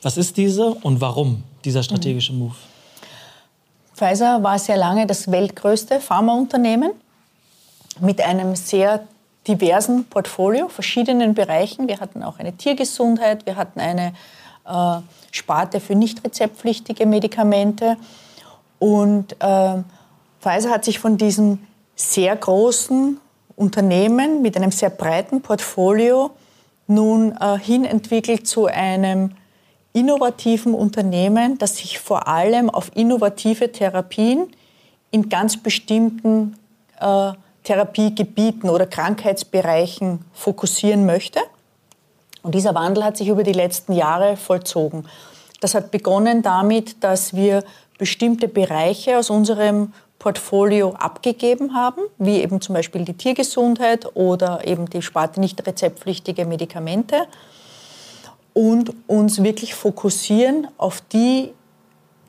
was 0.00 0.16
ist 0.16 0.38
diese 0.38 0.70
und 0.70 1.02
warum 1.02 1.42
dieser 1.62 1.82
strategische 1.82 2.32
Move? 2.32 2.54
Pfizer 3.94 4.42
war 4.42 4.58
sehr 4.58 4.78
lange 4.78 5.06
das 5.06 5.30
weltgrößte 5.30 6.00
Pharmaunternehmen 6.00 6.92
mit 8.00 8.22
einem 8.22 8.56
sehr 8.56 9.06
diversen 9.46 10.06
Portfolio, 10.06 10.70
verschiedenen 10.70 11.34
Bereichen. 11.34 11.86
Wir 11.86 12.00
hatten 12.00 12.22
auch 12.22 12.38
eine 12.38 12.56
Tiergesundheit, 12.56 13.44
wir 13.44 13.56
hatten 13.56 13.78
eine 13.78 14.14
äh, 14.66 15.00
Sparte 15.32 15.80
für 15.80 15.94
nicht 15.94 16.24
rezeptpflichtige 16.24 17.04
Medikamente. 17.04 17.98
Und 18.78 19.36
äh, 19.40 19.82
Pfizer 20.40 20.70
hat 20.70 20.86
sich 20.86 20.98
von 20.98 21.18
diesem 21.18 21.58
sehr 22.00 22.34
großen 22.34 23.20
Unternehmen 23.56 24.40
mit 24.42 24.56
einem 24.56 24.70
sehr 24.70 24.90
breiten 24.90 25.42
Portfolio 25.42 26.30
nun 26.86 27.36
äh, 27.38 27.58
hin 27.58 27.84
entwickelt 27.84 28.46
zu 28.46 28.66
einem 28.66 29.32
innovativen 29.92 30.74
Unternehmen, 30.74 31.58
das 31.58 31.76
sich 31.76 31.98
vor 31.98 32.26
allem 32.26 32.70
auf 32.70 32.90
innovative 32.94 33.70
Therapien 33.70 34.48
in 35.10 35.28
ganz 35.28 35.56
bestimmten 35.56 36.56
äh, 37.00 37.32
Therapiegebieten 37.64 38.70
oder 38.70 38.86
Krankheitsbereichen 38.86 40.24
fokussieren 40.32 41.04
möchte. 41.04 41.40
Und 42.42 42.54
dieser 42.54 42.74
Wandel 42.74 43.04
hat 43.04 43.18
sich 43.18 43.28
über 43.28 43.42
die 43.42 43.52
letzten 43.52 43.92
Jahre 43.92 44.36
vollzogen. 44.36 45.04
Das 45.60 45.74
hat 45.74 45.90
begonnen 45.90 46.40
damit, 46.40 47.04
dass 47.04 47.34
wir 47.34 47.62
bestimmte 47.98 48.48
Bereiche 48.48 49.18
aus 49.18 49.28
unserem 49.28 49.92
Portfolio 50.20 50.92
abgegeben 50.92 51.74
haben, 51.74 52.02
wie 52.18 52.36
eben 52.36 52.60
zum 52.60 52.74
Beispiel 52.74 53.04
die 53.04 53.14
Tiergesundheit 53.14 54.14
oder 54.14 54.66
eben 54.66 54.88
die 54.88 55.02
Sparte 55.02 55.40
nicht 55.40 55.66
rezeptpflichtige 55.66 56.44
Medikamente 56.44 57.26
und 58.52 58.92
uns 59.06 59.42
wirklich 59.42 59.74
fokussieren 59.74 60.68
auf 60.76 61.00
die 61.00 61.52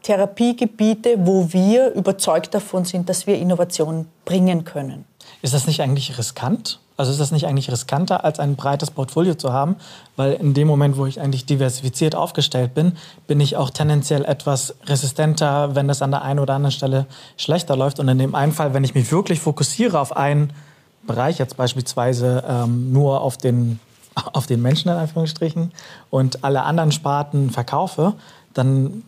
Therapiegebiete, 0.04 1.16
wo 1.28 1.52
wir 1.52 1.92
überzeugt 1.92 2.54
davon 2.54 2.86
sind, 2.86 3.10
dass 3.10 3.28
wir 3.28 3.38
Innovationen 3.38 4.08
bringen 4.26 4.64
können. 4.64 5.06
Ist 5.42 5.54
das 5.54 5.68
nicht 5.68 5.82
eigentlich 5.82 6.18
riskant? 6.18 6.80
Also 7.02 7.14
ist 7.14 7.20
das 7.20 7.32
nicht 7.32 7.48
eigentlich 7.48 7.72
riskanter, 7.72 8.24
als 8.24 8.40
ein 8.40 8.56
breites 8.56 8.92
Portfolio 8.92 9.34
zu 9.34 9.52
haben? 9.52 9.76
Weil 10.18 10.34
in 10.34 10.54
dem 10.54 10.68
Moment, 10.68 10.98
wo 10.98 11.08
ich 11.08 11.20
eigentlich 11.20 11.48
diversifiziert 11.48 12.14
aufgestellt 12.14 12.76
bin, 12.76 12.96
bin 13.26 13.40
ich 13.40 13.58
auch 13.58 13.72
tendenziell 13.72 14.24
etwas 14.24 14.76
resistenter, 14.86 15.74
wenn 15.74 15.88
das 15.88 16.04
an 16.04 16.12
der 16.12 16.22
einen 16.22 16.38
oder 16.38 16.54
anderen 16.54 16.72
Stelle 16.72 17.08
schlechter 17.38 17.76
läuft. 17.76 18.00
Und 18.00 18.08
in 18.08 18.20
dem 18.20 18.36
einen 18.36 18.52
Fall, 18.52 18.76
wenn 18.76 18.84
ich 18.84 18.94
mich 18.94 19.12
wirklich 19.12 19.40
fokussiere 19.40 20.00
auf 20.00 20.16
einen 20.16 20.54
Bereich, 21.08 21.40
jetzt 21.40 21.58
beispielsweise 21.58 22.44
ähm, 22.48 22.94
nur 22.94 23.22
auf 23.22 23.36
den, 23.36 23.80
auf 24.34 24.46
den 24.46 24.62
Menschen 24.62 24.92
in 24.92 24.98
Anführungsstrichen 24.98 25.72
und 26.12 26.44
alle 26.44 26.62
anderen 26.62 26.92
Sparten 26.92 27.50
verkaufe, 27.50 28.14
dann 28.54 29.02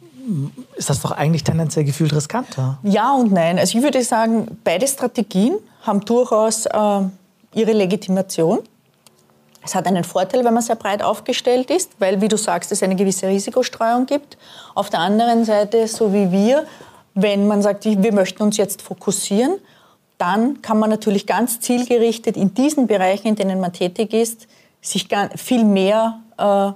ist 0.77 0.89
das 0.89 0.99
doch 0.99 1.11
eigentlich 1.11 1.43
tendenziell 1.43 1.85
gefühlt 1.85 2.11
riskanter. 2.15 2.79
Ja 2.81 3.13
und 3.13 3.31
nein. 3.31 3.59
Also 3.59 3.77
ich 3.77 3.83
würde 3.83 4.03
sagen, 4.03 4.57
beide 4.63 4.87
Strategien 4.87 5.59
haben 5.83 5.99
durchaus 6.01 6.65
äh, 6.65 7.01
ihre 7.53 7.73
Legitimation. 7.73 8.59
Es 9.65 9.75
hat 9.75 9.87
einen 9.87 10.03
Vorteil, 10.03 10.43
wenn 10.43 10.53
man 10.53 10.61
sehr 10.61 10.75
breit 10.75 11.01
aufgestellt 11.01 11.71
ist, 11.71 11.91
weil, 11.99 12.19
wie 12.21 12.27
du 12.27 12.37
sagst, 12.37 12.71
es 12.71 12.83
eine 12.83 12.95
gewisse 12.95 13.27
Risikostreuung 13.27 14.05
gibt. 14.05 14.37
Auf 14.75 14.89
der 14.89 14.99
anderen 14.99 15.45
Seite, 15.45 15.87
so 15.87 16.11
wie 16.13 16.31
wir, 16.31 16.65
wenn 17.13 17.47
man 17.47 17.61
sagt, 17.61 17.85
wir 17.85 18.13
möchten 18.13 18.43
uns 18.43 18.57
jetzt 18.57 18.81
fokussieren, 18.81 19.59
dann 20.17 20.61
kann 20.61 20.79
man 20.79 20.89
natürlich 20.89 21.27
ganz 21.27 21.59
zielgerichtet 21.59 22.37
in 22.37 22.53
diesen 22.53 22.87
Bereichen, 22.87 23.27
in 23.27 23.35
denen 23.35 23.59
man 23.59 23.73
tätig 23.73 24.13
ist, 24.13 24.47
sich 24.81 25.07
viel 25.35 25.63
mehr 25.63 26.19
äh, 26.37 26.71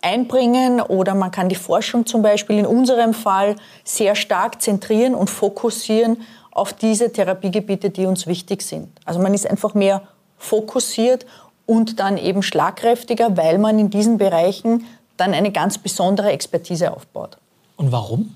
einbringen 0.00 0.80
oder 0.80 1.14
man 1.14 1.30
kann 1.30 1.48
die 1.48 1.54
Forschung 1.54 2.06
zum 2.06 2.22
Beispiel 2.22 2.58
in 2.58 2.66
unserem 2.66 3.12
Fall 3.12 3.56
sehr 3.84 4.14
stark 4.14 4.62
zentrieren 4.62 5.14
und 5.14 5.28
fokussieren 5.28 6.22
auf 6.58 6.72
diese 6.72 7.12
Therapiegebiete, 7.12 7.90
die 7.90 8.06
uns 8.06 8.26
wichtig 8.26 8.62
sind. 8.62 8.88
Also 9.04 9.20
man 9.20 9.34
ist 9.34 9.48
einfach 9.48 9.74
mehr 9.74 10.02
fokussiert 10.36 11.26
und 11.66 12.00
dann 12.00 12.16
eben 12.16 12.42
schlagkräftiger, 12.42 13.36
weil 13.36 13.58
man 13.58 13.78
in 13.78 13.90
diesen 13.90 14.18
Bereichen 14.18 14.84
dann 15.16 15.34
eine 15.34 15.50
ganz 15.50 15.78
besondere 15.78 16.30
Expertise 16.30 16.92
aufbaut. 16.92 17.38
Und 17.76 17.92
warum? 17.92 18.34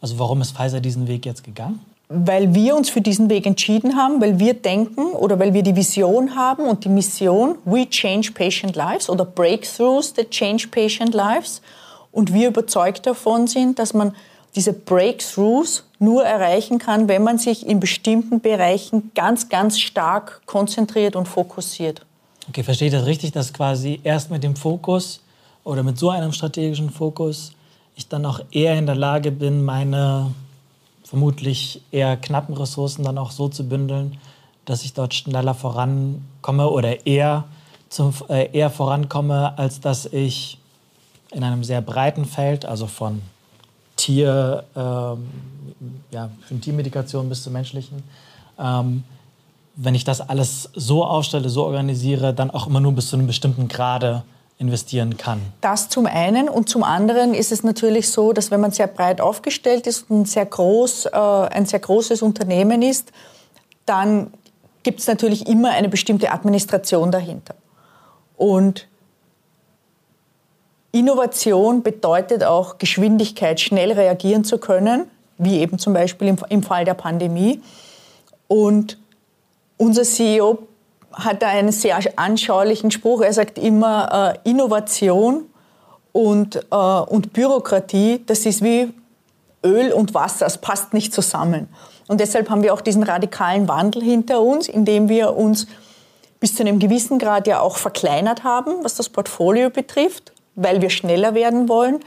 Also 0.00 0.18
warum 0.18 0.40
ist 0.40 0.56
Pfizer 0.56 0.80
diesen 0.80 1.08
Weg 1.08 1.26
jetzt 1.26 1.44
gegangen? 1.44 1.80
weil 2.08 2.54
wir 2.54 2.76
uns 2.76 2.88
für 2.88 3.00
diesen 3.00 3.28
Weg 3.30 3.46
entschieden 3.46 3.96
haben, 3.96 4.20
weil 4.20 4.38
wir 4.38 4.54
denken 4.54 5.12
oder 5.12 5.38
weil 5.38 5.54
wir 5.54 5.62
die 5.62 5.74
Vision 5.74 6.36
haben 6.36 6.64
und 6.64 6.84
die 6.84 6.88
Mission, 6.88 7.56
We 7.64 7.88
Change 7.88 8.30
Patient 8.32 8.76
Lives 8.76 9.10
oder 9.10 9.24
Breakthroughs 9.24 10.14
that 10.14 10.30
Change 10.30 10.68
Patient 10.68 11.14
Lives. 11.14 11.60
Und 12.12 12.32
wir 12.32 12.48
überzeugt 12.48 13.06
davon 13.06 13.46
sind, 13.48 13.78
dass 13.78 13.92
man 13.92 14.14
diese 14.56 14.72
Breakthroughs 14.72 15.84
nur 15.98 16.24
erreichen 16.24 16.78
kann, 16.78 17.08
wenn 17.08 17.22
man 17.22 17.38
sich 17.38 17.66
in 17.66 17.78
bestimmten 17.78 18.40
Bereichen 18.40 19.12
ganz, 19.14 19.48
ganz 19.48 19.78
stark 19.78 20.40
konzentriert 20.46 21.14
und 21.14 21.26
fokussiert. 21.26 22.04
Okay, 22.48 22.62
verstehe 22.62 22.88
ich 22.88 22.94
das 22.94 23.06
richtig, 23.06 23.32
dass 23.32 23.52
quasi 23.52 24.00
erst 24.02 24.30
mit 24.30 24.42
dem 24.42 24.56
Fokus 24.56 25.20
oder 25.62 25.82
mit 25.82 25.98
so 25.98 26.10
einem 26.10 26.32
strategischen 26.32 26.90
Fokus 26.90 27.52
ich 27.96 28.08
dann 28.08 28.24
auch 28.24 28.40
eher 28.50 28.78
in 28.78 28.86
der 28.86 28.94
Lage 28.94 29.30
bin, 29.30 29.64
meine 29.64 30.34
vermutlich 31.04 31.82
eher 31.92 32.16
knappen 32.16 32.56
Ressourcen 32.56 33.04
dann 33.04 33.18
auch 33.18 33.30
so 33.30 33.48
zu 33.48 33.68
bündeln, 33.68 34.18
dass 34.64 34.84
ich 34.84 34.92
dort 34.92 35.14
schneller 35.14 35.54
vorankomme 35.54 36.68
oder 36.68 37.06
eher, 37.06 37.44
zum, 37.88 38.12
äh, 38.28 38.50
eher 38.52 38.70
vorankomme, 38.70 39.56
als 39.58 39.80
dass 39.80 40.06
ich 40.06 40.58
in 41.30 41.44
einem 41.44 41.62
sehr 41.62 41.80
breiten 41.80 42.24
Feld, 42.24 42.64
also 42.64 42.86
von 42.86 43.22
Tier, 43.96 44.64
ähm, 44.76 45.26
ja, 46.10 46.30
von 46.46 46.60
Tiermedikation 46.60 47.28
bis 47.28 47.42
zur 47.42 47.52
menschlichen, 47.52 48.02
ähm, 48.58 49.04
wenn 49.74 49.94
ich 49.94 50.04
das 50.04 50.20
alles 50.20 50.70
so 50.74 51.04
aufstelle, 51.04 51.48
so 51.48 51.64
organisiere, 51.64 52.32
dann 52.32 52.50
auch 52.50 52.66
immer 52.66 52.80
nur 52.80 52.92
bis 52.92 53.08
zu 53.08 53.16
einem 53.16 53.26
bestimmten 53.26 53.68
Grade 53.68 54.22
investieren 54.58 55.18
kann. 55.18 55.40
Das 55.60 55.90
zum 55.90 56.06
einen 56.06 56.48
und 56.48 56.68
zum 56.68 56.82
anderen 56.82 57.34
ist 57.34 57.52
es 57.52 57.62
natürlich 57.62 58.10
so, 58.10 58.32
dass 58.32 58.50
wenn 58.50 58.60
man 58.60 58.70
sehr 58.70 58.86
breit 58.86 59.20
aufgestellt 59.20 59.86
ist 59.86 60.10
und 60.10 60.26
sehr, 60.28 60.46
groß, 60.46 61.06
äh, 61.06 61.10
ein 61.10 61.66
sehr 61.66 61.80
großes 61.80 62.22
Unternehmen 62.22 62.80
ist, 62.80 63.12
dann 63.84 64.32
gibt 64.82 65.00
es 65.00 65.06
natürlich 65.06 65.46
immer 65.46 65.70
eine 65.70 65.88
bestimmte 65.88 66.32
Administration 66.32 67.10
dahinter. 67.10 67.54
Und 68.36 68.86
Innovation 70.98 71.82
bedeutet 71.82 72.44
auch 72.44 72.78
Geschwindigkeit, 72.78 73.60
schnell 73.60 73.92
reagieren 73.92 74.44
zu 74.44 74.58
können, 74.58 75.10
wie 75.38 75.58
eben 75.58 75.78
zum 75.78 75.92
Beispiel 75.92 76.28
im, 76.28 76.38
im 76.48 76.62
Fall 76.62 76.84
der 76.84 76.94
Pandemie. 76.94 77.60
Und 78.48 78.98
unser 79.76 80.02
CEO 80.02 80.58
hat 81.12 81.42
er 81.42 81.48
einen 81.48 81.72
sehr 81.72 81.98
anschaulichen 82.16 82.90
Spruch. 82.90 83.22
Er 83.22 83.32
sagt 83.32 83.58
immer, 83.58 84.36
äh, 84.44 84.50
Innovation 84.50 85.44
und, 86.12 86.56
äh, 86.56 86.76
und 86.76 87.32
Bürokratie, 87.32 88.22
das 88.26 88.46
ist 88.46 88.62
wie 88.62 88.92
Öl 89.64 89.92
und 89.92 90.14
Wasser, 90.14 90.46
es 90.46 90.58
passt 90.58 90.94
nicht 90.94 91.12
zusammen. 91.12 91.68
Und 92.08 92.20
deshalb 92.20 92.50
haben 92.50 92.62
wir 92.62 92.72
auch 92.72 92.80
diesen 92.80 93.02
radikalen 93.02 93.68
Wandel 93.68 94.02
hinter 94.02 94.40
uns, 94.40 94.68
indem 94.68 95.08
wir 95.08 95.36
uns 95.36 95.66
bis 96.38 96.54
zu 96.54 96.62
einem 96.62 96.78
gewissen 96.78 97.18
Grad 97.18 97.46
ja 97.46 97.60
auch 97.60 97.76
verkleinert 97.76 98.44
haben, 98.44 98.84
was 98.84 98.94
das 98.94 99.08
Portfolio 99.08 99.70
betrifft, 99.70 100.32
weil 100.56 100.82
wir 100.82 100.90
schneller 100.90 101.34
werden 101.34 101.68
wollen 101.68 102.00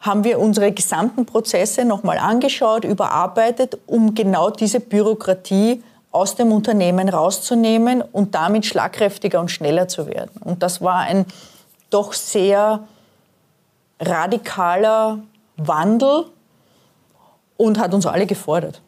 haben 0.00 0.24
wir 0.24 0.38
unsere 0.38 0.72
gesamten 0.72 1.26
Prozesse 1.26 1.84
nochmal 1.84 2.18
angeschaut, 2.18 2.84
überarbeitet, 2.84 3.78
um 3.86 4.14
genau 4.14 4.50
diese 4.50 4.80
Bürokratie 4.80 5.82
aus 6.10 6.36
dem 6.36 6.52
Unternehmen 6.52 7.08
rauszunehmen 7.08 8.02
und 8.02 8.34
damit 8.34 8.64
schlagkräftiger 8.64 9.40
und 9.40 9.50
schneller 9.50 9.88
zu 9.88 10.06
werden. 10.06 10.30
Und 10.42 10.62
das 10.62 10.80
war 10.80 11.00
ein 11.00 11.26
doch 11.90 12.12
sehr 12.12 12.80
radikaler 14.00 15.18
Wandel 15.56 16.26
und 17.56 17.78
hat 17.78 17.92
uns 17.92 18.06
alle 18.06 18.26
gefordert. 18.26 18.80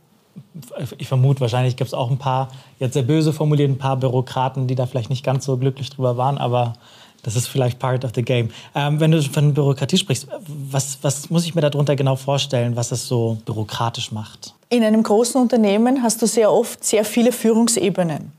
Ich 0.98 1.08
vermute, 1.08 1.40
wahrscheinlich 1.40 1.76
gibt 1.76 1.88
es 1.88 1.94
auch 1.94 2.10
ein 2.10 2.18
paar, 2.18 2.48
jetzt 2.78 2.94
sehr 2.94 3.02
böse 3.02 3.32
formuliert, 3.32 3.70
ein 3.70 3.78
paar 3.78 3.96
Bürokraten, 3.96 4.68
die 4.68 4.76
da 4.76 4.86
vielleicht 4.86 5.10
nicht 5.10 5.24
ganz 5.24 5.44
so 5.44 5.56
glücklich 5.56 5.90
drüber 5.90 6.16
waren, 6.16 6.38
aber 6.38 6.74
das 7.22 7.36
ist 7.36 7.48
vielleicht 7.48 7.78
part 7.78 8.04
of 8.04 8.12
the 8.14 8.22
game. 8.22 8.50
Ähm, 8.74 9.00
wenn 9.00 9.10
du 9.10 9.22
von 9.22 9.54
Bürokratie 9.54 9.96
sprichst, 9.96 10.28
was, 10.46 10.98
was 11.02 11.30
muss 11.30 11.44
ich 11.44 11.54
mir 11.54 11.60
darunter 11.60 11.96
genau 11.96 12.16
vorstellen, 12.16 12.76
was 12.76 12.92
es 12.92 13.06
so 13.06 13.38
bürokratisch 13.44 14.12
macht? 14.12 14.54
In 14.68 14.84
einem 14.84 15.02
großen 15.02 15.40
Unternehmen 15.40 16.02
hast 16.02 16.22
du 16.22 16.26
sehr 16.26 16.52
oft 16.52 16.84
sehr 16.84 17.04
viele 17.04 17.32
Führungsebenen. 17.32 18.32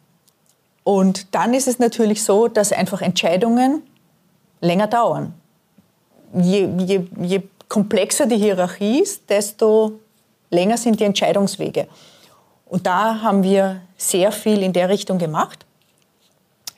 Und 0.83 1.33
dann 1.35 1.53
ist 1.53 1.67
es 1.67 1.79
natürlich 1.79 2.23
so, 2.23 2.47
dass 2.47 2.71
einfach 2.71 3.01
Entscheidungen 3.01 3.83
länger 4.61 4.87
dauern. 4.87 5.33
Je, 6.33 6.67
je, 6.79 7.01
je 7.21 7.41
komplexer 7.67 8.25
die 8.25 8.37
Hierarchie 8.37 8.99
ist, 8.99 9.29
desto 9.29 9.99
länger 10.49 10.77
sind 10.77 10.99
die 10.99 11.03
Entscheidungswege. 11.03 11.87
Und 12.65 12.87
da 12.87 13.21
haben 13.21 13.43
wir 13.43 13.81
sehr 13.97 14.31
viel 14.31 14.63
in 14.63 14.73
der 14.73 14.89
Richtung 14.89 15.17
gemacht 15.17 15.65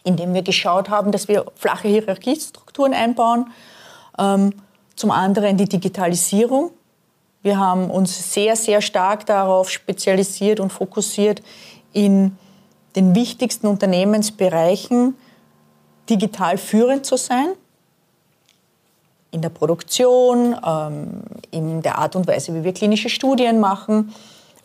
indem 0.04 0.34
wir 0.34 0.41
geschaut 0.41 0.89
haben, 0.89 1.12
dass 1.12 1.28
wir 1.28 1.45
flache 1.56 1.88
Hierarchiestrukturen 1.88 2.93
einbauen. 2.93 3.51
Ähm, 4.20 4.54
zum 4.95 5.12
anderen 5.12 5.58
die 5.58 5.68
Digitalisierung. 5.68 6.72
Wir 7.41 7.58
haben 7.58 7.89
uns 7.89 8.34
sehr, 8.34 8.56
sehr 8.56 8.82
stark 8.82 9.26
darauf 9.26 9.70
spezialisiert 9.70 10.60
und 10.60 10.72
fokussiert, 10.72 11.41
in 11.91 12.38
den 12.95 13.16
wichtigsten 13.16 13.68
Unternehmensbereichen 13.68 15.16
digital 16.10 16.58
führend 16.58 17.06
zu 17.06 17.18
sein. 17.18 17.54
In 19.32 19.41
der 19.41 19.49
Produktion, 19.49 20.56
ähm, 20.66 21.24
in 21.49 21.82
der 21.82 21.97
Art 21.97 22.16
und 22.16 22.28
Weise, 22.28 22.54
wie 22.54 22.64
wir 22.64 22.74
klinische 22.74 23.10
Studien 23.10 23.60
machen, 23.60 24.14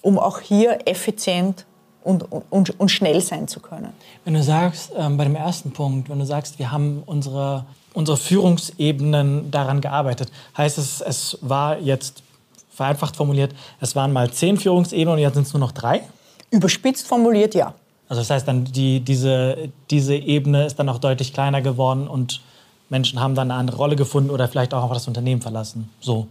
um 0.02 0.18
auch 0.18 0.40
hier 0.40 0.86
effizient 0.86 1.64
und, 2.04 2.24
und, 2.50 2.80
und 2.80 2.88
schnell 2.90 3.20
sein 3.20 3.48
zu 3.48 3.60
können. 3.60 3.92
Wenn 4.24 4.34
du 4.34 4.42
sagst, 4.42 4.92
ähm, 4.96 5.16
bei 5.16 5.24
dem 5.24 5.36
ersten 5.36 5.72
Punkt, 5.72 6.08
wenn 6.08 6.18
du 6.18 6.26
sagst, 6.26 6.58
wir 6.58 6.70
haben 6.70 7.02
unsere, 7.06 7.64
unsere 7.94 8.16
Führungsebenen 8.16 9.50
daran 9.50 9.80
gearbeitet, 9.80 10.30
heißt 10.56 10.78
es, 10.78 11.00
es 11.00 11.38
war 11.42 11.78
jetzt 11.78 12.22
vereinfacht 12.70 13.16
formuliert, 13.16 13.54
es 13.80 13.96
waren 13.96 14.12
mal 14.12 14.30
zehn 14.30 14.56
Führungsebenen 14.56 15.14
und 15.14 15.20
jetzt 15.20 15.34
sind 15.34 15.46
es 15.46 15.52
nur 15.52 15.60
noch 15.60 15.72
drei? 15.72 16.02
Überspitzt 16.50 17.06
formuliert, 17.06 17.54
ja. 17.54 17.74
Also 18.08 18.22
das 18.22 18.30
heißt 18.30 18.48
dann, 18.48 18.64
die, 18.64 19.00
diese, 19.00 19.68
diese 19.90 20.14
Ebene 20.14 20.64
ist 20.64 20.78
dann 20.78 20.88
auch 20.88 20.98
deutlich 20.98 21.34
kleiner 21.34 21.60
geworden 21.60 22.08
und 22.08 22.40
Menschen 22.88 23.20
haben 23.20 23.34
dann 23.34 23.50
eine 23.50 23.60
andere 23.60 23.76
Rolle 23.76 23.96
gefunden 23.96 24.30
oder 24.30 24.48
vielleicht 24.48 24.72
auch 24.72 24.92
das 24.92 25.06
Unternehmen 25.08 25.42
verlassen. 25.42 25.90
So. 26.00 26.26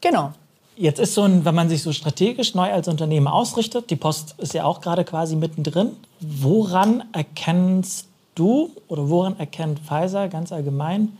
Genau. 0.00 0.32
Jetzt 0.80 1.00
ist 1.00 1.14
so 1.14 1.24
ein, 1.24 1.44
wenn 1.44 1.56
man 1.56 1.68
sich 1.68 1.82
so 1.82 1.92
strategisch 1.92 2.54
neu 2.54 2.72
als 2.72 2.86
Unternehmen 2.86 3.26
ausrichtet, 3.26 3.90
die 3.90 3.96
Post 3.96 4.36
ist 4.38 4.54
ja 4.54 4.64
auch 4.64 4.80
gerade 4.80 5.04
quasi 5.04 5.34
mittendrin. 5.34 5.96
Woran 6.20 7.02
erkennst 7.12 8.06
du 8.36 8.70
oder 8.86 9.10
woran 9.10 9.36
erkennt 9.40 9.80
Pfizer 9.80 10.28
ganz 10.28 10.52
allgemein, 10.52 11.18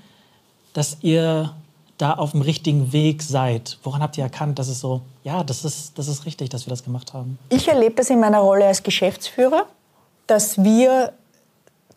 dass 0.75 0.99
ihr 1.01 1.51
da 1.99 2.13
auf 2.13 2.31
dem 2.31 2.43
richtigen 2.43 2.93
Weg 2.93 3.21
seid? 3.21 3.79
Woran 3.83 4.01
habt 4.01 4.17
ihr 4.17 4.23
erkannt, 4.23 4.61
dass 4.61 4.69
es 4.69 4.79
so, 4.79 5.01
ja, 5.25 5.43
das 5.43 5.65
ist, 5.65 5.99
das 5.99 6.07
ist 6.07 6.25
richtig, 6.25 6.51
dass 6.51 6.67
wir 6.67 6.71
das 6.71 6.85
gemacht 6.85 7.13
haben? 7.13 7.37
Ich 7.49 7.67
erlebe 7.67 7.97
das 7.97 8.11
in 8.11 8.21
meiner 8.21 8.39
Rolle 8.39 8.65
als 8.65 8.85
Geschäftsführer, 8.85 9.65
dass 10.29 10.63
wir 10.63 11.13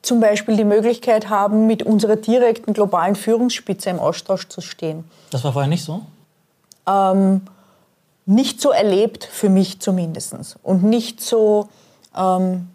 zum 0.02 0.20
Beispiel 0.20 0.58
die 0.58 0.64
Möglichkeit 0.64 1.30
haben, 1.30 1.68
mit 1.68 1.84
unserer 1.84 2.16
direkten 2.16 2.74
globalen 2.74 3.16
Führungsspitze 3.16 3.92
im 3.92 4.00
Austausch 4.00 4.48
zu 4.48 4.62
stehen. 4.62 5.04
Das 5.30 5.44
war 5.44 5.54
vorher 5.54 5.70
nicht 5.70 5.84
so? 5.84 6.02
Ähm, 6.92 7.42
nicht 8.26 8.62
so 8.62 8.72
erlebt, 8.72 9.26
für 9.26 9.50
mich 9.50 9.80
zumindest. 9.80 10.36
Und 10.64 10.84
nicht 10.84 11.22
so 11.22 11.70
ähm, 12.18 12.68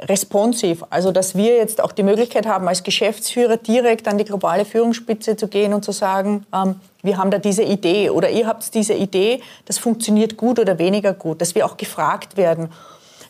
responsiv. 0.00 0.84
Also, 0.90 1.12
dass 1.12 1.34
wir 1.34 1.56
jetzt 1.56 1.82
auch 1.82 1.92
die 1.92 2.02
Möglichkeit 2.02 2.46
haben, 2.46 2.68
als 2.68 2.82
Geschäftsführer 2.82 3.56
direkt 3.56 4.08
an 4.08 4.18
die 4.18 4.24
globale 4.24 4.64
Führungsspitze 4.64 5.36
zu 5.36 5.48
gehen 5.48 5.74
und 5.74 5.84
zu 5.84 5.92
sagen, 5.92 6.46
ähm, 6.54 6.76
wir 7.02 7.18
haben 7.18 7.30
da 7.30 7.38
diese 7.38 7.62
Idee 7.62 8.10
oder 8.10 8.30
ihr 8.30 8.46
habt 8.46 8.74
diese 8.74 8.94
Idee, 8.94 9.40
das 9.66 9.78
funktioniert 9.78 10.36
gut 10.36 10.58
oder 10.58 10.78
weniger 10.78 11.12
gut. 11.12 11.40
Dass 11.40 11.54
wir 11.54 11.66
auch 11.66 11.76
gefragt 11.76 12.36
werden 12.36 12.70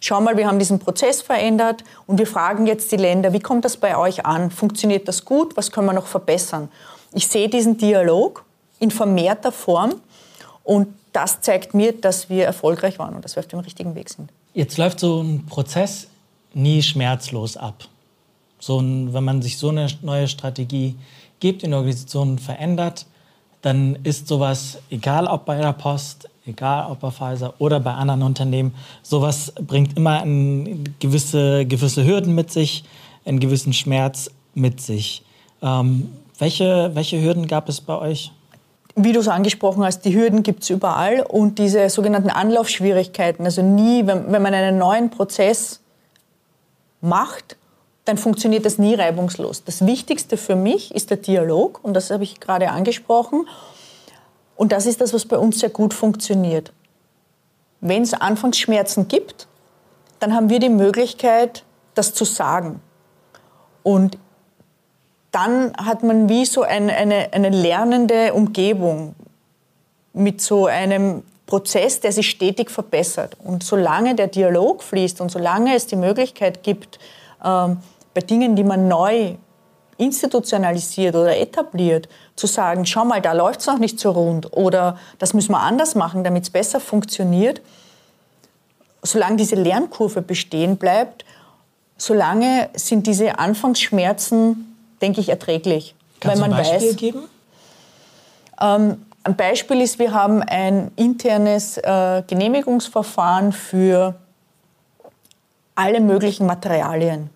schau 0.05 0.21
mal, 0.21 0.37
wir 0.37 0.47
haben 0.47 0.59
diesen 0.59 0.79
Prozess 0.79 1.23
verändert 1.23 1.83
und 2.07 2.19
wir 2.19 2.27
fragen 2.27 2.67
jetzt 2.67 2.93
die 2.93 2.97
Länder, 2.97 3.33
wie 3.33 3.41
kommt 3.41 3.65
das 3.65 3.79
bei 3.79 3.97
euch 3.97 4.27
an? 4.27 4.51
Funktioniert 4.51 5.09
das 5.09 5.25
gut? 5.25 5.57
Was 5.57 5.71
können 5.73 5.87
wir 5.87 5.95
noch 5.95 6.07
verbessern? 6.07 6.69
Ich 7.15 7.29
sehe 7.29 7.49
diesen 7.49 7.79
Dialog 7.79 8.45
in 8.81 8.91
vermehrter 8.91 9.51
Form 9.51 9.95
und 10.65 10.89
das 11.13 11.41
zeigt 11.41 11.75
mir, 11.75 11.93
dass 11.93 12.29
wir 12.29 12.45
erfolgreich 12.45 12.99
waren 12.99 13.15
und 13.15 13.25
dass 13.25 13.37
wir 13.37 13.41
auf 13.41 13.47
dem 13.47 13.61
richtigen 13.61 13.95
Weg 13.95 14.09
sind. 14.09 14.31
Jetzt 14.55 14.77
läuft 14.79 15.01
so 15.01 15.23
ein 15.23 15.47
Prozess 15.47 16.09
nie 16.55 16.83
schmerzlos 16.83 17.57
ab. 17.57 17.85
So 18.59 18.81
ein, 18.81 19.13
wenn 19.13 19.25
man 19.25 19.43
sich 19.43 19.59
so 19.59 19.69
eine 19.69 19.87
neue 20.03 20.27
Strategie 20.27 20.97
gibt, 21.39 21.63
in 21.63 21.71
der 21.71 21.79
Organisation 21.79 22.39
verändert, 22.39 23.07
dann 23.63 23.99
ist 24.03 24.29
sowas, 24.29 24.79
egal 24.91 25.27
ob 25.27 25.45
bei 25.45 25.59
der 25.59 25.73
Post, 25.73 26.29
egal 26.47 26.91
ob 26.91 27.01
bei 27.01 27.11
Pfizer 27.11 27.55
oder 27.59 27.81
bei 27.81 27.93
anderen 27.93 28.23
Unternehmen, 28.23 28.75
sowas 29.03 29.53
bringt 29.61 29.97
immer 29.97 30.23
ein 30.23 30.97
gewisse, 30.99 31.67
gewisse 31.67 32.05
Hürden 32.05 32.35
mit 32.35 32.51
sich, 32.51 32.85
einen 33.25 33.41
gewissen 33.41 33.73
Schmerz 33.73 34.31
mit 34.55 34.81
sich. 34.81 35.23
Ähm, 35.63 36.11
welche, 36.39 36.91
welche 36.95 37.23
Hürden 37.23 37.47
gab 37.47 37.69
es 37.69 37.81
bei 37.81 37.97
euch? 37.99 38.33
Wie 38.97 39.13
du 39.13 39.21
es 39.21 39.29
angesprochen 39.29 39.85
hast, 39.85 40.03
die 40.05 40.15
Hürden 40.15 40.43
gibt 40.43 40.63
es 40.63 40.71
überall 40.71 41.23
und 41.23 41.59
diese 41.59 41.89
sogenannten 41.91 42.31
Anlaufschwierigkeiten, 42.31 43.45
also 43.45 43.61
nie, 43.61 44.07
wenn, 44.07 44.31
wenn 44.31 44.43
man 44.43 44.55
einen 44.55 44.79
neuen 44.79 45.11
Prozess 45.11 45.81
macht, 47.01 47.57
dann 48.05 48.19
funktioniert 48.19 48.65
das 48.67 48.79
nie 48.79 48.95
reibungslos. 48.95 49.65
Das 49.65 49.87
Wichtigste 49.87 50.37
für 50.37 50.57
mich 50.57 50.95
ist 50.95 51.11
der 51.11 51.17
Dialog 51.17 51.81
und 51.83 51.95
das 51.95 52.11
habe 52.11 52.23
ich 52.23 52.39
gerade 52.39 52.71
angesprochen. 52.71 53.49
Und 54.57 54.73
das 54.73 54.87
ist 54.87 55.01
das, 55.01 55.13
was 55.13 55.25
bei 55.25 55.39
uns 55.39 55.59
sehr 55.59 55.71
gut 55.71 55.95
funktioniert. 55.95 56.73
Wenn 57.81 58.03
es 58.03 58.15
Anfangsschmerzen 58.15 59.09
gibt, 59.09 59.49
dann 60.21 60.35
haben 60.35 60.49
wir 60.49 60.61
die 60.61 60.69
Möglichkeit, 60.69 61.65
das 61.95 62.15
zu 62.15 62.25
sagen. 62.25 62.81
Und 63.83 64.19
dann 65.35 65.73
hat 65.77 66.03
man 66.03 66.29
wie 66.29 66.45
so 66.45 66.63
eine, 66.63 66.95
eine, 66.95 67.33
eine 67.33 67.51
lernende 67.51 68.33
Umgebung 68.35 69.15
mit 70.13 70.41
so 70.41 70.67
einem 70.67 71.25
Prozess, 71.47 72.01
der 72.01 72.13
sich 72.13 72.31
stetig 72.31 72.71
verbessert. 72.71 73.37
Und 73.43 73.65
solange 73.65 74.15
der 74.15 74.29
Dialog 74.29 74.83
fließt 74.83 75.21
und 75.21 75.31
solange 75.31 75.75
es 75.75 75.87
die 75.87 75.97
Möglichkeit 75.97 76.63
gibt, 76.63 76.99
ähm, 77.45 77.79
bei 78.15 78.21
Dingen, 78.21 78.55
die 78.55 78.65
man 78.65 78.87
neu 78.87 79.35
institutionalisiert 79.97 81.15
oder 81.15 81.37
etabliert, 81.37 82.09
zu 82.37 82.47
sagen, 82.47 82.87
schau 82.87 83.05
mal, 83.05 83.21
da 83.21 83.33
läuft 83.33 83.61
es 83.61 83.67
noch 83.67 83.79
nicht 83.79 83.99
so 83.99 84.11
rund 84.13 84.53
oder 84.57 84.99
das 85.19 85.35
müssen 85.35 85.53
wir 85.53 85.61
anders 85.61 85.95
machen, 85.95 86.25
damit 86.25 86.45
es 86.45 86.51
besser 86.51 86.81
funktioniert, 86.81 87.61
solange 89.03 89.37
diese 89.37 89.57
Lernkurve 89.57 90.23
bestehen 90.23 90.77
bleibt, 90.77 91.25
solange 91.97 92.71
sind 92.75 93.07
diese 93.07 93.39
Anfangsschmerzen, 93.39 94.74
denke 95.01 95.21
ich, 95.21 95.29
erträglich. 95.29 95.95
Kannst 96.21 96.41
weil 96.41 96.49
man 96.49 96.59
ein 96.59 96.65
Beispiel 96.65 96.89
weiß, 96.91 96.97
geben? 96.97 97.23
Ähm, 98.61 99.07
ein 99.25 99.37
Beispiel 99.37 99.81
ist, 99.81 99.99
wir 99.99 100.13
haben 100.13 100.43
ein 100.43 100.91
internes 100.97 101.79
äh, 101.79 102.23
Genehmigungsverfahren 102.27 103.53
für 103.53 104.15
alle 105.75 106.01
möglichen 106.01 106.47
Materialien 106.47 107.31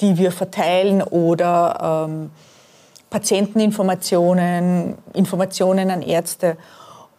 die 0.00 0.16
wir 0.16 0.32
verteilen 0.32 1.02
oder 1.02 2.06
ähm, 2.08 2.30
Patienteninformationen, 3.10 4.96
Informationen 5.14 5.90
an 5.90 6.02
Ärzte. 6.02 6.56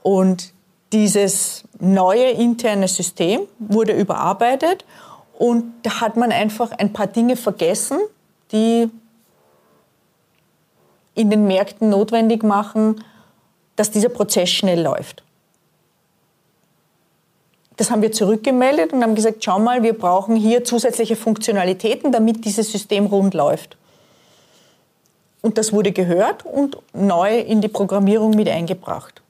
Und 0.02 0.54
dieses 0.94 1.64
neue 1.80 2.30
interne 2.30 2.88
System 2.88 3.42
wurde 3.60 3.94
überarbeitet 3.94 4.86
und 5.38 5.74
da 5.84 6.02
hat 6.02 6.18
man 6.18 6.32
einfach 6.32 6.72
ein 6.72 6.94
paar 6.94 7.08
Dinge 7.08 7.36
vergessen, 7.36 8.00
die 8.52 8.90
in 11.16 11.30
den 11.30 11.48
Märkten 11.48 11.90
notwendig 11.90 12.44
machen, 12.44 13.04
dass 13.76 13.92
dieser 13.92 14.10
Prozess 14.10 14.50
schnell 14.50 14.82
läuft. 14.82 15.24
Das 17.78 17.92
haben 17.92 18.02
wir 18.02 18.12
zurückgemeldet 18.12 18.92
und 18.92 19.02
haben 19.04 19.16
gesagt, 19.16 19.44
schau 19.44 19.58
mal, 19.58 19.84
wir 19.84 19.98
brauchen 19.98 20.36
hier 20.36 20.66
zusätzliche 20.66 21.16
Funktionalitäten, 21.16 22.12
damit 22.12 22.44
dieses 22.44 22.72
System 22.72 23.06
rund 23.06 23.34
läuft. 23.34 23.78
Und 25.42 25.58
das 25.58 25.72
wurde 25.72 25.94
gehört 25.94 26.46
und 26.46 26.78
neu 26.94 27.40
in 27.40 27.62
die 27.62 27.70
Programmierung 27.70 28.32
mit 28.32 28.50
eingebracht. 28.50 29.22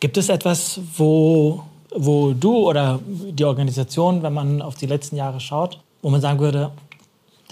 Gibt 0.00 0.16
es 0.16 0.28
etwas, 0.28 0.80
wo, 0.96 1.62
wo 1.94 2.32
du 2.32 2.68
oder 2.68 2.98
die 3.06 3.44
Organisation, 3.44 4.24
wenn 4.24 4.32
man 4.32 4.62
auf 4.62 4.74
die 4.74 4.86
letzten 4.86 5.14
Jahre 5.14 5.38
schaut, 5.38 5.78
wo 6.02 6.10
man 6.10 6.20
sagen 6.20 6.40
würde, 6.40 6.72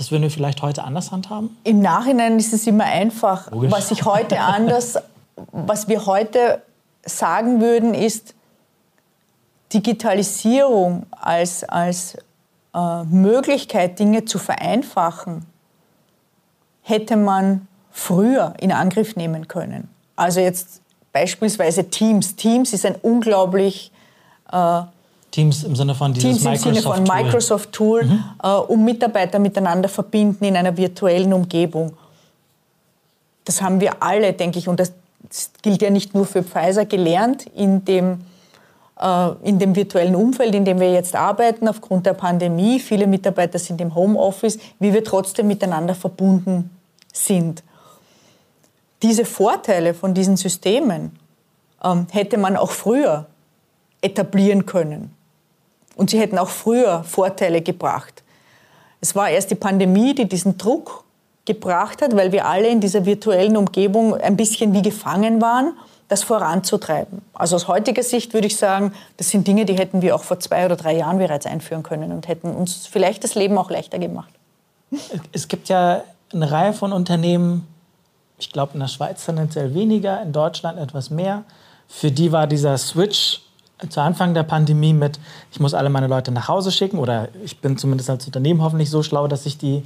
das 0.01 0.11
würden 0.11 0.23
wir 0.23 0.31
vielleicht 0.31 0.63
heute 0.63 0.83
anders 0.83 1.13
handhaben? 1.13 1.55
Im 1.63 1.81
Nachhinein 1.81 2.39
ist 2.39 2.55
es 2.55 2.67
immer 2.67 2.85
einfach. 2.85 3.51
Logisch. 3.51 3.71
Was 3.71 3.91
ich 3.91 4.07
heute 4.07 4.41
anders, 4.41 4.97
was 5.53 5.89
wir 5.89 6.07
heute 6.07 6.63
sagen 7.05 7.61
würden, 7.61 7.93
ist, 7.93 8.35
Digitalisierung 9.75 11.05
als, 11.11 11.65
als 11.65 12.17
äh, 12.75 13.05
Möglichkeit, 13.05 13.99
Dinge 13.99 14.25
zu 14.25 14.39
vereinfachen, 14.39 15.45
hätte 16.81 17.17
man 17.19 17.69
früher 17.91 18.55
in 18.59 18.73
Angriff 18.73 19.17
nehmen 19.17 19.49
können. 19.49 19.91
Also 20.17 20.41
jetzt 20.41 20.81
beispielsweise 21.13 21.91
Teams. 21.91 22.37
Teams 22.37 22.73
ist 22.73 22.87
ein 22.87 22.95
unglaublich 23.03 23.93
äh, 24.51 24.81
Teams 25.31 25.63
im 25.65 25.77
Sinne 25.77 25.95
von 25.95 26.13
dieses 26.13 26.43
Teams 26.43 26.65
im 26.67 26.75
Sinne 26.75 26.83
von 26.83 27.03
Microsoft 27.05 27.73
Tool, 27.73 28.05
mhm. 28.05 28.25
äh, 28.43 28.49
um 28.49 28.85
Mitarbeiter 28.85 29.39
miteinander 29.39 29.89
verbinden 29.89 30.45
in 30.45 30.57
einer 30.57 30.77
virtuellen 30.77 31.33
Umgebung. 31.33 31.93
Das 33.45 33.63
haben 33.63 33.81
wir 33.81 34.03
alle, 34.03 34.33
denke 34.33 34.59
ich, 34.59 34.69
und 34.69 34.81
das 34.81 34.93
gilt 35.63 35.83
ja 35.83 35.91
nicht 35.91 36.15
nur 36.15 36.27
für 36.27 36.43
Pfizer, 36.43 36.85
gelernt 36.85 37.47
in 37.55 37.85
dem 37.85 38.21
äh, 39.01 39.31
in 39.43 39.59
dem 39.59 39.75
virtuellen 39.75 40.15
Umfeld, 40.15 40.55
in 40.55 40.65
dem 40.65 40.79
wir 40.79 40.93
jetzt 40.93 41.15
arbeiten, 41.15 41.69
aufgrund 41.69 42.07
der 42.07 42.15
Pandemie, 42.15 42.79
viele 42.79 43.07
Mitarbeiter 43.07 43.59
sind 43.59 43.81
im 43.81 43.95
Homeoffice, 43.95 44.59
wie 44.79 44.93
wir 44.93 45.03
trotzdem 45.03 45.47
miteinander 45.47 45.95
verbunden 45.95 46.71
sind. 47.13 47.63
Diese 49.03 49.25
Vorteile 49.25 49.95
von 49.95 50.13
diesen 50.13 50.37
Systemen 50.37 51.13
ähm, 51.83 52.07
hätte 52.11 52.37
man 52.37 52.57
auch 52.57 52.71
früher 52.71 53.27
etablieren 54.03 54.67
können. 54.67 55.15
Und 56.01 56.09
sie 56.09 56.19
hätten 56.19 56.39
auch 56.39 56.49
früher 56.49 57.05
Vorteile 57.05 57.61
gebracht. 57.61 58.23
Es 59.03 59.15
war 59.15 59.29
erst 59.29 59.51
die 59.51 59.55
Pandemie, 59.55 60.15
die 60.15 60.27
diesen 60.27 60.57
Druck 60.57 61.05
gebracht 61.45 62.01
hat, 62.01 62.17
weil 62.17 62.33
wir 62.33 62.47
alle 62.47 62.69
in 62.69 62.81
dieser 62.81 63.05
virtuellen 63.05 63.55
Umgebung 63.55 64.15
ein 64.15 64.35
bisschen 64.35 64.73
wie 64.73 64.81
gefangen 64.81 65.43
waren 65.43 65.75
das 66.09 66.23
voranzutreiben. 66.23 67.21
Also 67.35 67.57
aus 67.57 67.69
heutiger 67.69 68.03
Sicht 68.03 68.33
würde 68.33 68.47
ich 68.47 68.57
sagen, 68.57 68.95
das 69.19 69.29
sind 69.29 69.47
Dinge, 69.47 69.67
die 69.67 69.75
hätten 69.75 70.01
wir 70.01 70.17
auch 70.17 70.25
vor 70.25 70.41
zwei 70.41 70.65
oder 70.65 70.77
drei 70.77 70.97
Jahren 70.97 71.19
bereits 71.19 71.45
einführen 71.45 71.83
können 71.83 72.13
und 72.13 72.29
hätten 72.29 72.51
uns 72.51 72.87
vielleicht 72.87 73.23
das 73.23 73.35
Leben 73.35 73.59
auch 73.59 73.71
leichter 73.71 73.99
gemacht. 73.99 74.33
Es 75.33 75.49
gibt 75.49 75.69
ja 75.69 76.03
eine 76.33 76.51
Reihe 76.51 76.73
von 76.73 76.95
Unternehmen, 76.95 77.67
ich 78.39 78.51
glaube 78.51 78.73
in 78.73 78.81
der 78.81 78.89
Schweiz 78.89 79.25
tendenziell 79.27 79.75
weniger, 79.75 80.23
in 80.23 80.33
Deutschland 80.33 80.79
etwas 80.79 81.11
mehr. 81.11 81.45
Für 81.89 82.11
die 82.11 82.33
war 82.33 82.47
dieser 82.47 82.79
Switch 82.79 83.43
zu 83.89 84.01
Anfang 84.01 84.35
der 84.35 84.43
Pandemie 84.43 84.93
mit, 84.93 85.19
ich 85.51 85.61
muss 85.61 85.75
alle 85.75 85.91
meine 85.91 86.07
Leute 86.07 86.33
nach 86.33 86.49
Hause 86.49 86.71
schicken 86.71 86.99
oder 86.99 87.29
ich 87.45 87.61
bin 87.61 87.79
zumindest 87.79 88.11
als 88.11 88.27
Unternehmen 88.27 88.63
hoffentlich 88.63 88.91
so 88.91 89.03
schlau, 89.03 89.27
dass 89.27 89.47
ich 89.47 89.59
die 89.59 89.85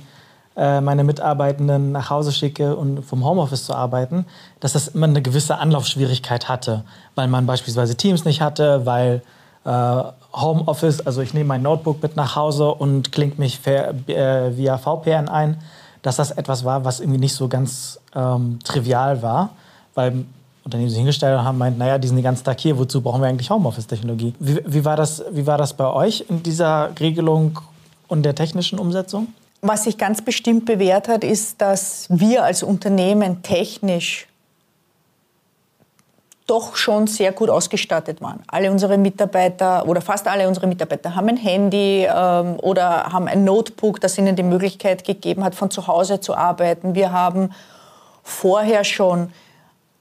äh, 0.56 0.80
meine 0.80 1.02
Mitarbeitenden 1.04 1.92
nach 1.92 2.10
Hause 2.10 2.32
schicke 2.32 2.76
und 2.76 3.02
vom 3.02 3.24
Homeoffice 3.24 3.64
zu 3.64 3.74
arbeiten, 3.74 4.24
dass 4.60 4.74
das 4.74 4.88
immer 4.88 5.06
eine 5.06 5.20
gewisse 5.20 5.58
Anlaufschwierigkeit 5.58 6.48
hatte, 6.48 6.84
weil 7.14 7.28
man 7.28 7.46
beispielsweise 7.46 7.96
Teams 7.96 8.24
nicht 8.24 8.40
hatte, 8.40 8.86
weil 8.86 9.22
äh, 9.64 10.02
Homeoffice, 10.32 11.00
also 11.06 11.22
ich 11.22 11.34
nehme 11.34 11.48
mein 11.48 11.62
Notebook 11.62 12.02
mit 12.02 12.16
nach 12.16 12.36
Hause 12.36 12.72
und 12.72 13.12
klingt 13.12 13.38
mich 13.38 13.66
äh, 13.66 14.56
via 14.56 14.78
VPN 14.78 15.28
ein, 15.28 15.58
dass 16.02 16.16
das 16.16 16.30
etwas 16.30 16.64
war, 16.64 16.84
was 16.84 17.00
irgendwie 17.00 17.20
nicht 17.20 17.34
so 17.34 17.48
ganz 17.48 17.98
ähm, 18.14 18.58
trivial 18.62 19.22
war, 19.22 19.50
weil 19.94 20.24
Unternehmen 20.64 20.88
sich 20.88 20.98
hingestellt 20.98 21.38
haben, 21.38 21.58
meint, 21.58 21.78
naja, 21.78 21.98
die 21.98 22.08
sind 22.08 22.16
den 22.16 22.24
ganzen 22.24 22.44
Tag 22.44 22.58
hier, 22.58 22.78
wozu 22.78 23.02
brauchen 23.02 23.20
wir 23.20 23.28
eigentlich 23.28 23.50
Homeoffice-Technologie? 23.50 24.34
Wie, 24.38 24.60
wie, 24.64 24.84
war 24.84 24.96
das, 24.96 25.22
wie 25.30 25.46
war 25.46 25.58
das 25.58 25.74
bei 25.74 25.86
euch 25.86 26.24
in 26.28 26.42
dieser 26.42 26.90
Regelung 26.98 27.60
und 28.08 28.22
der 28.22 28.34
technischen 28.34 28.78
Umsetzung? 28.78 29.28
Was 29.60 29.84
sich 29.84 29.98
ganz 29.98 30.22
bestimmt 30.22 30.64
bewährt 30.64 31.08
hat, 31.08 31.22
ist, 31.22 31.60
dass 31.60 32.06
wir 32.08 32.44
als 32.44 32.62
Unternehmen 32.62 33.42
technisch 33.42 34.26
doch 36.46 36.76
schon 36.76 37.06
sehr 37.06 37.32
gut 37.32 37.48
ausgestattet 37.48 38.20
waren. 38.20 38.42
Alle 38.46 38.70
unsere 38.70 38.98
Mitarbeiter 38.98 39.86
oder 39.86 40.00
fast 40.00 40.28
alle 40.28 40.46
unsere 40.46 40.66
Mitarbeiter 40.66 41.14
haben 41.14 41.28
ein 41.28 41.38
Handy 41.38 42.06
ähm, 42.06 42.56
oder 42.60 43.04
haben 43.04 43.28
ein 43.28 43.44
Notebook, 43.44 44.00
das 44.00 44.18
ihnen 44.18 44.36
die 44.36 44.42
Möglichkeit 44.42 45.04
gegeben 45.04 45.42
hat, 45.42 45.54
von 45.54 45.70
zu 45.70 45.86
Hause 45.86 46.20
zu 46.20 46.34
arbeiten. 46.34 46.94
Wir 46.94 47.12
haben 47.12 47.50
vorher 48.22 48.84
schon 48.84 49.30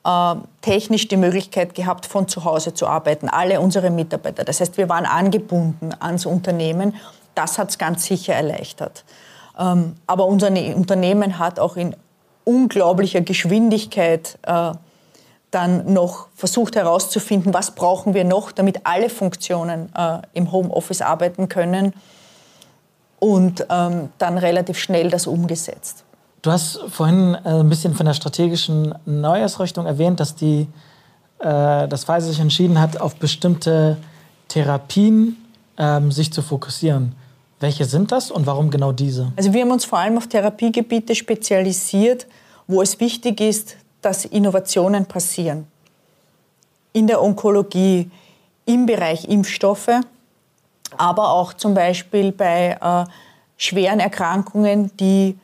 äh, 0.06 0.36
technisch 0.62 1.08
die 1.08 1.18
Möglichkeit 1.18 1.76
gehabt, 1.76 2.06
von 2.06 2.28
zu 2.28 2.44
Hause 2.44 2.74
zu 2.74 2.88
arbeiten. 2.88 3.30
Alle 3.30 3.62
unsere 3.62 3.90
Mitarbeiter. 3.90 4.44
Das 4.44 4.60
heißt, 4.60 4.78
wir 4.78 4.90
waren 4.90 5.06
angebunden 5.06 5.92
ans 6.00 6.26
Unternehmen. 6.26 6.96
Das 7.36 7.58
hat 7.58 7.70
es 7.70 7.78
ganz 7.78 8.06
sicher 8.06 8.34
erleichtert. 8.34 9.06
Ähm, 9.58 9.96
aber 10.08 10.26
unser 10.26 10.50
ne-, 10.50 10.76
Unternehmen 10.76 11.40
hat 11.40 11.60
auch 11.60 11.76
in 11.78 11.96
unglaublicher 12.44 13.22
Geschwindigkeit 13.22 14.38
äh, 14.44 14.72
dann 15.52 15.94
noch 15.94 16.28
versucht 16.36 16.76
herauszufinden, 16.76 17.54
was 17.54 17.72
brauchen 17.72 18.14
wir 18.14 18.24
noch, 18.24 18.52
damit 18.52 18.82
alle 18.86 19.10
Funktionen 19.10 19.94
äh, 19.96 20.20
im 20.34 20.52
Homeoffice 20.52 21.02
arbeiten 21.02 21.48
können 21.48 21.94
und 23.20 23.66
ähm, 23.70 24.10
dann 24.18 24.38
relativ 24.38 24.80
schnell 24.80 25.10
das 25.10 25.28
umgesetzt. 25.28 26.03
Du 26.44 26.52
hast 26.52 26.78
vorhin 26.90 27.36
äh, 27.46 27.62
ein 27.62 27.70
bisschen 27.70 27.96
von 27.96 28.06
der 28.06 28.14
strategischen 28.14 28.94
Neuausrichtung 29.06 29.86
erwähnt, 29.86 30.20
dass 30.20 30.36
die, 30.36 30.68
äh, 31.40 31.88
das 31.88 32.04
Pfizer 32.04 32.28
sich 32.28 32.40
entschieden 32.42 32.82
hat, 32.82 33.00
auf 33.00 33.16
bestimmte 33.16 33.96
Therapien 34.50 35.38
ähm, 35.78 36.12
sich 36.12 36.34
zu 36.34 36.42
fokussieren. 36.42 37.16
Welche 37.62 37.86
sind 37.86 38.12
das 38.12 38.30
und 38.30 38.46
warum 38.46 38.70
genau 38.70 38.92
diese? 38.92 39.32
Also 39.38 39.54
wir 39.54 39.62
haben 39.62 39.72
uns 39.72 39.86
vor 39.86 40.00
allem 40.00 40.18
auf 40.18 40.28
Therapiegebiete 40.28 41.16
spezialisiert, 41.16 42.28
wo 42.68 42.82
es 42.82 43.00
wichtig 43.00 43.40
ist, 43.40 43.78
dass 44.02 44.26
Innovationen 44.26 45.06
passieren. 45.06 45.66
In 46.92 47.08
der 47.08 47.22
Onkologie, 47.22 48.12
im 48.66 48.86
Bereich 48.86 49.30
Impfstoffe, 49.30 50.02
aber 50.98 51.30
auch 51.30 51.54
zum 51.54 51.74
Beispiel 51.74 52.34
bei 52.34 52.78
äh, 52.82 53.10
schweren 53.56 54.02
Erkrankungen, 54.02 54.92
die 54.98 55.38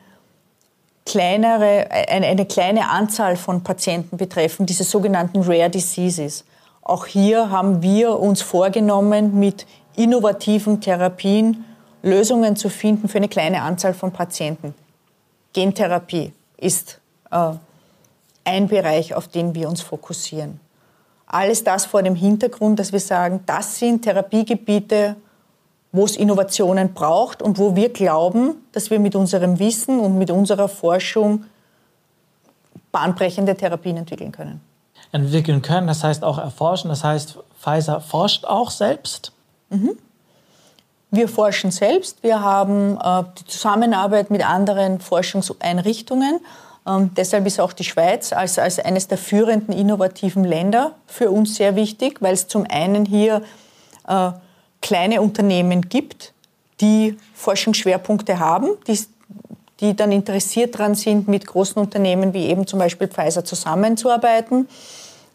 kleinere, 1.06 1.90
eine, 1.90 2.26
eine 2.26 2.46
kleine 2.46 2.88
Anzahl 2.88 3.36
von 3.36 3.62
Patienten 3.62 4.16
betreffen, 4.16 4.66
diese 4.66 4.84
sogenannten 4.84 5.42
Rare 5.42 5.70
Diseases. 5.70 6.44
Auch 6.82 7.06
hier 7.06 7.50
haben 7.50 7.82
wir 7.82 8.18
uns 8.18 8.42
vorgenommen, 8.42 9.38
mit 9.38 9.66
innovativen 9.96 10.80
Therapien 10.80 11.64
Lösungen 12.02 12.56
zu 12.56 12.68
finden 12.70 13.08
für 13.08 13.18
eine 13.18 13.28
kleine 13.28 13.62
Anzahl 13.62 13.94
von 13.94 14.12
Patienten. 14.12 14.74
Gentherapie 15.52 16.32
ist 16.56 17.00
äh, 17.30 17.52
ein 18.44 18.68
Bereich, 18.68 19.14
auf 19.14 19.28
den 19.28 19.54
wir 19.54 19.68
uns 19.68 19.82
fokussieren. 19.82 20.60
Alles 21.26 21.62
das 21.62 21.86
vor 21.86 22.02
dem 22.02 22.14
Hintergrund, 22.14 22.78
dass 22.78 22.92
wir 22.92 23.00
sagen, 23.00 23.40
das 23.46 23.78
sind 23.78 24.02
Therapiegebiete, 24.02 25.16
wo 25.92 26.04
es 26.04 26.16
Innovationen 26.16 26.94
braucht 26.94 27.42
und 27.42 27.58
wo 27.58 27.74
wir 27.74 27.92
glauben, 27.92 28.56
dass 28.72 28.90
wir 28.90 29.00
mit 29.00 29.16
unserem 29.16 29.58
Wissen 29.58 29.98
und 29.98 30.18
mit 30.18 30.30
unserer 30.30 30.68
Forschung 30.68 31.44
bahnbrechende 32.92 33.56
Therapien 33.56 33.96
entwickeln 33.96 34.32
können. 34.32 34.60
Entwickeln 35.12 35.62
können, 35.62 35.86
das 35.86 36.04
heißt 36.04 36.22
auch 36.22 36.38
erforschen, 36.38 36.88
das 36.88 37.02
heißt, 37.02 37.38
Pfizer 37.60 38.00
forscht 38.00 38.44
auch 38.44 38.70
selbst? 38.70 39.32
Mhm. 39.70 39.98
Wir 41.10 41.28
forschen 41.28 41.72
selbst, 41.72 42.22
wir 42.22 42.40
haben 42.40 42.96
äh, 43.02 43.24
die 43.38 43.44
Zusammenarbeit 43.46 44.30
mit 44.30 44.48
anderen 44.48 45.00
Forschungseinrichtungen 45.00 46.40
ähm, 46.86 47.10
deshalb 47.14 47.46
ist 47.46 47.60
auch 47.60 47.72
die 47.72 47.84
Schweiz 47.84 48.32
als, 48.32 48.58
als 48.58 48.78
eines 48.78 49.08
der 49.08 49.18
führenden 49.18 49.74
innovativen 49.74 50.44
Länder 50.44 50.92
für 51.06 51.30
uns 51.30 51.56
sehr 51.56 51.76
wichtig, 51.76 52.20
weil 52.20 52.34
es 52.34 52.48
zum 52.48 52.66
einen 52.68 53.04
hier 53.04 53.42
äh, 54.08 54.30
kleine 54.80 55.20
Unternehmen 55.20 55.88
gibt, 55.88 56.32
die 56.80 57.16
Forschungsschwerpunkte 57.34 58.38
haben, 58.38 58.70
die, 58.86 58.98
die 59.80 59.94
dann 59.94 60.12
interessiert 60.12 60.74
daran 60.74 60.94
sind, 60.94 61.28
mit 61.28 61.46
großen 61.46 61.80
Unternehmen 61.80 62.32
wie 62.32 62.46
eben 62.46 62.66
zum 62.66 62.78
Beispiel 62.78 63.08
Pfizer 63.08 63.44
zusammenzuarbeiten. 63.44 64.68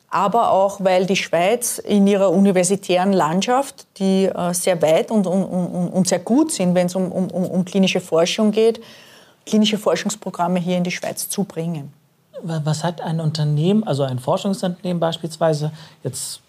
Aber 0.09 0.51
auch, 0.51 0.79
weil 0.81 1.05
die 1.05 1.15
Schweiz 1.15 1.77
in 1.77 2.07
ihrer 2.07 2.31
universitären 2.31 3.11
Landschaft, 3.11 3.85
die 3.97 4.25
äh, 4.25 4.53
sehr 4.53 4.81
weit 4.81 5.11
und, 5.11 5.27
und, 5.27 5.43
und, 5.43 6.07
sehr 6.07 6.19
gut 6.19 6.51
sind, 6.51 6.73
wenn 6.73 6.85
es 6.87 6.95
um, 6.95 7.11
um, 7.11 7.27
um 7.27 7.65
klinische 7.65 7.99
Forschung 7.99 8.51
geht, 8.51 8.81
klinische 9.45 9.77
Forschungsprogramme 9.77 10.59
hier 10.59 10.77
in 10.77 10.83
die 10.83 10.91
Schweiz 10.91 11.27
zu 11.27 11.43
bringen. 11.43 11.91
Was 12.43 12.83
hat 12.83 13.01
ein 13.01 13.19
Unternehmen, 13.19 13.83
also 13.83 14.03
ein 14.03 14.19
Forschungsunternehmen 14.19 14.99
beispielsweise, 14.99 15.71
jetzt 16.03 16.41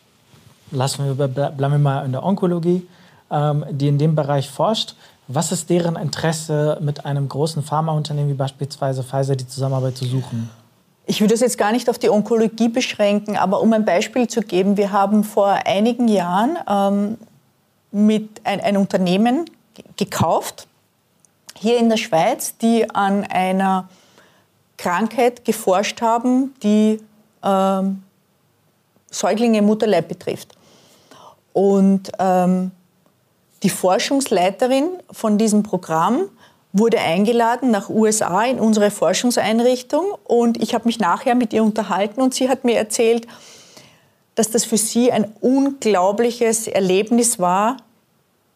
lassen 0.70 1.18
wir, 1.18 1.28
bleiben 1.28 1.58
wir 1.58 1.78
mal 1.78 2.04
in 2.04 2.12
der 2.12 2.24
Onkologie, 2.24 2.86
ähm, 3.30 3.64
die 3.70 3.88
in 3.88 3.98
dem 3.98 4.14
Bereich 4.14 4.50
forscht, 4.50 4.94
was 5.28 5.50
ist 5.50 5.70
deren 5.70 5.96
Interesse, 5.96 6.78
mit 6.80 7.04
einem 7.04 7.28
großen 7.28 7.62
Pharmaunternehmen 7.62 8.30
wie 8.30 8.36
beispielsweise 8.36 9.02
Pfizer 9.02 9.34
die 9.34 9.46
Zusammenarbeit 9.48 9.96
zu 9.96 10.04
suchen? 10.04 10.48
Ich 11.04 11.20
würde 11.20 11.34
das 11.34 11.40
jetzt 11.40 11.58
gar 11.58 11.72
nicht 11.72 11.88
auf 11.90 11.98
die 11.98 12.10
Onkologie 12.10 12.68
beschränken, 12.68 13.36
aber 13.36 13.60
um 13.60 13.72
ein 13.72 13.84
Beispiel 13.84 14.28
zu 14.28 14.40
geben, 14.40 14.76
wir 14.76 14.92
haben 14.92 15.24
vor 15.24 15.48
einigen 15.64 16.08
Jahren 16.08 16.58
ähm, 16.68 17.18
mit 17.90 18.40
ein, 18.44 18.60
ein 18.60 18.76
Unternehmen 18.76 19.46
gekauft, 19.96 20.66
hier 21.56 21.78
in 21.78 21.88
der 21.88 21.96
Schweiz, 21.96 22.56
die 22.58 22.88
an 22.90 23.24
einer 23.24 23.88
Krankheit 24.76 25.44
geforscht 25.44 26.02
haben, 26.02 26.54
die 26.62 27.00
ähm, 27.42 28.02
Säuglinge 29.10 29.58
im 29.58 29.66
Mutterleib 29.66 30.08
betrifft. 30.08 30.56
Und 31.52 32.12
ähm, 32.18 32.70
die 33.62 33.70
Forschungsleiterin 33.70 34.88
von 35.10 35.38
diesem 35.38 35.62
Programm 35.62 36.28
wurde 36.72 37.00
eingeladen 37.00 37.70
nach 37.70 37.88
USA 37.88 38.44
in 38.44 38.60
unsere 38.60 38.90
Forschungseinrichtung 38.90 40.04
und 40.24 40.62
ich 40.62 40.74
habe 40.74 40.84
mich 40.84 40.98
nachher 40.98 41.34
mit 41.34 41.54
ihr 41.54 41.62
unterhalten 41.62 42.20
und 42.20 42.34
sie 42.34 42.50
hat 42.50 42.64
mir 42.64 42.76
erzählt, 42.76 43.26
dass 44.34 44.50
das 44.50 44.66
für 44.66 44.76
sie 44.76 45.10
ein 45.10 45.32
unglaubliches 45.40 46.68
Erlebnis 46.68 47.38
war, 47.38 47.78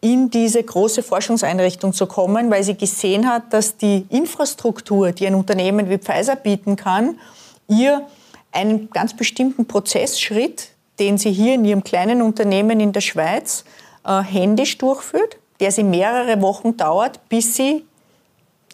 in 0.01 0.29
diese 0.29 0.61
große 0.63 1.03
Forschungseinrichtung 1.03 1.93
zu 1.93 2.07
kommen, 2.07 2.49
weil 2.49 2.63
sie 2.63 2.75
gesehen 2.75 3.27
hat, 3.27 3.51
dass 3.53 3.77
die 3.77 4.05
Infrastruktur, 4.09 5.11
die 5.11 5.27
ein 5.27 5.35
Unternehmen 5.35 5.89
wie 5.89 5.97
Pfizer 5.97 6.35
bieten 6.35 6.75
kann, 6.75 7.19
ihr 7.67 8.05
einen 8.51 8.89
ganz 8.89 9.15
bestimmten 9.15 9.65
Prozessschritt, 9.65 10.69
den 10.99 11.17
sie 11.17 11.31
hier 11.31 11.55
in 11.55 11.65
ihrem 11.65 11.83
kleinen 11.83 12.21
Unternehmen 12.21 12.79
in 12.79 12.91
der 12.91 13.01
Schweiz 13.01 13.63
äh, 14.05 14.21
händisch 14.21 14.77
durchführt, 14.77 15.37
der 15.59 15.71
sie 15.71 15.83
mehrere 15.83 16.41
Wochen 16.41 16.77
dauert, 16.77 17.27
bis 17.29 17.55
sie 17.55 17.85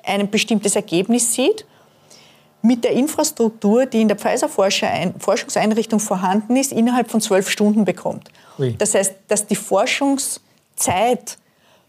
ein 0.03 0.29
bestimmtes 0.29 0.75
Ergebnis 0.75 1.33
sieht, 1.33 1.65
mit 2.61 2.83
der 2.83 2.91
Infrastruktur, 2.91 3.85
die 3.85 4.01
in 4.01 4.07
der 4.07 4.17
Pfizer-Forschungseinrichtung 4.17 5.99
vorhanden 5.99 6.55
ist, 6.55 6.71
innerhalb 6.71 7.11
von 7.11 7.21
zwölf 7.21 7.49
Stunden 7.49 7.85
bekommt. 7.85 8.29
Oui. 8.57 8.75
Das 8.77 8.95
heißt, 8.95 9.13
dass 9.27 9.45
die 9.45 9.57
Forschungs- 9.57 10.39
Zeit 10.77 11.37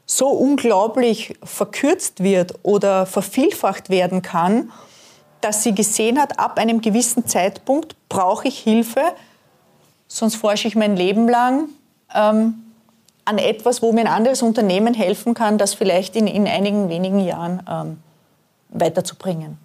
so 0.07 0.29
unglaublich 0.29 1.37
verkürzt 1.45 2.23
wird 2.23 2.55
oder 2.63 3.07
vervielfacht 3.07 3.91
werden 3.91 4.23
kann, 4.23 4.73
dass 5.41 5.63
sie 5.63 5.75
gesehen 5.75 6.19
hat, 6.19 6.39
ab 6.39 6.59
einem 6.59 6.81
gewissen 6.81 7.27
Zeitpunkt 7.27 7.97
brauche 8.09 8.49
ich 8.49 8.59
Hilfe, 8.59 9.03
sonst 10.07 10.37
forsche 10.37 10.69
ich 10.69 10.77
mein 10.77 10.97
Leben 10.97 11.29
lang 11.29 11.69
ähm, 12.15 12.55
an 13.25 13.39
etwas, 13.39 13.83
wo 13.83 13.93
mir 13.93 14.03
ein 14.03 14.07
anderes 14.07 14.43
Unternehmen 14.43 14.95
helfen 14.95 15.35
kann, 15.35 15.59
das 15.59 15.75
vielleicht 15.75 16.17
in, 16.17 16.27
in 16.27 16.47
einigen 16.47 16.89
wenigen 16.89 17.21
Jahren 17.21 17.63
ähm, 17.71 17.99
weiterzubringen. 18.71 19.59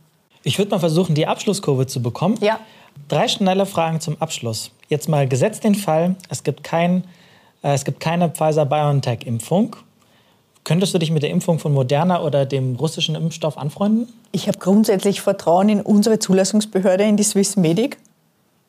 Ich 0.43 0.57
würde 0.57 0.71
mal 0.71 0.79
versuchen, 0.79 1.15
die 1.15 1.27
Abschlusskurve 1.27 1.87
zu 1.87 2.01
bekommen. 2.01 2.37
Ja. 2.41 2.59
Drei 3.07 3.27
schnelle 3.27 3.65
Fragen 3.65 4.01
zum 4.01 4.21
Abschluss. 4.21 4.71
Jetzt 4.89 5.07
mal 5.07 5.27
gesetzt 5.27 5.63
den 5.63 5.75
Fall, 5.75 6.15
es 6.29 6.43
gibt 6.43 6.63
kein 6.63 7.05
äh, 7.63 7.73
es 7.73 7.85
gibt 7.85 7.99
keine 7.99 8.29
Pfizer-BioNTech-Impfung. 8.29 9.75
Könntest 10.63 10.93
du 10.93 10.97
dich 10.97 11.11
mit 11.11 11.23
der 11.23 11.29
Impfung 11.29 11.59
von 11.59 11.73
Moderna 11.73 12.21
oder 12.21 12.45
dem 12.45 12.75
russischen 12.75 13.15
Impfstoff 13.15 13.57
anfreunden? 13.57 14.07
Ich 14.31 14.47
habe 14.47 14.59
grundsätzlich 14.59 15.19
Vertrauen 15.19 15.67
in 15.67 15.81
unsere 15.81 16.19
Zulassungsbehörde, 16.19 17.03
in 17.03 17.17
die 17.17 17.23
Swiss 17.23 17.57
Medic. 17.57 17.97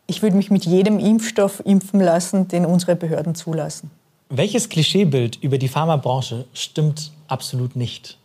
Ich 0.06 0.20
würde 0.20 0.36
mich 0.36 0.50
mit 0.50 0.66
jedem 0.66 0.98
Impfstoff 0.98 1.62
impfen 1.64 2.00
lassen, 2.00 2.48
den 2.48 2.66
unsere 2.66 2.96
Behörden 2.96 3.34
zulassen. 3.34 3.90
Welches 4.28 4.68
Klischeebild 4.68 5.36
über 5.36 5.58
die 5.58 5.68
Pharmabranche 5.68 6.46
stimmt 6.52 7.12
absolut 7.28 7.76
nicht? 7.76 8.18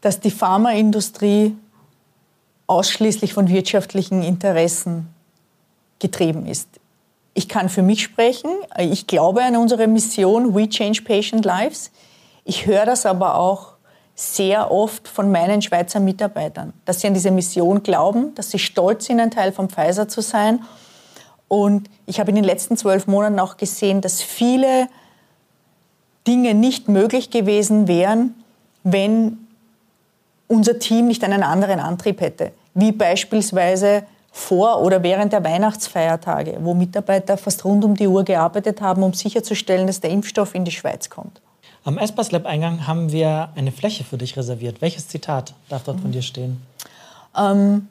Dass 0.00 0.18
die 0.18 0.30
Pharmaindustrie 0.30 1.54
ausschließlich 2.66 3.34
von 3.34 3.48
wirtschaftlichen 3.48 4.22
Interessen 4.22 5.08
getrieben 5.98 6.46
ist. 6.46 6.68
Ich 7.34 7.48
kann 7.48 7.68
für 7.68 7.82
mich 7.82 8.02
sprechen. 8.02 8.50
Ich 8.78 9.06
glaube 9.06 9.42
an 9.42 9.56
unsere 9.56 9.86
Mission 9.86 10.54
We 10.54 10.68
Change 10.68 11.02
Patient 11.02 11.44
Lives. 11.44 11.90
Ich 12.44 12.66
höre 12.66 12.84
das 12.84 13.06
aber 13.06 13.36
auch 13.36 13.72
sehr 14.14 14.70
oft 14.70 15.08
von 15.08 15.32
meinen 15.32 15.62
Schweizer 15.62 16.00
Mitarbeitern, 16.00 16.74
dass 16.84 17.00
sie 17.00 17.06
an 17.06 17.14
diese 17.14 17.30
Mission 17.30 17.82
glauben, 17.82 18.34
dass 18.34 18.50
sie 18.50 18.58
stolz 18.58 19.06
sind, 19.06 19.20
ein 19.20 19.30
Teil 19.30 19.52
von 19.52 19.70
Pfizer 19.70 20.08
zu 20.08 20.20
sein. 20.20 20.60
Und 21.48 21.88
ich 22.06 22.20
habe 22.20 22.30
in 22.30 22.36
den 22.36 22.44
letzten 22.44 22.76
zwölf 22.76 23.06
Monaten 23.06 23.38
auch 23.38 23.56
gesehen, 23.56 24.00
dass 24.00 24.20
viele 24.22 24.88
Dinge 26.26 26.54
nicht 26.54 26.88
möglich 26.88 27.30
gewesen 27.30 27.88
wären, 27.88 28.34
wenn 28.84 29.38
unser 30.48 30.78
Team 30.78 31.06
nicht 31.06 31.24
einen 31.24 31.42
anderen 31.42 31.80
Antrieb 31.80 32.20
hätte. 32.20 32.52
Wie 32.74 32.92
beispielsweise 32.92 34.04
vor 34.32 34.80
oder 34.80 35.02
während 35.02 35.32
der 35.34 35.44
Weihnachtsfeiertage, 35.44 36.58
wo 36.62 36.72
Mitarbeiter 36.72 37.36
fast 37.36 37.64
rund 37.66 37.84
um 37.84 37.94
die 37.94 38.08
Uhr 38.08 38.24
gearbeitet 38.24 38.80
haben, 38.80 39.02
um 39.02 39.12
sicherzustellen, 39.12 39.86
dass 39.86 40.00
der 40.00 40.10
Impfstoff 40.10 40.54
in 40.54 40.64
die 40.64 40.70
Schweiz 40.70 41.10
kommt. 41.10 41.40
Am 41.84 41.98
Espas 41.98 42.32
Lab 42.32 42.46
Eingang 42.46 42.86
haben 42.86 43.12
wir 43.12 43.50
eine 43.54 43.72
Fläche 43.72 44.04
für 44.04 44.16
dich 44.16 44.36
reserviert. 44.36 44.80
Welches 44.80 45.08
Zitat 45.08 45.52
darf 45.68 45.82
dort 45.82 46.00
von 46.00 46.12
dir 46.12 46.22
stehen? 46.22 46.62
Ähm, 47.36 47.88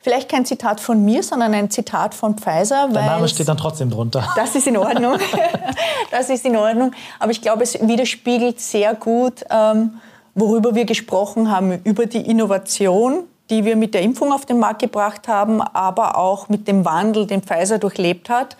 vielleicht 0.00 0.28
kein 0.28 0.44
Zitat 0.44 0.80
von 0.80 1.04
mir, 1.04 1.22
sondern 1.22 1.54
ein 1.54 1.70
Zitat 1.70 2.14
von 2.14 2.36
Pfizer. 2.36 2.88
Der 2.92 3.02
Name 3.02 3.28
steht 3.28 3.46
dann 3.46 3.58
trotzdem 3.58 3.90
drunter. 3.90 4.26
Das 4.34 4.54
ist 4.56 4.66
in 4.66 4.76
Ordnung. 4.76 5.18
das 6.10 6.30
ist 6.30 6.44
in 6.44 6.56
Ordnung. 6.56 6.92
Aber 7.20 7.30
ich 7.30 7.42
glaube, 7.42 7.62
es 7.62 7.74
widerspiegelt 7.80 8.58
sehr 8.58 8.94
gut, 8.94 9.44
ähm, 9.50 10.00
worüber 10.34 10.74
wir 10.74 10.86
gesprochen 10.86 11.50
haben, 11.50 11.80
über 11.84 12.06
die 12.06 12.28
Innovation, 12.28 13.24
die 13.52 13.66
wir 13.66 13.76
mit 13.76 13.92
der 13.92 14.00
Impfung 14.00 14.32
auf 14.32 14.46
den 14.46 14.58
Markt 14.58 14.80
gebracht 14.80 15.28
haben, 15.28 15.60
aber 15.60 16.16
auch 16.16 16.48
mit 16.48 16.66
dem 16.66 16.86
Wandel, 16.86 17.26
den 17.26 17.42
Pfizer 17.42 17.78
durchlebt 17.78 18.30
hat. 18.30 18.56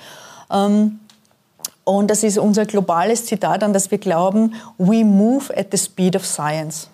Ähm, 0.52 1.00
und 1.84 2.10
das 2.10 2.22
ist 2.22 2.36
unser 2.36 2.66
globales 2.66 3.24
Zitat, 3.24 3.64
an 3.64 3.72
das 3.72 3.90
wir 3.90 3.96
glauben, 3.96 4.54
we 4.76 5.02
move 5.02 5.56
at 5.56 5.68
the 5.70 5.78
speed 5.78 6.14
of 6.14 6.26
science. 6.26 6.88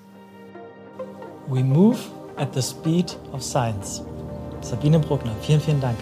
We 1.48 1.64
move 1.64 1.98
at 2.36 2.54
the 2.54 2.62
speed 2.62 3.16
of 3.32 3.42
science. 3.42 4.00
Sabine 4.60 5.00
Bruckner, 5.00 5.32
vielen, 5.42 5.60
vielen 5.60 5.80
Dank. 5.80 5.96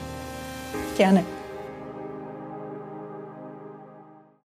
Gerne. 0.98 1.24